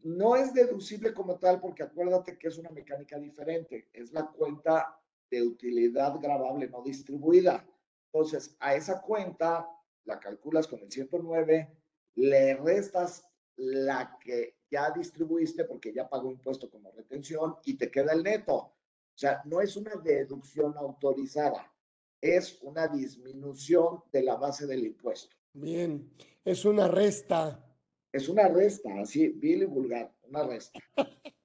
No 0.03 0.37
es 0.37 0.55
deducible 0.55 1.13
como 1.13 1.39
tal, 1.39 1.61
porque 1.61 1.83
acuérdate 1.83 2.39
que 2.39 2.49
es 2.49 2.59
una 2.59 2.71
mecánica 2.71 3.19
diferente. 3.19 3.89
Es 3.93 4.13
la 4.13 4.27
cuenta 4.31 4.99
de 5.31 5.43
utilidad 5.43 6.19
grabable 6.21 6.69
no 6.69 6.83
distribuida. 6.83 7.67
Entonces, 8.13 8.57
a 8.61 8.75
esa 8.75 9.03
cuenta 9.03 9.69
la 10.05 10.21
calculas 10.21 10.67
con 10.69 10.81
el 10.81 10.91
109, 10.91 11.77
le 12.15 12.55
restas 12.57 13.25
la 13.57 14.17
que 14.21 14.62
ya 14.73 14.91
distribuiste 14.91 15.65
porque 15.65 15.93
ya 15.93 16.09
pagó 16.09 16.31
impuesto 16.31 16.71
como 16.71 16.91
retención 16.93 17.57
y 17.67 17.75
te 17.75 17.91
queda 17.91 18.15
el 18.15 18.23
neto. 18.23 18.55
O 18.55 18.75
sea, 19.15 19.43
no 19.45 19.61
es 19.61 19.77
una 19.77 19.95
deducción 19.97 20.75
autorizada, 20.79 21.71
es 22.19 22.59
una 22.63 22.89
disminución 22.89 24.03
de 24.11 24.23
la 24.23 24.37
base 24.37 24.67
del 24.67 24.87
impuesto. 24.87 25.37
Bien, 25.53 26.11
es 26.43 26.65
una 26.65 26.89
resta. 26.89 27.63
Es 28.11 28.31
una 28.31 28.49
resta, 28.49 28.89
así, 29.01 29.29
vil 29.29 29.63
y 29.63 29.67
vulgar, 29.67 30.11
una 30.23 30.45
resta. 30.45 30.81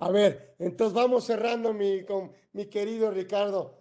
A 0.00 0.10
ver, 0.10 0.54
entonces 0.58 0.94
vamos 0.94 1.24
cerrando 1.24 1.74
mi, 1.74 2.04
con 2.04 2.32
mi 2.52 2.66
querido 2.66 3.10
Ricardo. 3.10 3.76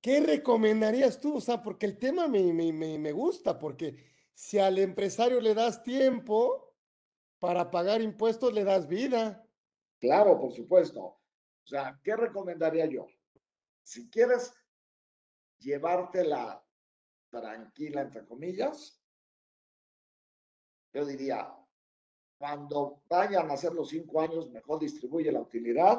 ¿Qué 0.00 0.20
recomendarías 0.20 1.20
tú? 1.20 1.36
O 1.36 1.40
sea, 1.40 1.62
porque 1.62 1.86
el 1.86 1.98
tema 1.98 2.26
me, 2.28 2.52
me, 2.52 2.72
me 2.72 3.12
gusta, 3.12 3.58
porque 3.58 3.96
si 4.32 4.58
al 4.58 4.78
empresario 4.78 5.40
le 5.40 5.54
das 5.54 5.82
tiempo 5.82 6.63
para 7.44 7.70
pagar 7.70 8.00
impuestos, 8.00 8.54
le 8.54 8.64
das 8.64 8.88
vida. 8.88 9.46
Claro, 10.00 10.40
por 10.40 10.52
supuesto. 10.52 11.00
O 11.02 11.66
sea, 11.66 12.00
¿qué 12.02 12.16
recomendaría 12.16 12.86
yo? 12.86 13.06
Si 13.82 14.08
quieres 14.08 14.54
llevártela 15.58 16.64
tranquila, 17.30 18.00
entre 18.00 18.24
comillas, 18.24 18.98
yo 20.94 21.04
diría, 21.04 21.54
cuando 22.38 23.02
vayan 23.08 23.50
a 23.50 23.54
hacer 23.54 23.74
los 23.74 23.90
cinco 23.90 24.22
años, 24.22 24.50
mejor 24.50 24.78
distribuye 24.78 25.30
la 25.30 25.40
utilidad, 25.40 25.98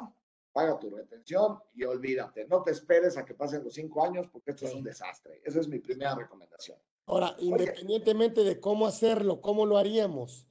paga 0.52 0.80
tu 0.80 0.90
retención 0.90 1.60
y 1.74 1.84
olvídate. 1.84 2.48
No 2.48 2.64
te 2.64 2.72
esperes 2.72 3.18
a 3.18 3.26
que 3.26 3.36
pasen 3.36 3.64
los 3.64 3.76
cinco 3.76 4.04
años 4.04 4.28
porque 4.32 4.52
esto 4.52 4.66
es 4.66 4.74
un 4.74 4.84
desastre. 4.84 5.42
Esa 5.44 5.60
es 5.60 5.68
mi 5.68 5.78
primera 5.78 6.16
recomendación. 6.16 6.80
Ahora, 7.06 7.36
independientemente 7.38 8.44
de 8.44 8.60
cómo 8.60 8.88
hacerlo, 8.88 9.42
¿cómo 9.42 9.68
lo 9.68 9.78
haríamos? 9.78 10.48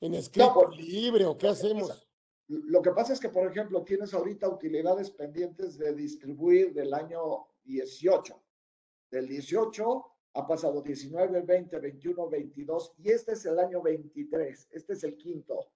¿En 0.00 0.14
escrito 0.14 0.68
libre 0.70 1.24
o 1.24 1.36
qué 1.36 1.48
hacemos? 1.48 2.06
Lo 2.48 2.80
que 2.80 2.92
pasa 2.92 3.12
es 3.12 3.20
que, 3.20 3.28
por 3.28 3.50
ejemplo, 3.50 3.82
tienes 3.82 4.14
ahorita 4.14 4.48
utilidades 4.48 5.10
pendientes 5.10 5.78
de 5.78 5.92
distribuir 5.94 6.72
del 6.72 6.94
año 6.94 7.46
18. 7.64 8.40
Del 9.10 9.26
18 9.26 10.04
ha 10.34 10.46
pasado 10.46 10.82
19, 10.82 11.40
20, 11.40 11.78
21, 11.78 12.28
22 12.28 12.92
y 12.98 13.10
este 13.10 13.32
es 13.32 13.44
el 13.46 13.58
año 13.58 13.82
23, 13.82 14.68
este 14.70 14.92
es 14.92 15.04
el 15.04 15.16
quinto. 15.16 15.70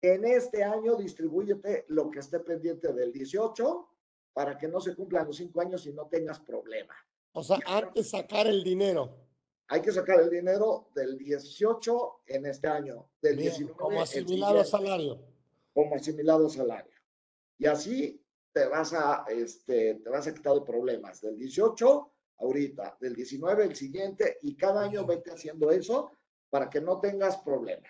En 0.00 0.24
este 0.24 0.62
año 0.62 0.94
distribúyete 0.94 1.84
lo 1.88 2.10
que 2.10 2.20
esté 2.20 2.40
pendiente 2.40 2.92
del 2.92 3.12
18 3.12 3.88
para 4.32 4.56
que 4.56 4.68
no 4.68 4.80
se 4.80 4.94
cumplan 4.94 5.26
los 5.26 5.36
cinco 5.36 5.60
años 5.60 5.86
y 5.86 5.92
no 5.92 6.06
tengas 6.06 6.40
problema. 6.40 6.94
O 7.32 7.42
sea, 7.42 7.58
antes 7.66 8.10
sacar 8.10 8.46
el 8.46 8.62
dinero. 8.62 9.25
Hay 9.68 9.82
que 9.82 9.92
sacar 9.92 10.20
el 10.20 10.30
dinero 10.30 10.90
del 10.94 11.18
18 11.18 12.20
en 12.26 12.46
este 12.46 12.68
año, 12.68 13.10
del 13.20 13.36
19. 13.36 13.76
Como 13.76 14.00
asimilado 14.00 14.64
salario. 14.64 15.18
Como 15.74 15.94
asimilado 15.96 16.48
salario. 16.48 16.94
Y 17.58 17.66
así 17.66 18.22
te 18.52 18.66
vas 18.66 18.92
a, 18.92 19.24
este, 19.28 19.96
te 19.96 20.08
vas 20.08 20.26
a 20.26 20.34
quitar 20.34 20.54
de 20.54 20.60
problemas. 20.60 21.20
Del 21.20 21.36
18 21.36 22.12
ahorita, 22.38 22.96
del 23.00 23.14
19 23.14 23.64
el 23.64 23.76
siguiente, 23.76 24.38
y 24.42 24.56
cada 24.56 24.82
año 24.82 25.04
vete 25.04 25.30
haciendo 25.30 25.70
eso 25.70 26.12
para 26.50 26.70
que 26.70 26.80
no 26.80 27.00
tengas 27.00 27.38
problema. 27.38 27.88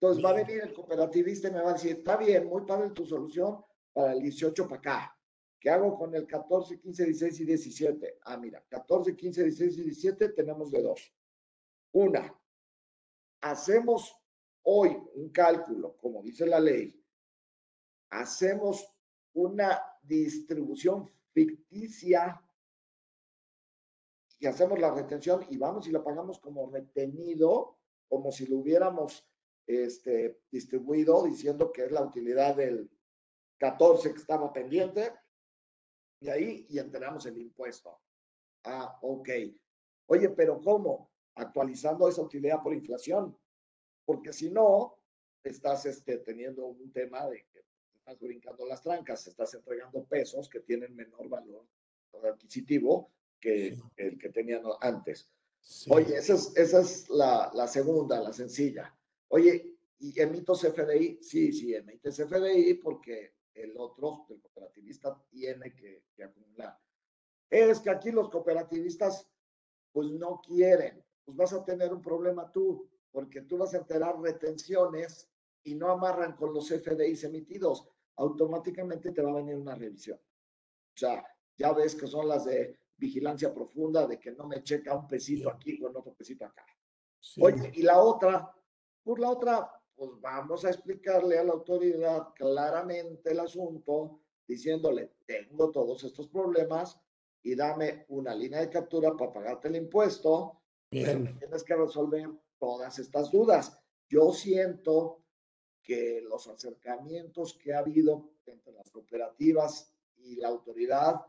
Entonces 0.00 0.24
va 0.24 0.30
a 0.30 0.34
venir 0.34 0.62
el 0.62 0.72
cooperativista 0.72 1.48
y 1.48 1.52
me 1.52 1.62
va 1.62 1.70
a 1.70 1.74
decir, 1.74 1.96
está 1.98 2.16
bien, 2.16 2.46
muy 2.46 2.62
padre 2.66 2.90
tu 2.90 3.06
solución 3.06 3.64
para 3.92 4.12
el 4.12 4.20
18 4.20 4.68
para 4.68 4.78
acá. 4.78 5.18
¿Qué 5.64 5.70
hago 5.70 5.96
con 5.96 6.14
el 6.14 6.26
14, 6.26 6.78
15, 6.78 7.04
16 7.06 7.40
y 7.40 7.44
17? 7.46 8.18
Ah, 8.24 8.36
mira, 8.36 8.62
14, 8.68 9.16
15, 9.16 9.44
16 9.44 9.78
y 9.78 9.82
17 9.84 10.28
tenemos 10.28 10.70
de 10.70 10.82
dos. 10.82 11.10
Una, 11.92 12.38
hacemos 13.40 14.14
hoy 14.64 14.94
un 15.14 15.30
cálculo, 15.30 15.96
como 15.96 16.22
dice 16.22 16.44
la 16.44 16.60
ley, 16.60 17.02
hacemos 18.10 18.86
una 19.32 19.82
distribución 20.02 21.10
ficticia 21.32 22.46
y 24.38 24.44
hacemos 24.44 24.78
la 24.78 24.94
retención 24.94 25.46
y 25.48 25.56
vamos 25.56 25.88
y 25.88 25.92
la 25.92 26.04
pagamos 26.04 26.40
como 26.40 26.70
retenido, 26.70 27.78
como 28.06 28.30
si 28.30 28.46
lo 28.48 28.58
hubiéramos 28.58 29.26
este, 29.66 30.42
distribuido, 30.50 31.24
diciendo 31.24 31.72
que 31.72 31.86
es 31.86 31.90
la 31.90 32.02
utilidad 32.02 32.54
del 32.54 32.90
14 33.56 34.12
que 34.12 34.20
estaba 34.20 34.52
pendiente, 34.52 35.23
y 36.24 36.30
ahí 36.30 36.66
y 36.70 36.78
enteramos 36.78 37.26
el 37.26 37.36
impuesto. 37.36 38.00
Ah, 38.64 38.98
ok. 39.02 39.28
Oye, 40.06 40.30
pero 40.30 40.60
¿cómo? 40.62 41.10
Actualizando 41.34 42.08
esa 42.08 42.22
utilidad 42.22 42.62
por 42.62 42.72
inflación, 42.72 43.36
porque 44.06 44.32
si 44.32 44.48
no, 44.48 44.96
estás 45.42 45.84
este, 45.84 46.18
teniendo 46.18 46.64
un 46.64 46.90
tema 46.92 47.26
de 47.28 47.44
que 47.52 47.64
estás 47.94 48.18
brincando 48.18 48.64
las 48.64 48.82
trancas, 48.82 49.26
estás 49.26 49.52
entregando 49.52 50.04
pesos 50.04 50.48
que 50.48 50.60
tienen 50.60 50.96
menor 50.96 51.28
valor 51.28 51.66
adquisitivo 52.22 53.10
que 53.38 53.76
el 53.96 54.18
que 54.18 54.30
tenían 54.30 54.62
antes. 54.80 55.30
Oye, 55.90 56.16
esa 56.16 56.34
es, 56.34 56.56
esa 56.56 56.80
es 56.80 57.10
la, 57.10 57.50
la, 57.54 57.68
segunda, 57.68 58.20
la 58.22 58.32
sencilla. 58.32 58.96
Oye, 59.28 59.76
¿y 59.98 60.18
emito 60.18 60.54
CFDI? 60.54 61.18
Sí, 61.20 61.52
sí, 61.52 61.74
emite 61.74 62.10
CFDI 62.10 62.74
porque 62.74 63.33
el 63.54 63.76
otro, 63.78 64.26
el 64.28 64.40
cooperativista, 64.40 65.20
tiene 65.28 65.74
que, 65.74 66.04
que 66.14 66.24
acumular. 66.24 66.78
Es 67.48 67.80
que 67.80 67.90
aquí 67.90 68.10
los 68.10 68.30
cooperativistas, 68.30 69.28
pues 69.92 70.10
no 70.10 70.40
quieren. 70.40 71.04
Pues 71.24 71.36
vas 71.36 71.52
a 71.52 71.64
tener 71.64 71.92
un 71.92 72.02
problema 72.02 72.50
tú, 72.50 72.90
porque 73.10 73.42
tú 73.42 73.58
vas 73.58 73.74
a 73.74 73.78
enterar 73.78 74.20
retenciones 74.20 75.30
y 75.62 75.74
no 75.74 75.88
amarran 75.88 76.36
con 76.36 76.52
los 76.52 76.68
CFDIs 76.68 77.24
emitidos. 77.24 77.88
Automáticamente 78.16 79.12
te 79.12 79.22
va 79.22 79.30
a 79.30 79.36
venir 79.36 79.56
una 79.56 79.74
revisión. 79.74 80.18
O 80.18 80.96
sea, 80.96 81.24
ya 81.56 81.72
ves 81.72 81.94
que 81.94 82.06
son 82.06 82.28
las 82.28 82.44
de 82.44 82.78
vigilancia 82.96 83.52
profunda 83.52 84.06
de 84.06 84.18
que 84.18 84.32
no 84.32 84.46
me 84.46 84.62
checa 84.62 84.96
un 84.96 85.08
pesito 85.08 85.50
aquí 85.50 85.78
con 85.78 85.96
otro 85.96 86.14
pesito 86.14 86.44
acá. 86.44 86.64
Oye, 87.40 87.70
y 87.74 87.82
la 87.82 88.00
otra, 88.00 88.52
por 89.02 89.18
la 89.18 89.30
otra, 89.30 89.70
pues 89.96 90.10
vamos 90.20 90.64
a 90.64 90.70
explicarle 90.70 91.38
a 91.38 91.44
la 91.44 91.52
autoridad 91.52 92.28
claramente 92.34 93.32
el 93.32 93.40
asunto, 93.40 94.20
diciéndole, 94.46 95.12
tengo 95.26 95.70
todos 95.70 96.04
estos 96.04 96.28
problemas 96.28 97.00
y 97.42 97.54
dame 97.54 98.04
una 98.08 98.34
línea 98.34 98.60
de 98.60 98.70
captura 98.70 99.16
para 99.16 99.32
pagarte 99.32 99.68
el 99.68 99.76
impuesto. 99.76 100.60
Bien. 100.90 101.36
tienes 101.38 101.64
que 101.64 101.74
resolver 101.74 102.30
todas 102.58 102.98
estas 102.98 103.30
dudas. 103.30 103.78
Yo 104.08 104.32
siento 104.32 105.24
que 105.82 106.22
los 106.22 106.46
acercamientos 106.48 107.54
que 107.54 107.74
ha 107.74 107.80
habido 107.80 108.30
entre 108.46 108.72
las 108.72 108.90
cooperativas 108.90 109.92
y 110.16 110.36
la 110.36 110.48
autoridad 110.48 111.20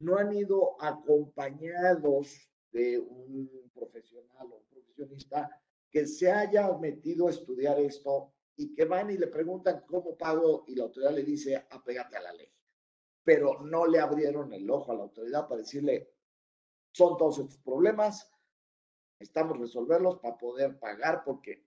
no 0.00 0.16
han 0.16 0.32
ido 0.32 0.80
acompañados 0.80 2.48
de 2.70 2.98
un 2.98 3.70
profesional 3.74 4.52
o 4.52 4.56
un 4.56 4.64
profesionista 4.66 5.50
que 5.90 6.06
se 6.06 6.30
haya 6.30 6.70
metido 6.78 7.28
a 7.28 7.30
estudiar 7.30 7.78
esto 7.80 8.32
y 8.56 8.74
que 8.74 8.84
van 8.84 9.10
y 9.10 9.16
le 9.16 9.28
preguntan 9.28 9.84
cómo 9.86 10.16
pago 10.16 10.64
y 10.66 10.74
la 10.74 10.84
autoridad 10.84 11.12
le 11.12 11.22
dice 11.22 11.56
apégate 11.70 12.16
a 12.16 12.20
la 12.20 12.32
ley. 12.32 12.52
Pero 13.24 13.60
no 13.62 13.86
le 13.86 14.00
abrieron 14.00 14.52
el 14.52 14.68
ojo 14.70 14.92
a 14.92 14.96
la 14.96 15.02
autoridad 15.02 15.48
para 15.48 15.60
decirle 15.60 16.12
son 16.92 17.16
todos 17.16 17.38
estos 17.38 17.58
problemas. 17.58 18.30
Necesitamos 19.18 19.58
resolverlos 19.58 20.18
para 20.18 20.36
poder 20.36 20.78
pagar 20.78 21.22
porque 21.24 21.64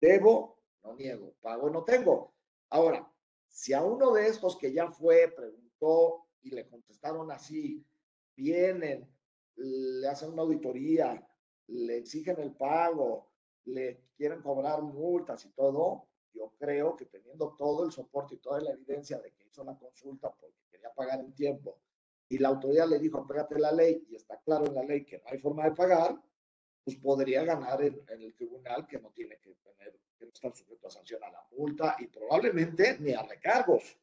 debo, 0.00 0.60
no 0.82 0.94
niego, 0.94 1.34
pago, 1.40 1.70
no 1.70 1.84
tengo. 1.84 2.34
Ahora, 2.70 3.10
si 3.48 3.72
a 3.72 3.82
uno 3.82 4.12
de 4.12 4.28
estos 4.28 4.56
que 4.56 4.72
ya 4.72 4.90
fue, 4.90 5.28
preguntó 5.28 6.26
y 6.42 6.50
le 6.50 6.68
contestaron 6.68 7.30
así, 7.30 7.84
vienen, 8.36 9.08
le 9.56 10.08
hacen 10.08 10.32
una 10.32 10.42
auditoría, 10.42 11.26
le 11.68 11.98
exigen 11.98 12.40
el 12.40 12.54
pago, 12.54 13.27
le 13.68 14.00
quieren 14.16 14.42
cobrar 14.42 14.82
multas 14.82 15.44
y 15.44 15.50
todo, 15.50 16.06
yo 16.32 16.52
creo 16.58 16.96
que 16.96 17.06
teniendo 17.06 17.54
todo 17.56 17.84
el 17.84 17.92
soporte 17.92 18.34
y 18.34 18.38
toda 18.38 18.60
la 18.60 18.72
evidencia 18.72 19.18
de 19.18 19.32
que 19.32 19.44
hizo 19.44 19.64
la 19.64 19.76
consulta 19.76 20.30
porque 20.32 20.56
quería 20.70 20.92
pagar 20.92 21.20
en 21.20 21.32
tiempo 21.34 21.78
y 22.28 22.38
la 22.38 22.48
autoridad 22.48 22.88
le 22.88 22.98
dijo, 22.98 23.26
pégate 23.26 23.58
la 23.58 23.72
ley 23.72 24.06
y 24.10 24.16
está 24.16 24.38
claro 24.40 24.66
en 24.66 24.74
la 24.74 24.82
ley 24.82 25.04
que 25.04 25.18
no 25.18 25.24
hay 25.26 25.38
forma 25.38 25.64
de 25.64 25.72
pagar, 25.72 26.20
pues 26.84 26.96
podría 26.96 27.44
ganar 27.44 27.82
en, 27.82 28.04
el 28.08 28.34
tribunal 28.34 28.86
que 28.86 28.98
no 28.98 29.10
tiene 29.10 29.38
que 29.38 29.54
tener, 29.54 29.98
que 30.18 30.26
no 30.26 30.30
está 30.32 30.54
sujeto 30.54 30.88
a 30.88 30.90
sanción 30.90 31.22
a 31.24 31.30
la 31.30 31.46
multa 31.56 31.96
y 31.98 32.06
probablemente 32.06 32.98
ni 33.00 33.12
a 33.12 33.22
recargos. 33.22 33.96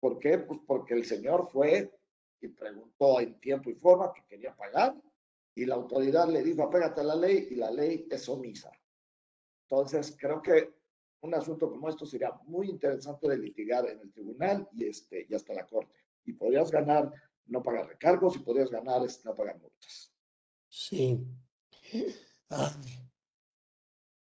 ¿Por 0.00 0.18
qué? 0.18 0.38
Pues 0.38 0.60
porque 0.66 0.94
el 0.94 1.04
señor 1.04 1.48
fue 1.48 1.92
y 2.40 2.48
preguntó 2.48 3.20
en 3.20 3.38
tiempo 3.40 3.70
y 3.70 3.74
forma 3.74 4.12
que 4.12 4.24
quería 4.24 4.54
pagar 4.56 4.94
y 5.58 5.66
la 5.66 5.74
autoridad 5.74 6.28
le 6.28 6.44
dijo, 6.44 6.62
apégate 6.62 7.00
a 7.00 7.04
la 7.04 7.16
ley 7.16 7.48
y 7.50 7.56
la 7.56 7.70
ley 7.72 8.06
es 8.08 8.28
omisa. 8.28 8.70
Entonces, 9.68 10.16
creo 10.16 10.40
que 10.40 10.72
un 11.22 11.34
asunto 11.34 11.68
como 11.68 11.88
esto 11.88 12.06
sería 12.06 12.30
muy 12.46 12.70
interesante 12.70 13.28
de 13.28 13.38
litigar 13.38 13.84
en 13.88 13.98
el 13.98 14.12
tribunal 14.12 14.68
y, 14.72 14.86
este, 14.86 15.26
y 15.28 15.34
hasta 15.34 15.54
la 15.54 15.66
corte. 15.66 15.92
Y 16.24 16.34
podrías 16.34 16.70
ganar 16.70 17.12
no 17.46 17.60
pagar 17.60 17.88
recargos 17.88 18.36
y 18.36 18.38
podrías 18.38 18.70
ganar 18.70 19.04
este, 19.04 19.28
no 19.28 19.34
pagar 19.34 19.58
multas. 19.58 20.12
Sí. 20.68 21.26
Ah. 22.50 22.80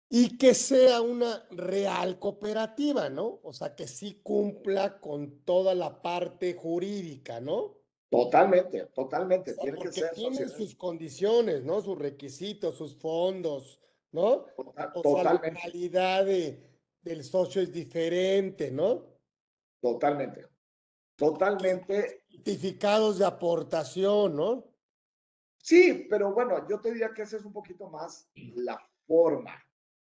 Y 0.07 0.37
que 0.37 0.53
sea 0.53 1.01
una 1.01 1.45
real 1.51 2.17
cooperativa, 2.17 3.09
¿no? 3.09 3.41
O 3.43 3.51
sea, 3.51 3.75
que 3.75 3.87
sí 3.87 4.21
cumpla 4.23 5.01
con 5.01 5.41
toda 5.41 5.75
la 5.75 6.01
parte 6.01 6.53
jurídica, 6.53 7.41
¿no? 7.41 7.78
Totalmente, 8.09 8.87
totalmente. 8.87 9.53
tiene 9.53 9.77
que 9.77 9.91
ser. 9.91 10.11
Tiene 10.11 10.47
sus 10.47 10.75
condiciones, 10.75 11.63
¿no? 11.63 11.81
Sus 11.81 11.97
requisitos, 11.97 12.75
sus 12.75 12.95
fondos, 12.95 13.79
¿no? 14.11 14.45
o 14.95 15.23
la 15.23 15.39
calidad 15.39 16.25
del 16.25 17.23
socio 17.23 17.61
es 17.61 17.71
diferente, 17.71 18.71
¿no? 18.71 19.05
Totalmente. 19.79 20.47
Totalmente. 21.15 22.23
Certificados 22.31 23.19
de 23.19 23.25
aportación, 23.25 24.35
¿no? 24.35 24.65
Sí, 25.61 26.07
pero 26.09 26.33
bueno, 26.33 26.67
yo 26.67 26.79
te 26.79 26.91
diría 26.91 27.13
que 27.13 27.23
esa 27.23 27.37
es 27.37 27.45
un 27.45 27.53
poquito 27.53 27.89
más 27.89 28.29
la 28.55 28.79
forma. 29.05 29.53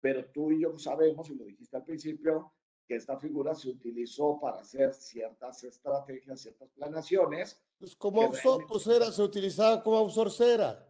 Pero 0.00 0.24
tú 0.32 0.50
y 0.50 0.62
yo 0.62 0.78
sabemos, 0.78 1.28
y 1.30 1.34
lo 1.34 1.44
dijiste 1.44 1.76
al 1.76 1.84
principio, 1.84 2.54
que 2.86 2.96
esta 2.96 3.18
figura 3.18 3.54
se 3.54 3.68
utilizó 3.68 4.38
para 4.40 4.60
hacer 4.60 4.94
ciertas 4.94 5.62
estrategias, 5.64 6.40
ciertas 6.40 6.70
planeaciones. 6.70 7.60
Pues 7.82 7.96
como 7.96 8.22
outsourcera, 8.22 9.10
se 9.10 9.20
utilizaba 9.22 9.82
como 9.82 9.96
outsourcera. 9.96 10.88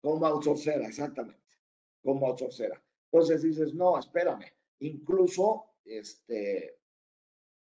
Como 0.00 0.24
outsourcera, 0.24 0.88
exactamente. 0.88 1.58
Como 2.02 2.26
outsourcera. 2.26 2.82
Entonces 3.10 3.42
dices, 3.42 3.74
no, 3.74 3.98
espérame. 3.98 4.46
Incluso, 4.78 5.74
este, 5.84 6.78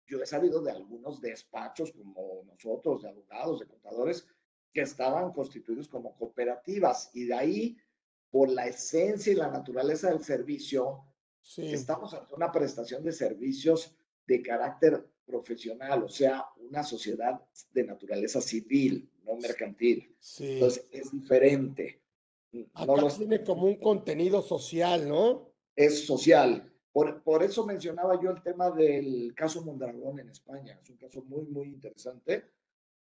yo 0.09 0.21
he 0.21 0.27
sabido 0.27 0.61
de 0.61 0.73
algunos 0.73 1.21
despachos 1.21 1.93
como 1.93 2.43
nosotros, 2.47 3.03
de 3.03 3.11
abogados, 3.11 3.61
de 3.61 3.69
contadores, 3.69 4.27
que 4.73 4.81
estaban 4.81 5.33
constituidos 5.33 5.87
como 5.87 6.17
cooperativas 6.17 7.13
y 7.15 7.27
de 7.27 7.35
ahí, 7.35 7.77
por 8.29 8.49
la 8.49 8.67
esencia 8.67 9.33
y 9.33 9.37
la 9.37 9.53
naturaleza 9.53 10.11
del 10.11 10.25
servicio, 10.25 11.05
Estamos 11.57 12.13
ante 12.13 12.35
una 12.35 12.53
prestación 12.53 13.05
de 13.05 13.13
servicios 13.13 13.97
de 14.27 14.43
carácter 14.43 15.09
profesional, 15.29 16.03
o 16.03 16.09
sea, 16.09 16.47
una 16.57 16.83
sociedad 16.83 17.41
de 17.73 17.85
naturaleza 17.85 18.41
civil, 18.41 19.09
no 19.25 19.37
mercantil. 19.37 20.17
Entonces, 20.41 20.89
es 20.91 21.13
diferente. 21.13 22.01
Acá 22.73 23.09
tiene 23.17 23.45
como 23.45 23.67
un 23.67 23.77
contenido 23.77 24.41
social, 24.41 25.07
¿no? 25.07 25.53
Es 25.77 26.07
social. 26.07 26.73
Por, 26.91 27.23
por, 27.23 27.43
eso 27.43 27.67
mencionaba 27.67 28.21
yo 28.21 28.31
el 28.31 28.43
tema 28.43 28.71
del 28.71 29.35
caso 29.35 29.63
Mondragón 29.63 30.19
en 30.19 30.31
España. 30.31 30.79
Es 30.83 30.89
un 30.91 30.97
caso 30.97 31.23
muy, 31.23 31.45
muy 31.45 31.69
interesante, 31.69 32.45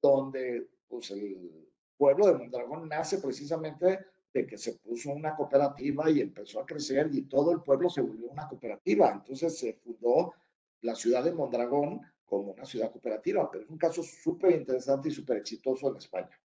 donde 0.03 0.68
pues, 0.89 1.12
el 1.12 1.68
pueblo 1.97 2.27
de 2.27 2.35
Mondragón 2.35 2.89
nace 2.89 3.18
precisamente 3.18 4.01
de 4.35 4.47
que 4.47 4.59
se 4.59 4.74
puso 4.74 5.12
una 5.12 5.35
cooperativa 5.35 6.11
y 6.11 6.20
empezó 6.20 6.61
a 6.61 6.66
crecer 6.66 7.09
y 7.12 7.22
todo 7.22 7.53
el 7.53 7.62
pueblo 7.62 7.89
se 7.89 8.03
volvió 8.03 8.29
una 8.29 8.49
cooperativa. 8.49 9.12
Entonces 9.12 9.57
se 9.57 9.74
fundó 9.74 10.35
la 10.83 10.95
ciudad 10.95 11.24
de 11.24 11.33
Mondragón 11.33 12.03
como 12.27 12.53
una 12.53 12.64
ciudad 12.64 12.91
cooperativa, 12.91 13.49
pero 13.51 13.64
es 13.64 13.70
un 13.70 13.79
caso 13.79 14.03
súper 14.03 14.53
interesante 14.53 15.09
y 15.09 15.12
súper 15.12 15.39
exitoso 15.39 15.89
en 15.89 15.97
España. 15.97 16.39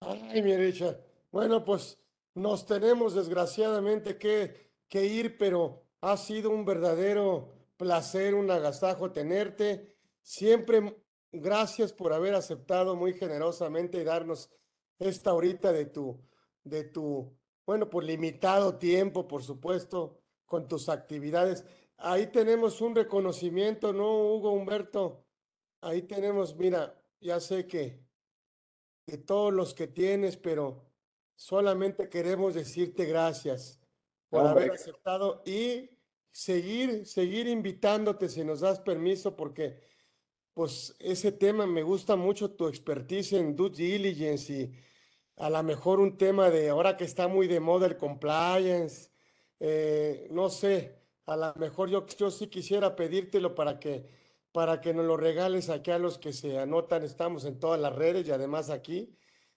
Ay, 0.00 0.42
mi 0.42 0.56
Richard. 0.56 0.98
Bueno, 1.30 1.64
pues 1.64 1.98
nos 2.34 2.64
tenemos 2.64 3.14
desgraciadamente 3.14 4.16
que, 4.16 4.70
que 4.88 5.04
ir, 5.04 5.36
pero 5.36 5.84
ha 6.00 6.16
sido 6.16 6.50
un 6.50 6.64
verdadero 6.64 7.52
placer, 7.76 8.34
un 8.34 8.50
agasajo 8.50 9.12
tenerte. 9.12 9.96
Siempre 10.22 11.02
gracias 11.32 11.92
por 11.92 12.12
haber 12.12 12.34
aceptado 12.34 12.94
muy 12.94 13.14
generosamente 13.14 14.00
y 14.00 14.04
darnos 14.04 14.50
esta 14.98 15.32
horita 15.32 15.72
de 15.72 15.86
tu, 15.86 16.20
de 16.62 16.84
tu, 16.84 17.36
bueno, 17.66 17.88
por 17.88 18.04
limitado 18.04 18.76
tiempo, 18.76 19.26
por 19.26 19.42
supuesto, 19.42 20.20
con 20.44 20.68
tus 20.68 20.88
actividades. 20.88 21.64
Ahí 22.04 22.26
tenemos 22.26 22.80
un 22.80 22.96
reconocimiento, 22.96 23.92
¿no, 23.92 24.34
Hugo 24.34 24.50
Humberto? 24.50 25.24
Ahí 25.80 26.02
tenemos, 26.02 26.56
mira, 26.56 27.00
ya 27.20 27.38
sé 27.38 27.68
que 27.68 28.02
de 29.06 29.18
todos 29.18 29.52
los 29.52 29.72
que 29.72 29.86
tienes, 29.86 30.36
pero 30.36 30.84
solamente 31.36 32.08
queremos 32.08 32.54
decirte 32.54 33.04
gracias 33.04 33.80
por 34.28 34.44
haber 34.44 34.72
aceptado 34.72 35.44
y 35.46 35.90
seguir, 36.32 37.06
seguir 37.06 37.46
invitándote 37.46 38.28
si 38.28 38.42
nos 38.42 38.60
das 38.60 38.80
permiso, 38.80 39.36
porque 39.36 39.78
pues 40.54 40.96
ese 40.98 41.30
tema 41.30 41.68
me 41.68 41.84
gusta 41.84 42.16
mucho 42.16 42.50
tu 42.50 42.66
expertise 42.66 43.34
en 43.34 43.54
due 43.54 43.70
diligence 43.70 44.52
y 44.52 44.72
a 45.36 45.48
lo 45.48 45.62
mejor 45.62 46.00
un 46.00 46.18
tema 46.18 46.50
de 46.50 46.68
ahora 46.68 46.96
que 46.96 47.04
está 47.04 47.28
muy 47.28 47.46
de 47.46 47.60
moda 47.60 47.86
el 47.86 47.96
compliance, 47.96 49.08
eh, 49.60 50.26
no 50.32 50.50
sé, 50.50 51.01
a 51.26 51.36
lo 51.36 51.54
mejor 51.54 51.88
yo, 51.88 52.06
yo 52.06 52.30
sí 52.30 52.48
quisiera 52.48 52.96
pedírtelo 52.96 53.54
para 53.54 53.78
que, 53.78 54.06
para 54.52 54.80
que 54.80 54.92
nos 54.94 55.06
lo 55.06 55.16
regales 55.16 55.70
aquí 55.70 55.90
a 55.90 55.98
los 55.98 56.18
que 56.18 56.32
se 56.32 56.58
anotan, 56.58 57.02
estamos 57.02 57.44
en 57.44 57.58
todas 57.58 57.80
las 57.80 57.94
redes 57.94 58.26
y 58.26 58.30
además 58.30 58.70
aquí 58.70 59.16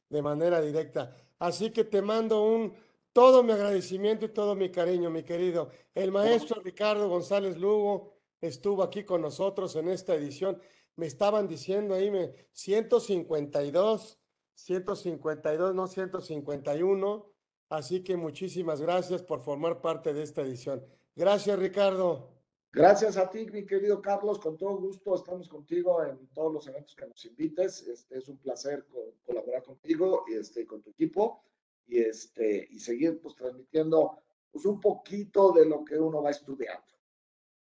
de 0.09 0.22
manera 0.22 0.61
directa. 0.61 1.16
Así 1.39 1.72
que 1.72 1.84
te 1.84 2.01
mando 2.01 2.43
un 2.43 2.74
todo 3.13 3.43
mi 3.43 3.53
agradecimiento 3.53 4.26
y 4.26 4.30
todo 4.30 4.55
mi 4.55 4.70
cariño, 4.70 5.09
mi 5.09 5.24
querido. 5.24 5.70
El 5.93 6.11
maestro 6.11 6.61
Ricardo 6.61 7.07
González 7.09 7.57
Lugo 7.57 8.13
estuvo 8.41 8.84
aquí 8.84 9.03
con 9.03 9.22
nosotros 9.22 9.76
en 9.76 9.89
esta 9.89 10.13
edición. 10.16 10.61
Me 10.95 11.07
estaban 11.07 11.47
diciendo 11.47 11.93
ahí, 11.93 12.11
me, 12.11 12.34
152 12.51 14.20
152, 14.55 15.76
no 15.76 15.88
151. 15.88 17.32
Así 17.70 18.03
que 18.03 18.16
muchísimas 18.16 18.82
gracias 18.82 19.22
por 19.22 19.41
formar 19.41 19.82
parte 19.82 20.13
de 20.13 20.24
esta 20.24 20.41
edición. 20.41 20.86
Gracias, 21.16 21.57
Ricardo. 21.57 22.30
Gracias 22.74 23.16
a 23.16 23.30
ti, 23.30 23.45
mi 23.45 23.66
querido 23.66 24.01
Carlos. 24.01 24.38
Con 24.38 24.57
todo 24.57 24.76
gusto 24.76 25.16
estamos 25.16 25.47
contigo 25.47 26.03
en 26.03 26.28
todos 26.34 26.51
los 26.51 26.68
eventos 26.68 26.93
que 26.93 27.07
nos 27.07 27.24
invites. 27.24 27.88
Este 27.88 28.18
es 28.18 28.28
un 28.28 28.38
placer 28.38 28.86
colaborar 29.26 29.63
contigo 29.63 30.26
y 30.28 30.34
este, 30.34 30.68
con 30.68 30.82
tu 30.82 30.89
equipo 30.89 31.41
y 31.88 31.99
este 31.99 32.68
y 32.70 32.80
seguir 32.80 33.22
pues 33.22 33.34
transmitiendo 33.36 34.20
pues 34.51 34.66
un 34.66 34.82
poquito 34.82 35.53
de 35.53 35.66
lo 35.66 35.86
que 35.86 35.97
uno 35.97 36.22
va 36.22 36.32
estudiando. 36.32 36.84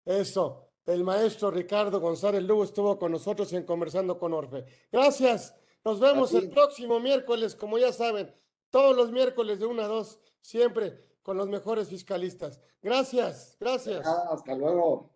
Eso. 0.06 0.62
El 0.86 1.04
maestro 1.04 1.50
Ricardo 1.50 2.00
González 2.00 2.42
Lugo 2.42 2.64
estuvo 2.64 2.98
con 2.98 3.12
nosotros 3.12 3.52
en 3.52 3.64
Conversando 3.64 4.18
con 4.18 4.32
Orfe. 4.32 4.64
Gracias. 4.90 5.54
Nos 5.84 6.00
vemos 6.00 6.32
el 6.32 6.48
próximo 6.48 7.00
miércoles, 7.00 7.54
como 7.54 7.76
ya 7.76 7.92
saben, 7.92 8.32
todos 8.70 8.96
los 8.96 9.12
miércoles 9.12 9.58
de 9.58 9.66
1 9.66 9.82
a 9.82 9.88
2, 9.88 10.20
siempre 10.40 11.05
con 11.26 11.36
los 11.36 11.48
mejores 11.48 11.88
fiscalistas. 11.88 12.60
Gracias, 12.80 13.56
gracias. 13.58 14.06
hasta 14.06 14.54
luego. 14.54 15.10